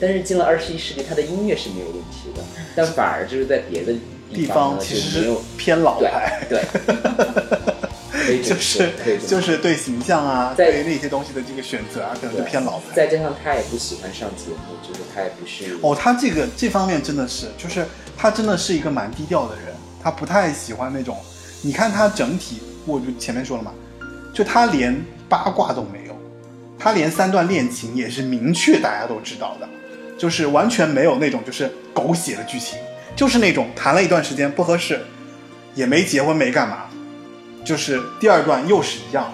[0.00, 2.42] 但是进了二十一世纪，他的音乐是没有问题的，
[2.74, 3.92] 但反而就是在别的
[4.32, 6.60] 地方呢方其实没有偏老对牌，对，
[8.32, 8.92] 可以就是
[9.26, 12.94] 就是对形象啊，在对那些东西的这个选择啊，可能就偏老派。
[12.94, 17.86] 再加上他也不喜欢上节目，就是他也不是哦，他这个这方面真的是，就是
[18.16, 21.16] 他真的是一个蛮低调的人，他不太喜欢那种。
[21.60, 23.72] 你看他整体，我就前面说了嘛，
[24.34, 26.16] 就他连八卦都没有，
[26.78, 29.68] 他连三段恋情也是明确大家都知道的，
[30.18, 32.78] 就是完全没有那种就是狗血的剧情，
[33.14, 35.00] 就是那种谈了一段时间不合适，
[35.74, 36.86] 也没结婚没干嘛，
[37.64, 39.32] 就是第二段又是一样，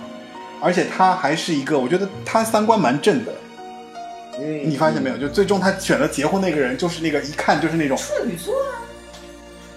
[0.61, 3.33] 而且他还是一个，我觉得他三观蛮正的。
[4.41, 5.19] 因为你发现没有？
[5.19, 8.87] 就最终他选择结婚那个人，就是那个一看就是那种处女座啊。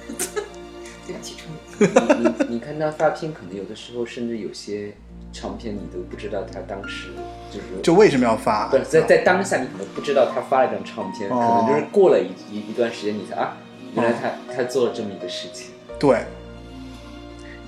[1.07, 1.48] 对不起，处
[1.80, 2.15] 女座。
[2.15, 4.94] 你你你看他发片，可能有的时候甚至有些
[5.34, 7.07] 唱片你都不知道他当时
[7.49, 8.68] 就是就为什么要发？
[8.68, 13.57] 不是在在当下，你可能不知道他发了一张唱片，哦可能就是过了一一一段时间，你才啊，
[13.95, 15.72] 原来他、他做了这么一个事情。
[15.98, 16.23] 对，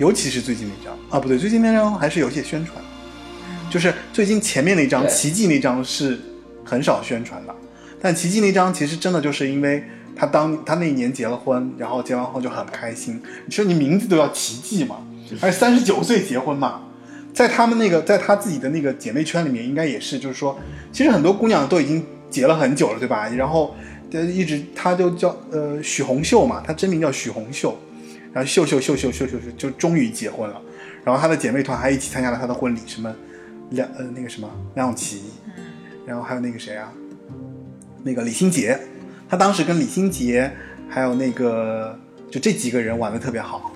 [0.04, 2.76] 尤其是最近那张啊，不对，最近那张还是有些宣传，
[3.72, 6.20] 就是最近前面那张奇迹那张是
[6.66, 7.56] 很少宣传的，
[8.02, 9.82] 但奇迹那张其实真的就是因为
[10.14, 14.98] 他当他那一年结了婚，然后结完婚就很开心，你说你名字都要奇迹嘛，
[15.40, 16.82] 而三十九岁结婚嘛，
[17.34, 20.60] 在他们那个在他自己的那个姐妹圈里面，应该也是就是说，
[20.92, 23.30] 其实很多姑娘都已经结了很久了，对吧？
[23.30, 23.74] 然后。
[24.14, 27.76] 一直，他就叫呃许红秀嘛，他真名叫许红秀。
[28.34, 30.62] 然后秀秀秀秀秀秀秀就终于结婚了。
[31.04, 33.14] 然后她的姐妹团还一起参加了她的婚礼什么
[33.70, 35.22] 梁呃那个什么梁咏琪
[36.06, 36.92] 然后还有那个谁啊
[38.04, 38.80] 那个李心洁。
[39.30, 40.52] 她当时跟李心洁
[40.90, 41.98] 还有那个
[42.32, 43.72] 就这几个人玩的特别好。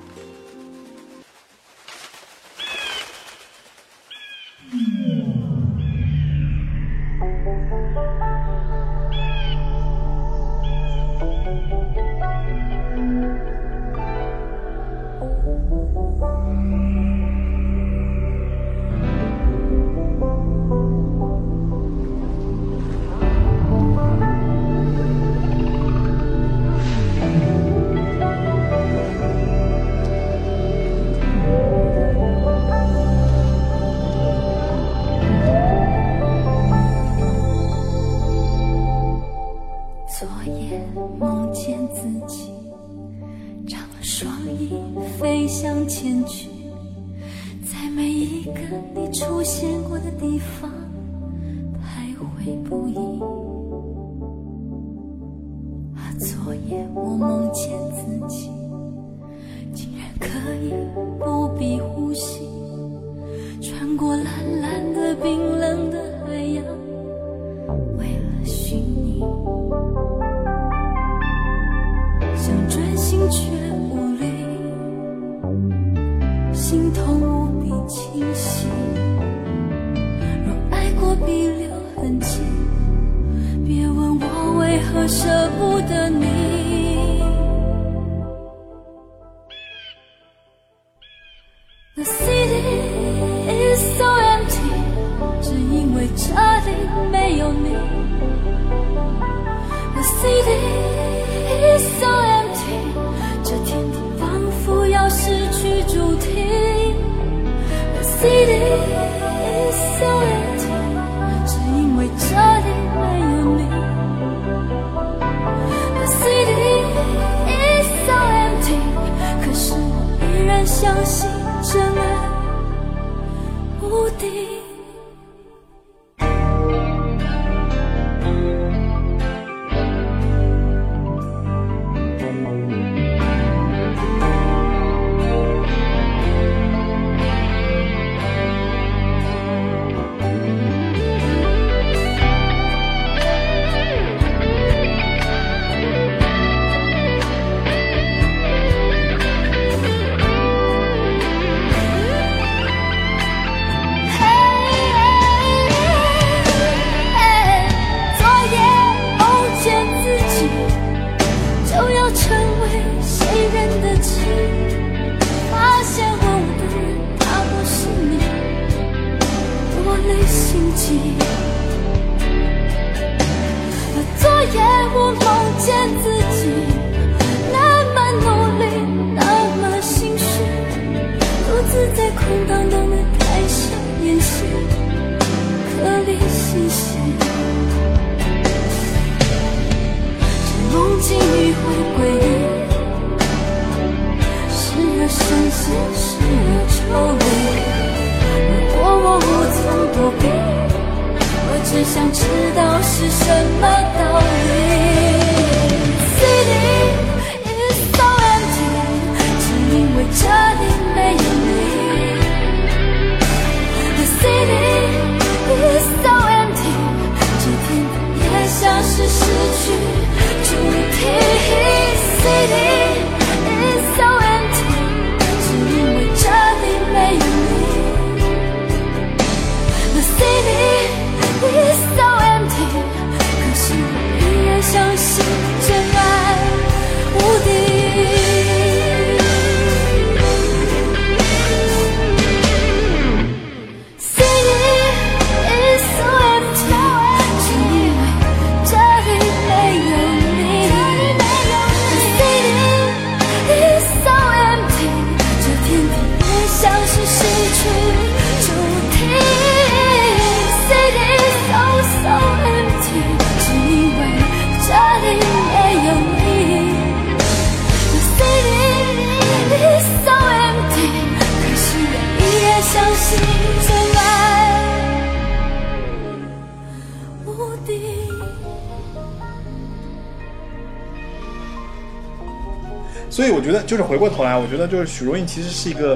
[284.48, 285.96] 我觉得就是许茹芸其实是一个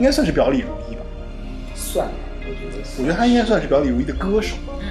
[0.00, 1.00] 应该算是表里如一吧，
[1.76, 4.86] 算了，我觉得，我觉得她应该算是表里如一的歌手，嗯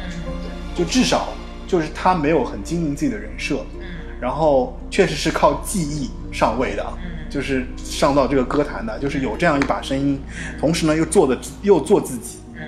[0.73, 1.33] 就至少
[1.67, 3.85] 就是她没有很经营自己的人设，嗯。
[4.21, 7.29] 然后确实是靠技艺上位的，啊嗯。
[7.29, 10.17] 就是上到这个歌坛的，就是有这样一把声音，
[10.57, 12.61] 同时呢又做的又做自己，嗯。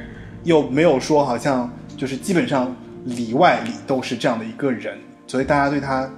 [0.43, 2.75] 又没有说好像就是基本上
[3.05, 4.97] 里外里都是这样的一个人，
[5.27, 6.09] 所以大家对他，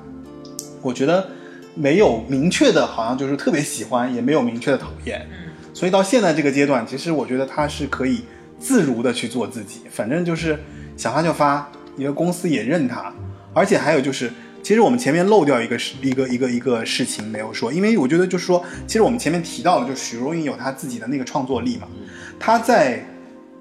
[0.81, 1.29] 我觉得
[1.77, 5.51] 没有明确的，好像就是特别喜欢，也没有明确的讨厌，嗯。
[5.73, 8.23] 所以到现在这个阶段，其实我觉得他是可以
[8.59, 10.59] 自如的去做自己，反正就是
[10.95, 13.13] 想发就发，一个公司也认他，
[13.53, 14.31] 而且还有就是。
[14.63, 21.87] 其实我们前面漏掉一个事一个一个一个事情没有说，因为我觉得就是说，其实我们前面提到的，就许茹芸有她自己的那个创作力嘛，
[22.37, 23.05] 她在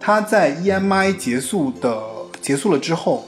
[0.01, 2.03] 她在 EMI 结束的
[2.41, 3.25] 结束了之后，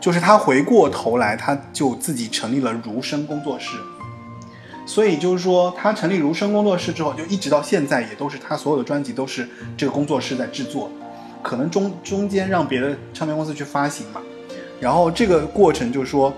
[0.00, 3.76] 就是他回过头来，他就自己成立了儒生工作室。
[4.86, 10.90] 所以就是说，他成立儒生工作室之后，就一直到现在也都是他所有的专辑都是这个工作室在制作，
[11.42, 14.20] 可能中中间让别的唱片公司去发行嘛。
[14.80, 16.32] 然后这个过程就是说，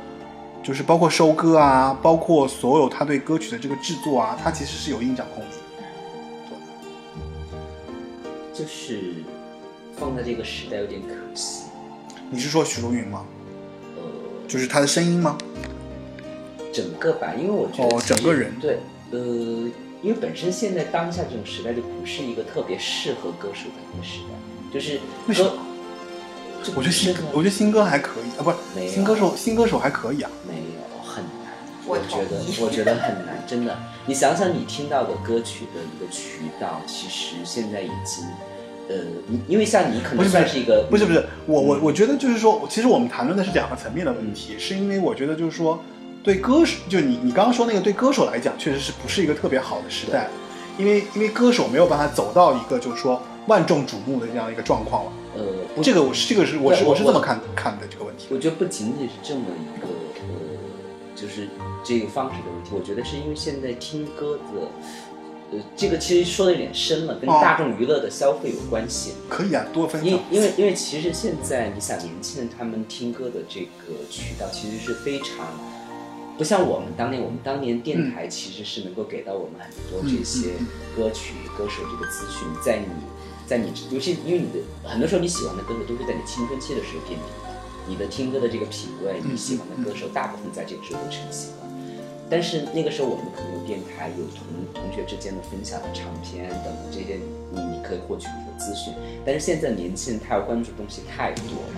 [0.62, 5.56] 就是包括收歌啊，包括所有他对歌曲的这个制作啊，他其实是有硬掌控力的。
[8.52, 9.14] 就是
[9.96, 11.62] 放在这个时代有点可惜。
[12.28, 13.24] 你是说许茹芸吗？
[14.52, 15.38] 呃，就是他的声音吗？
[16.72, 18.78] 整个吧，因为我觉得哦整个人对，
[19.10, 19.18] 呃，
[20.02, 26.72] 因为本身现在当下这种时代就不是一个特别适合歌手的一个时代，就是为什么歌？
[26.76, 30.30] 我觉得新我觉得新歌还可以啊，不没有是新歌手，新歌手还可以啊。
[30.46, 31.52] 没有很难，
[31.86, 33.76] 我觉得我觉得很难，真的。
[34.06, 38.24] 你想想，你听到的歌曲的一个渠道，其实现在已经，
[38.88, 38.96] 呃，
[39.28, 45.78] 你因为像你可能算是一个，不是不是，我我嗯我觉得就是说，其实我们谈论的是两个层面的问题，是因为我觉得就是说，
[46.22, 50.28] 对歌手，就你你刚刚说那个对歌手来讲，确实是不是一个特别好的时代，
[50.78, 55.12] 因为因为歌手没有办法走到一个就是说万众瞩目的这样一个状况了。
[55.34, 55.42] 呃，
[55.74, 58.26] 不这个我是这个是我是我我是这么看看的这个问题。
[58.30, 59.86] 我觉得不仅仅是这么一个
[60.20, 61.48] 呃，就是
[61.82, 64.68] 这个方式的问题，我觉得是因为现在听歌的，
[65.52, 69.12] 呃，这个其实说的有点深了，跟哦大众娱乐的消费有关系。
[69.28, 70.10] 可以啊，多分享。
[70.10, 75.46] 因因为因为其实现在你想年轻人他们听歌的这个渠道其实是非常。
[76.38, 80.66] 不像我们当年，我们当年电台其实是能够给到我们很多这些嗯
[80.96, 82.86] 歌曲、歌手这个资讯，在你，
[83.46, 87.52] 在你，尤其因为你的很多时候你喜欢的歌手都是在你青春期的时候奠定的，
[87.86, 91.61] 你的听歌的这个品味，你喜欢的歌手大部分在这个时候都成型了。
[92.32, 94.40] 但是那个时候我们可能有电台，有同
[94.72, 97.20] 同学之间的分享的唱片等等这些，
[97.52, 98.94] 你你可以获取很多资讯。
[99.22, 101.76] 但是现在年轻人他要关注的东西太多了，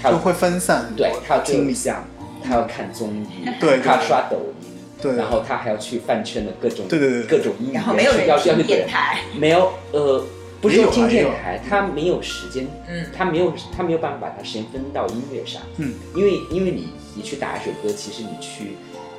[0.00, 0.94] 他要就会分散。
[0.96, 1.72] 对他要追精力。
[1.72, 2.04] 偶像，
[2.44, 3.80] 他要看综艺，对对。
[3.80, 5.16] 他要刷抖音，对。
[5.16, 7.22] 然后他还要去饭圈的各种对对对。
[7.24, 10.24] 各种音乐，然后没有人要要去电台，没有呃，
[10.60, 13.04] 不是听电台，他没有时间，嗯。
[13.12, 18.76] 他没有他没有办法把他时间分到音乐上，嗯，因为因为你你去打一首歌，其实你去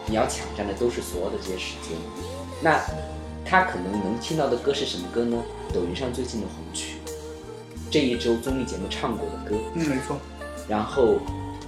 [0.09, 1.95] 你要抢占的都是所有的这些时间，
[2.61, 2.81] 那
[3.45, 5.37] 他可能能听到的歌是什么歌呢？
[5.71, 6.95] 抖音上最近的红曲，
[7.91, 10.17] 这一周综艺节目唱过的歌，嗯，没错。
[10.67, 11.19] 然后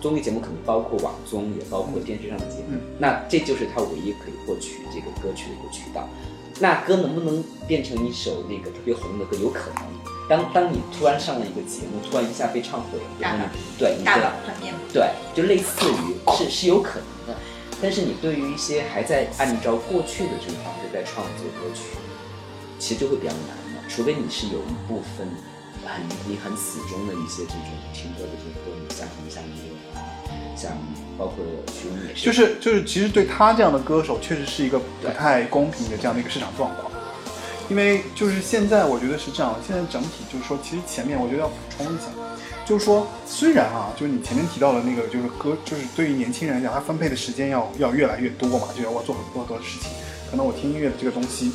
[0.02, 6.10] 综艺节目可能包括网综，也包括电视上的节目，嗯那这就是他唯一可以获取这个歌曲的一个渠道。
[6.60, 9.38] 那歌能不能变成一首那个特别红的歌？
[9.38, 9.84] 有可能。
[10.30, 14.34] 当当你突然上了一个节目，突然一下被唱火了，对你的。
[14.94, 17.21] 对，就类似于是是有可能的。
[17.82, 21.98] 但是你对于一些还在按照过去的这种方式在创作歌曲，
[22.78, 23.84] 其实就会比较难了。
[23.90, 25.28] 除非你是有一部分
[25.86, 30.72] 很你很死忠的一些这种听歌的这种歌迷，像像那个像
[31.18, 31.44] 包括
[31.74, 36.92] 徐荣也是，就是就是，其实对他这样的歌手，确实是一个不太公平的这样的一个市场状况。
[37.70, 39.56] 因为就是现在，我觉得是这样。
[39.66, 42.08] 现在整体就是说，其实前面我觉得要补充一下，
[42.72, 49.92] 就是说，虽然啊，就是你前面提到的那个，就是歌，就是对于年轻人来讲，他分配的时间要要越来越多嘛，就要我做很多很多的事情。
[50.30, 51.52] 可能我听音乐的这个东西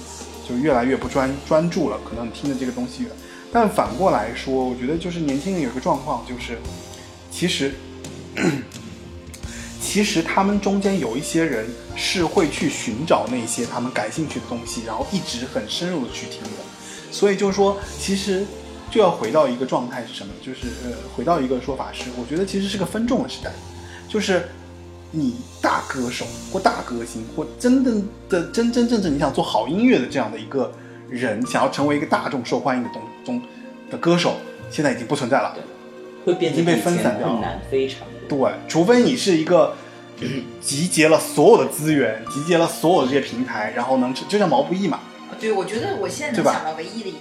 [0.47, 3.09] 就越来越不专 专注了，可能你听的这个东西越。
[3.51, 6.59] 但反过来说，我觉得就是年轻人有一个状况，就是
[7.30, 7.72] 其实
[9.80, 11.66] 其实他们中间有一些人
[11.97, 16.51] 是会去寻找那些他们感兴趣的东西，然后一直很深入的去听的。
[17.10, 18.44] 所以就是说，其实
[18.90, 20.32] 就要回到一个状态是什么？
[20.40, 23.50] 就是呃，回到一个说法是，我觉得其实是个分众的时代，
[24.08, 24.48] 就是
[25.10, 30.72] 你大歌手或大歌星或真正的真真正正你想做好音乐的这样的一个
[31.08, 33.42] 人，想要成为一个大众受欢迎的东中
[33.90, 34.36] 的歌手，
[34.70, 35.52] 现在已经不存在了。
[35.54, 35.62] 对
[36.24, 38.00] 会变得已经被分散掉了难非常。
[38.28, 39.76] 对，除非你是一个
[40.60, 44.98] 集结了所有的资源，集结了所有的这些平台，然后能就像毛不易嘛，
[45.38, 47.14] 对，我觉得我现在能想到唯一的一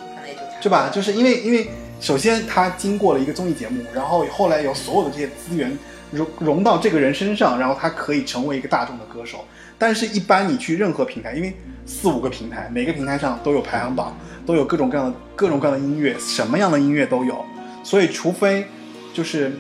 [0.65, 0.89] 对吧？
[0.91, 1.67] 就是因为因为
[2.01, 5.77] 首先他经过了一个综艺节目，然后后来有所有的这些资源
[6.09, 9.45] 融融到这个人身上，然后他可以成为一个大众的歌手。
[9.77, 11.55] 但是，一般你去任何平台，因为
[11.85, 17.45] 四五个平台，每个平台上都有排行榜，都有各种各样的各种各样的音乐，什么样的音乐都有。
[17.83, 18.65] 所以，除非
[19.13, 19.53] 就是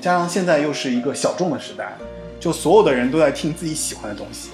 [0.00, 1.94] 加上现在又是一个小众的时代，
[2.40, 4.48] 就所有的人都在听自己喜欢的东西，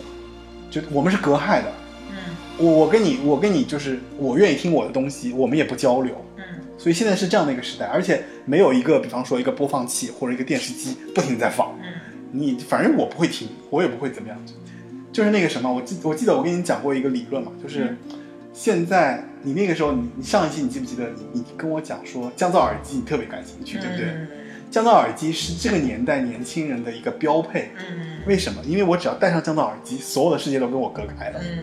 [0.68, 1.68] 就我们是隔害的。
[2.62, 6.14] 嗯我我跟你我跟你就是我愿意听我的东西，我们也不交流。
[6.36, 6.43] 嗯
[6.78, 11.93] 所以现在是这样的一个时代，而且没有一个，比方说一个播放器或者一个电视机不停地在放，嗯
[12.32, 14.36] 你反正我不会听，我也不会怎么样，
[15.12, 17.97] 就是那个什么，我记我记得我跟你讲过一个理论嘛，就是
[18.52, 24.06] 现在你那个时候你你上一期你记不记得你你跟我讲说降噪耳机你特别感兴趣，对不对？
[24.06, 24.28] 嗯
[24.72, 28.60] 降噪耳机是这个年代年轻人的一个标配，嗯为什么？
[28.64, 31.39] 因为我只要戴上降噪耳机，所有的世界都跟我隔开了。
[31.44, 31.59] 嗯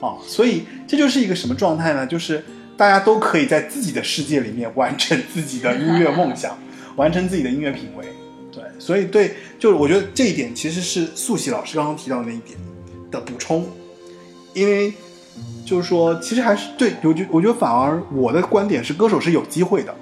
[0.00, 2.06] 啊，所以这就是一个什么状态呢？
[2.06, 2.44] 就是
[2.76, 6.56] 大家都可以在自己的世界里面完成自己的音乐梦想，
[6.96, 8.04] 完成自己的音乐品味。
[8.52, 12.58] 对，所以对，就是我觉得这一点其实是素喜老师刚刚提到的那一点
[13.10, 13.66] 的补充，
[14.54, 14.92] 因为
[15.66, 19.94] 就是说，其实还是对我觉我觉得反而我的观点是，歌手是有机会的，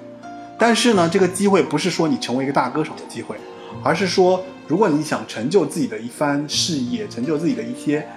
[0.57, 3.35] 但是呢，这个机会不是说你成为一个大歌手的机会，
[3.83, 8.07] 而是说，如果你想成就自己的一番事业，成就自己的一些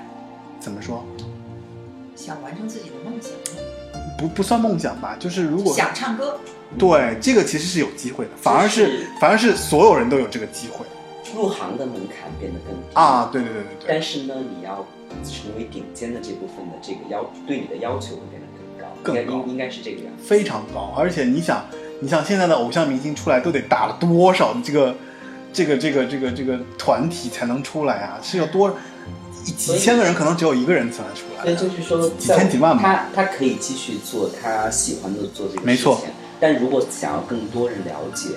[0.60, 1.04] 怎么说？
[2.20, 3.32] 想完成自己的梦想，
[4.18, 6.38] 不不算梦想吧，就是如果想唱歌，
[6.78, 10.84] 对这个其实是有机会的，反而是就是反而是所有人都有这个机会。
[11.34, 13.30] 入行的门槛变得更低啊！
[13.32, 14.84] 对对对对对，但是呢，你要
[15.24, 19.20] 成为顶尖的这部分的这个要对你的要求会变得更高，更高。
[19.20, 20.24] 应该应应该是这个样子。
[20.24, 21.64] 非常高，而且你想，
[22.00, 24.94] 你想现在的偶像明星出来都得打了多少这个
[25.52, 28.18] 这个这个这个这个团体才能出来啊？
[28.20, 28.76] 是有多
[29.44, 36.00] 几几千个人，可能只有一个人才能出来所以就是说，几千几万嘛他他可以继续做他喜欢的做这个事情，没错。
[36.38, 38.30] 但如果想要更多人了解，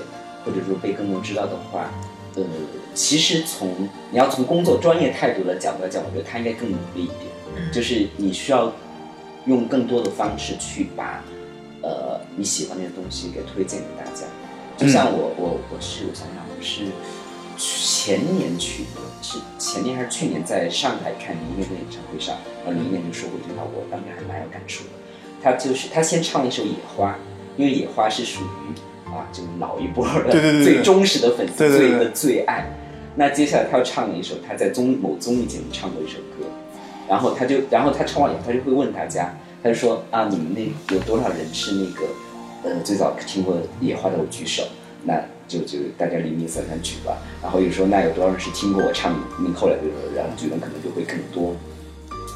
[0.46, 1.90] 或者说被更多知道的话，
[2.36, 2.44] 呃，
[2.94, 7.32] 其实从你要从工作专业态度的角度来讲，我觉得他应该更努力一点。
[7.56, 8.74] 嗯就是你需要
[9.46, 11.24] 用更多的方式去把
[11.82, 14.26] 呃你喜欢的东西给推荐给大家。
[14.76, 16.86] 就像我、我我是我想想我是
[17.58, 22.36] 前年去的，是前年还是去年在上海看林忆莲的演唱会上，
[22.66, 24.90] 然后林忆莲就说过一句话，我当时还蛮有感触的。
[25.42, 27.12] 他就是他先唱了一首《野花》，
[27.58, 30.32] 因为《野花》是属于啊，就是老一波的
[30.64, 32.66] 最忠实的粉丝最的最爱。
[33.16, 36.46] 那接下来他又唱了一首他在综某综艺节目唱过一首歌，
[37.08, 42.08] 然后他就，然后他唱完以后，他就会问大家，他就说啊，你们那有多少人是那个，
[42.64, 44.64] 呃，最早听过野花的，我举手，
[45.04, 45.22] 那
[45.60, 47.18] 就就大家零零散散举吧。
[47.42, 49.84] 然后又说那有多少人是听过我唱那后来的，
[50.16, 51.56] 然后举的可能就会更多。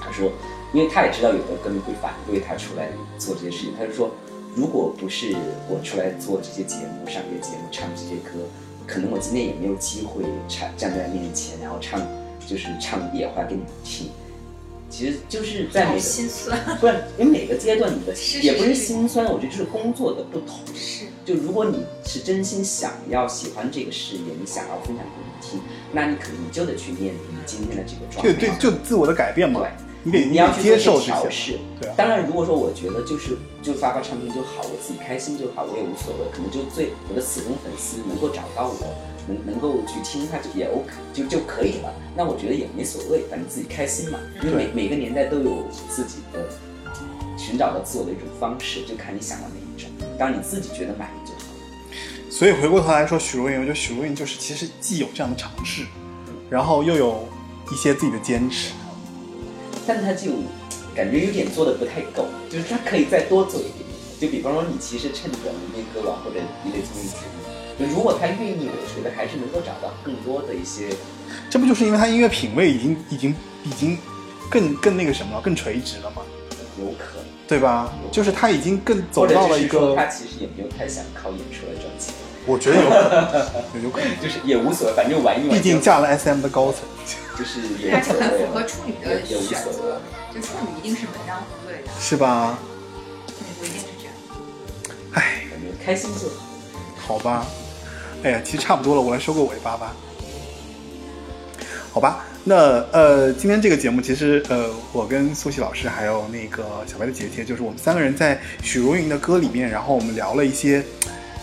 [0.02, 0.32] 他说，
[0.74, 4.12] 因为他也知道有的歌迷会反对他出来做这些事情，他就说，
[4.56, 5.36] 如果不是
[5.70, 8.46] 我出来做这些节目、上这些节目、唱这些歌，
[8.86, 12.00] 可能我今天也没有机会唱站在面前，然后唱
[12.48, 14.10] 就是唱野花给你听。
[14.90, 20.60] 其实就是在每好个心酸， 不是，因为每个阶段你的是也不是是心酸，我觉得就是工作的不同。
[20.76, 25.60] 是就如果你是真心想要喜欢这个事业，你想要分享给你听，
[25.92, 28.40] 那你可能你就得去面临今天的这个状对态。
[28.40, 29.70] 对，就自我的改变嘛对，
[30.04, 31.60] 你得你要得接受调试，。
[31.82, 36.32] 对啊，当然，如果说我觉得就是就发发唱片就好，我自己开心就好，我也无所谓。
[36.32, 38.96] 可能就最我的死忠粉丝能够找到我，
[39.28, 41.94] 能能够去听它就也 OK 就就可以了。
[42.16, 44.20] 那我觉得也没所谓，反正自己开心嘛。
[44.42, 46.48] 因为每每个年代都有自己的
[47.38, 49.90] 寻找到自我的一种方式，就看你想要哪一种。
[50.18, 51.42] 当你自己觉得满意就好。
[52.30, 55.86] 所以回过头来说，许茹芸，我觉得许茹芸就是其实既有这样的尝试，
[56.50, 57.28] 然后又有
[57.72, 58.72] 一些自己的坚持。
[59.88, 60.32] 但他就
[60.94, 63.88] 感觉有点做的不太够，就是他可以再多做一点。
[64.20, 70.90] 就比方说，你其实趁着民间歌王或者一类综艺节目，就如果他愿意，我觉得还是能够找到更多的一些。
[71.50, 73.98] 这不就是因为他音乐品味已经已经已经
[74.50, 76.24] 更更那个什么了，更垂直了吗，
[76.80, 77.94] 有可能，对吧？
[78.12, 82.16] 就是他已经更走到了一个他其实也没有太想靠演出来赚钱，
[82.48, 82.98] 我觉得有可
[83.74, 85.56] 能，有可能， 就是也无所谓，反正玩一玩。
[85.56, 86.82] 毕竟嫁了 SM 的高层。
[87.38, 90.02] 就是也但是很符合处女的选择，
[90.34, 92.58] 就处女一定是门当户对的，是吧？
[93.28, 94.14] 处女座一定是这样。
[95.14, 96.46] 唉，感觉开心就好。
[96.98, 97.46] 好吧，
[98.24, 99.96] 哎呀，其实差不多了，我来收个尾巴吧。
[101.94, 102.56] 好吧，那
[102.92, 110.84] 呃，今天这个节目其实呃，我跟苏西老师还有那个小白的姐姐，就是我们三个人在许茹芸的歌里面，然后我们聊了一些，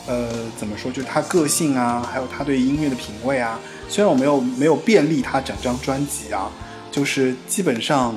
[0.07, 3.59] 呃，怎么说，就是她个性啊，还有她对音乐的品味啊，
[3.89, 6.51] 虽然我没有没有便利他整张专辑啊，
[6.91, 8.15] 就是基本上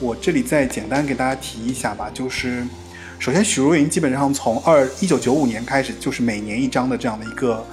[0.00, 2.64] 我这里再简单给大家提一下吧，就是
[3.18, 7.66] 首先许茹芸基本上从二一九九五年开始就是每年一张的这样的一个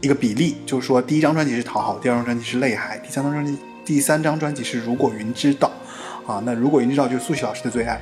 [0.00, 5.70] 一个比例，就是说第一张专辑是讨好，第二张专辑是泪海，第三张专辑第三张专辑是如果云知道
[6.26, 8.00] 啊，那如果云知道就是苏西老师的最爱，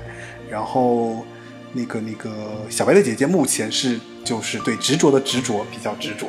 [0.48, 1.24] 然后
[1.72, 2.32] 那个那个
[2.70, 6.28] 小白的姐姐目前是就是对执着的执着比较执着，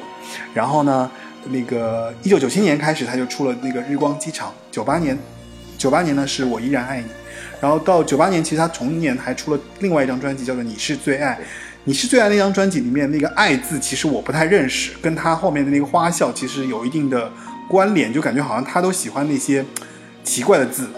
[0.54, 1.10] 然后呢，
[1.50, 5.18] 那个一九九七年开始他就出了那个日光机场，九八年
[5.78, 7.08] 九八年呢是我依然爱你，
[7.62, 11.38] 然后到九八年其实他同年还出了另外一张专辑叫做你是最爱。
[11.88, 17.32] 你是最爱那张专辑里面那个“爱”字，其实我不太认识，跟他后面的那个花笑其实有一定的
[17.70, 19.64] 关联，就感觉好像他都喜欢那些
[20.24, 20.90] 奇怪的字。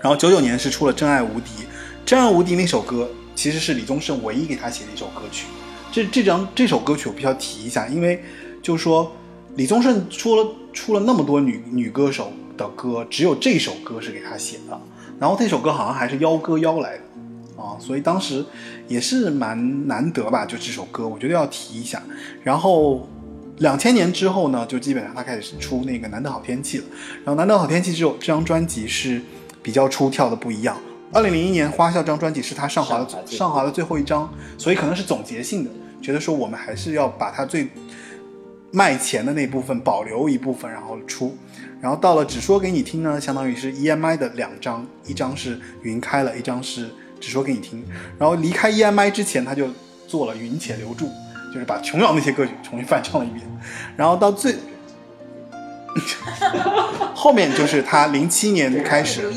[0.00, 1.50] 然后九九年是出了《真爱无敌》，
[2.06, 5.46] 《真爱无敌》那首歌其实是李宗盛唯一给他写的一首歌曲。
[5.90, 8.22] 这这张这首歌曲我必须要提一下，因为
[8.62, 9.10] 就是说
[9.56, 14.80] 李宗盛出了出了那么多女女歌手的歌，只有这首歌是给他写的。
[15.18, 18.42] 然后这首歌好像还是邀歌邀来的啊，所以当时
[18.88, 22.02] 也是蛮难得吧，就这首歌我觉得要提一下。
[22.42, 23.06] 然后
[23.58, 26.86] 两千年之后呢，就基本上他开始出那个《难得好天气》了。
[27.24, 29.20] 然后《难得好天气》这首这张专辑是
[29.62, 30.74] 比较出跳的不一样。
[31.12, 35.70] 二零零一年《花笑》这张专辑是他上华的上华最上华的最后一张，所以可能是总结性的，
[36.00, 37.68] 觉得说我们还是要把它最
[38.72, 41.36] 卖钱的那部分保留一部分，然后出。
[41.80, 47.82] 然后到了只说给你听呢，相当于是 EMI 的两张，一张是云开了，一张是只说给你听。
[48.18, 49.68] 然后离开 EMI 之前，他就
[50.06, 51.08] 做了云且留住，
[51.52, 53.46] 就是把琼瑶那些歌曲重新翻唱了一遍。
[53.96, 54.56] 然后到最
[57.14, 59.32] 后面就是他零七年开始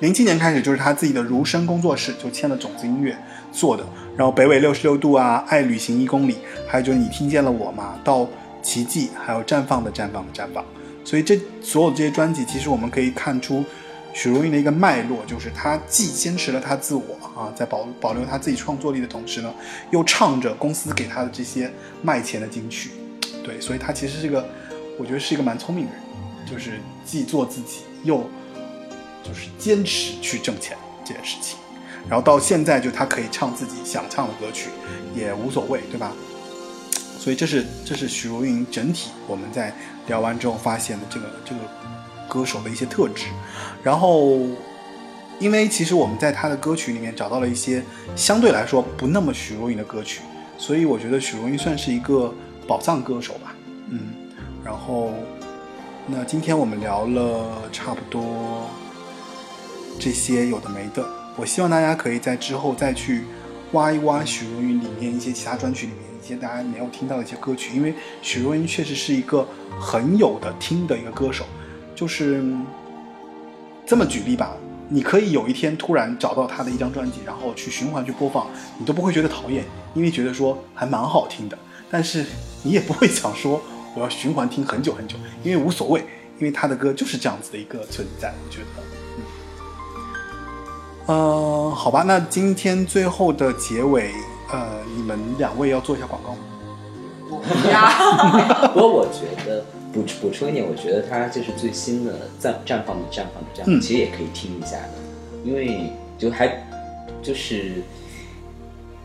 [0.00, 3.16] 零七年开始就是他自己的如声工作室就签了种子音乐
[3.50, 3.86] 做的，
[4.16, 6.36] 然后北纬六十六度啊，爱旅行一公里，
[6.68, 7.98] 还有就是你听见了我吗？
[8.04, 8.28] 到
[8.62, 10.64] 奇迹，还有绽放的绽放的绽放，
[11.04, 13.64] 所以这所有这些专辑，其实我们可以看出
[14.12, 19.52] 许茹芸的一个脉络，就是她既坚持了她自我啊，在保保留她自己创作力的同时呢，
[19.90, 21.70] 又唱着公司给她的这些
[22.02, 22.90] 卖钱的金曲，
[23.42, 24.46] 对，所以她其实是个，
[24.98, 26.02] 我觉得是一个蛮聪明的人，
[26.50, 28.22] 就是既做自己又。
[29.24, 31.56] 就是坚持去挣钱这件事情，
[32.08, 34.70] 然后到现在就他可以唱自己想唱的歌曲，
[35.14, 36.12] 也无所谓，对吧？
[37.18, 39.72] 所以这是这是许茹芸整体我们在
[40.08, 41.60] 聊完之后发现的这个这个
[42.28, 43.26] 歌手的一些特质，
[43.82, 44.40] 然后
[45.38, 47.82] 因为其实我们在他的歌曲里面找到了一些
[48.16, 50.20] 相对来说不那么许茹芸的歌曲，
[50.58, 52.34] 所以我觉得许茹芸算是一个
[52.66, 53.54] 宝藏歌手吧，
[53.88, 54.00] 嗯，
[54.64, 55.12] 然后
[56.06, 58.68] 那今天我们聊了差不多。
[60.00, 61.06] 这些有的没的，
[61.36, 63.24] 我希望大家可以在之后再去
[63.72, 69.46] 挖一挖许茹芸里面一些其他专辑里面一些大家没有听到的一些歌曲，因为许茹芸确实是一个
[69.80, 71.46] 很有的听的一个歌手。
[71.94, 72.44] 就是
[73.86, 74.56] 这么举例吧，
[74.88, 78.46] 你可以有一天突然找到她的一张专辑，然后去循环去播放，
[78.78, 79.64] 你都不会觉得讨厌，
[79.94, 81.58] 因为觉得说还蛮好听的。
[81.90, 82.24] 但是
[82.62, 83.60] 你也不会想说
[83.94, 86.00] 我要循环听很久很久，因为无所谓，
[86.38, 89.01] 因为她的歌就是这样子的一个存在，我觉得。
[91.06, 94.12] 呃，好吧，那今天最后的结尾，
[94.52, 96.38] 呃，你们两位要做一下广告吗？
[98.72, 103.80] 不过我觉得补补充一点，我觉得它就是最新的绽绽放的绽放的绽放，嗯。
[103.80, 104.90] 其实也可以听一下的，
[105.44, 106.64] 因为就还
[107.20, 107.82] 就是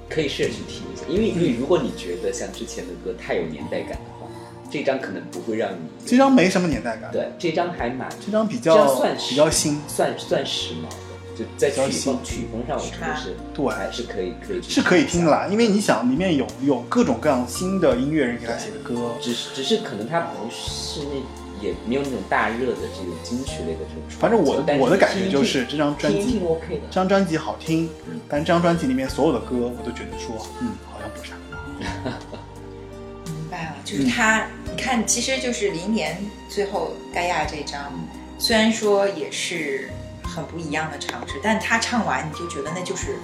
[0.07, 4.27] 可以试着去听一下，因为因为如果你觉得像之前的歌太有年代感的话，
[4.69, 11.06] 这张可能不会让你这张没什么年代感，对这张还蛮这张比较算比较新，算算时髦的，
[11.37, 15.47] 就在曲风曲风上，我觉得是对还是可以可以是可以听的啦。
[15.51, 24.19] 因为你想，里面有有各种各样新的音乐人给他写的歌，只是只是可能他不是那也没有那种大热的这种金曲类的这种。
[24.19, 26.95] 反正我但是我的感觉就是这张专辑听听 OK 的这。
[26.95, 27.89] 张专辑好听，
[28.27, 31.37] 但这张专辑里面所有的歌，我都觉得说，嗯，好像不是他。
[33.25, 36.17] 明白了，就是他，你看，其实就是零年
[36.49, 37.93] 最后盖亚这张，
[38.39, 39.89] 虽然说也是
[40.37, 43.17] 很不一样的尝试，但他唱完你就觉得那就是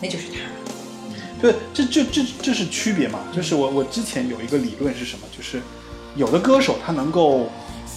[0.00, 0.38] 那就是他。
[1.42, 3.18] 对，这这这这是区别嘛？
[3.36, 5.26] 就是我我之前有一个理论是什么？
[5.36, 5.60] 就是
[6.16, 7.50] 有的歌手他能够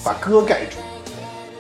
[0.04, 0.76] 把歌盖住，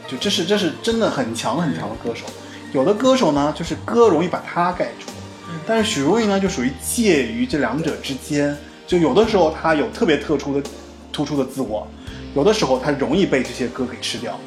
[0.05, 2.25] 就这是这是真的很强很强的歌手。
[2.73, 5.07] 有的歌手呢，就是歌容易把他盖住，
[5.65, 8.55] 但是许茹芸呢，就属于介于这两者之间。
[8.85, 10.69] 就有的时候他有特别特殊的、
[11.13, 11.87] 突出的自我，
[12.35, 14.37] 有的时候他容易被这些歌给吃掉，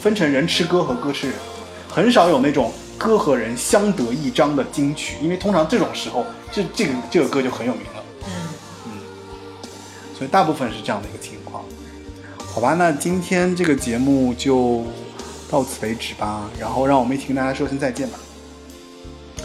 [0.00, 1.36] 分成人吃歌和歌吃人，
[1.96, 8.04] 很少有那种歌和人相得益彰的金曲，因为通常这种时候，这这个这个歌就很有名了。
[8.26, 8.32] 嗯
[8.84, 8.90] 嗯，
[10.14, 11.64] 所以大部分是这样的一个情况。
[12.52, 14.84] 好吧，那今天这个节目就
[15.50, 18.18] 到此为止吧，然后让我们一起跟大家说声再见吧。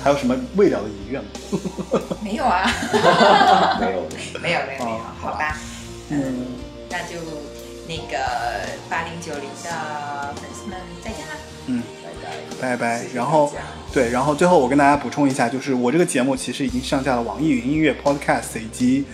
[0.04, 1.30] 还有什么未了的遗愿吗？
[2.22, 2.70] 没有啊，
[3.80, 4.04] 没有，
[4.42, 5.58] 没有，没有，没有哦，好吧，
[6.10, 6.48] 嗯，
[6.90, 7.16] 那就
[7.88, 8.18] 那个
[8.90, 11.34] 八零九零的粉丝们再见啦。
[11.68, 11.84] 嗯，
[12.62, 13.04] 拜拜。
[13.14, 13.52] 然后
[13.92, 19.06] 对，然后最后我跟大家补充一下，就是我这个节目其实已经上架了网易云音乐、Podcast 以及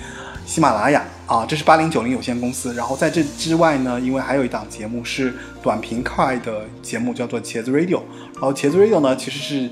[0.46, 2.74] 喜马拉雅啊，这是八零九零有限公司。
[2.74, 8.02] 然后在这之外呢，因为还有一档节目是短平快的节目，叫做茄子 Radio。
[8.34, 9.70] 然后茄子 Radio 呢，其实是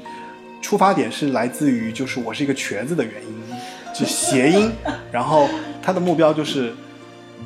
[0.62, 3.56] 出发点是来自于就是我是一个瘸子的原因，
[3.94, 4.72] 就谐音。
[5.12, 5.48] 然后
[5.84, 6.74] 它的目标就是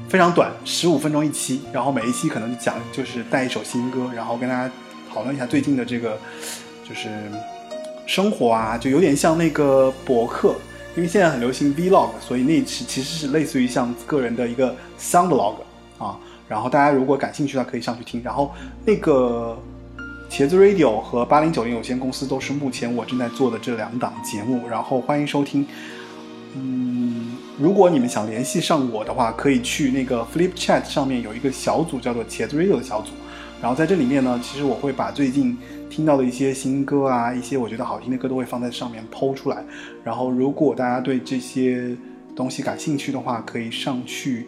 [0.08, 4.72] 非常短，十五分钟一期，然后每一期可能讲就是带一首新歌，然后跟大家
[5.14, 6.18] 讨论一下最近的这个
[6.88, 7.10] 就是
[8.06, 10.56] 生活啊，就有点像那个博客，
[10.96, 15.56] 因为现在很流行 vlog，所以那是其实是类似于像个人的一个 sound log
[15.98, 16.18] 啊。
[16.48, 18.22] 然后大家如果感兴趣的话，可以上去听。
[18.24, 18.52] 然后
[18.86, 19.58] 那个
[20.30, 25.66] 茄子 Radio 和八零九零有限公司都是目前我正在做的这两档节目，然后欢迎收听。
[26.56, 33.12] 嗯，如果你们想联系上我的话，可以去那个 Flip Chat 上面有一个小组叫做茄子 Radio 的小组，
[33.62, 35.58] 然后在这里面呢，其实我会把最近
[35.90, 39.64] 听到的一些新歌啊，一些我觉得好听的歌都会放在上面剖出来。
[40.04, 41.96] 然后如果大家对这些
[42.36, 44.48] 东西感兴趣的话，可以上去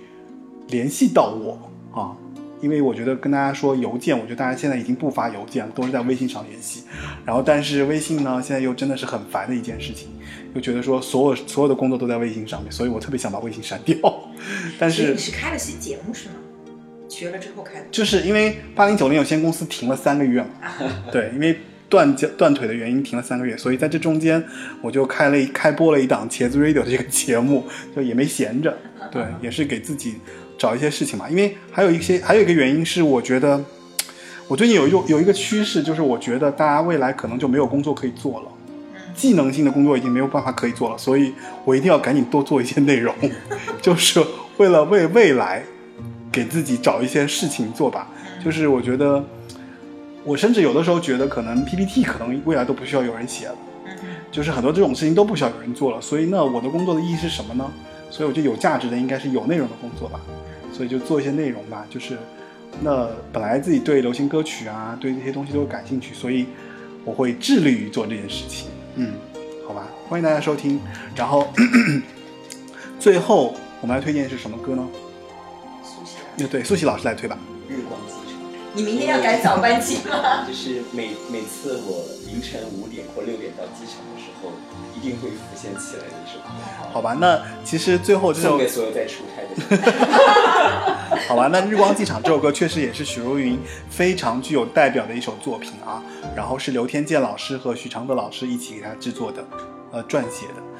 [0.70, 1.60] 联系到我
[2.00, 2.16] 啊。
[2.62, 6.84] 因为我觉得跟大家说邮件，我觉得大家现在已经不发邮件了，都是在微信上联系。
[7.26, 10.10] 然后，但是微信呢，现在又真的是很烦的一件事情，
[10.54, 13.98] 又觉得说所有所有的工作都在微信上面，所以我特别想把微信删掉。
[14.78, 16.36] 但是你是开了新节目是吗？
[17.12, 17.86] 学了之后开的。
[17.92, 20.50] 就是因为八零九零有限公司停了三个月嘛，
[21.12, 21.60] 对，因为
[21.90, 24.42] 断脚断腿的原因停了三个月，所以在这中间
[24.82, 28.76] 我就开了一开播了一档茄子 radio 的这个节目，就也没闲着，
[29.12, 30.16] 对，也是给自己
[30.58, 31.30] 找一些事情嘛。
[31.30, 33.62] 因为还有一些还有一个原因是，我觉得
[34.48, 38.48] 我最近有一种有一个趋势，就是我觉得大家未来可能就没有工作可以做了。
[39.14, 41.34] 技能性的工作已经没有办法可以做了，所以
[41.66, 43.14] 我一定要赶紧多做一些内容，
[43.82, 44.24] 就是
[44.56, 45.62] 为了为未来
[46.32, 48.08] 给自己找一些事情做吧。
[48.44, 49.24] 就是我觉得，
[50.24, 53.56] 我甚至有的时候觉得，可能 PPT 可能未来都不需要有人写了，
[53.86, 53.94] 嗯
[54.32, 56.02] 就是很多这种事情都不需要有人做了。
[56.02, 57.70] 所以那我的工作的意义是什么呢？
[58.10, 60.20] 所以我觉得有价值的应该是有内容的工作吧。
[60.74, 61.86] 所以就做一些内容吧。
[61.90, 62.18] 就是
[62.82, 66.46] 那本来自己对流行歌曲啊，对这些东西都感兴趣，所以
[67.06, 68.70] 我会致力于做这件事情。
[68.96, 69.14] 嗯，
[69.68, 70.80] 好吧，欢迎大家收听。
[71.16, 71.48] 然后
[73.00, 74.88] 最后我们来推荐是什么歌呢？
[76.48, 77.38] 对，苏西老师来推吧。
[77.68, 78.40] 日光机场。
[78.74, 80.46] 你明天要赶早班机吗？
[80.48, 84.52] 就是每每次我凌晨五点或六点到机场的时候，
[84.96, 86.46] 一定会浮现起来的一首歌。
[86.94, 91.22] 好吧，那其实最后这首送给所有在出差的人。
[91.28, 93.60] 好吧，那《日光机场》这首歌确实也是许茹芸
[93.90, 96.02] 非常具有代表的一首作品啊。
[96.36, 99.46] 然后是刘天健老师和许常德老师一起给他制作的，
[99.92, 100.71] 呃，撰写的。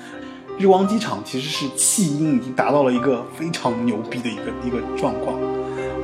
[0.58, 5.36] 日光机场其实是气音已经达到了一个非常牛逼的一个一个状况。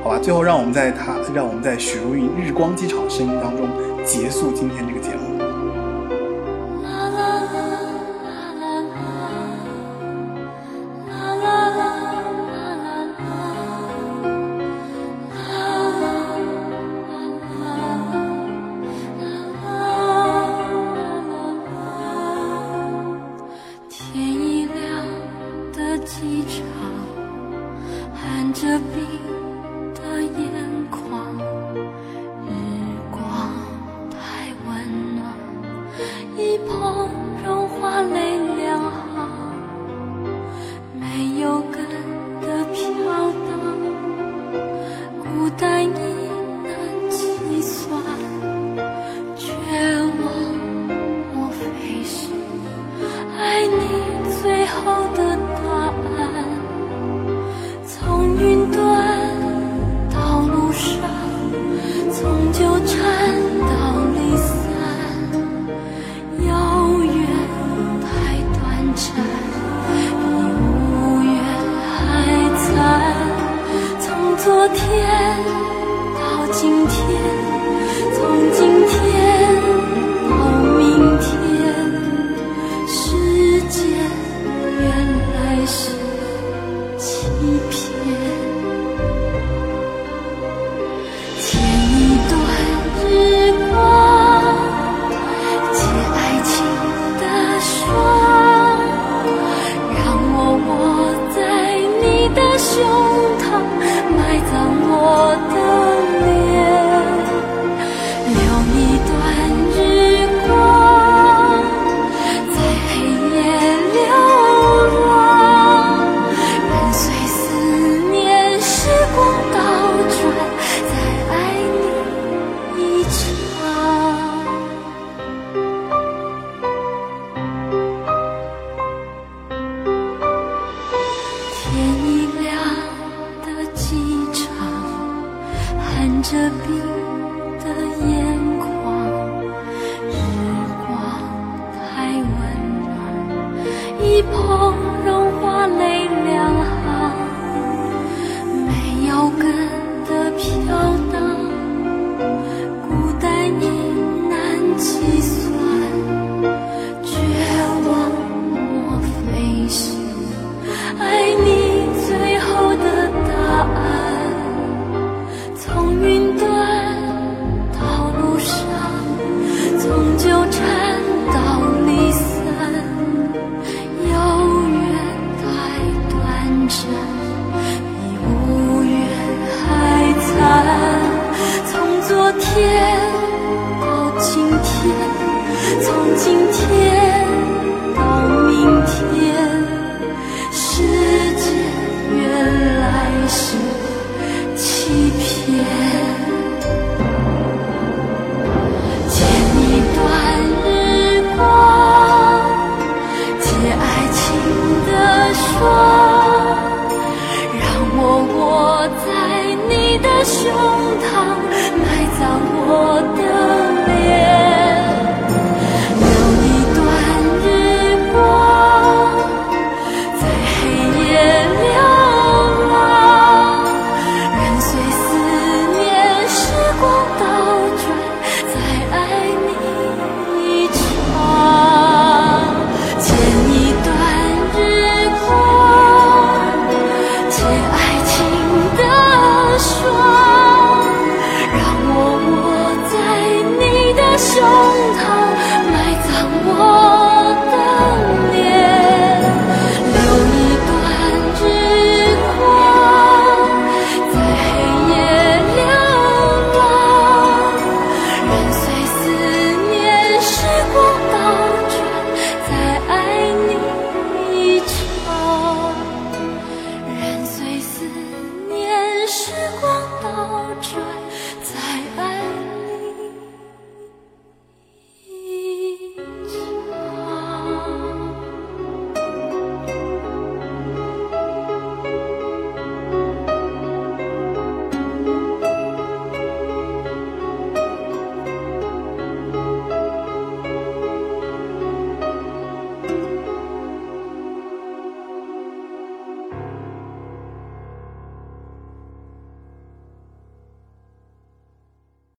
[0.02, 3.68] 好吧，最后让我们在他让我们在许茹芸《日光机场》声音当中
[4.04, 5.27] 结束今天这个节目。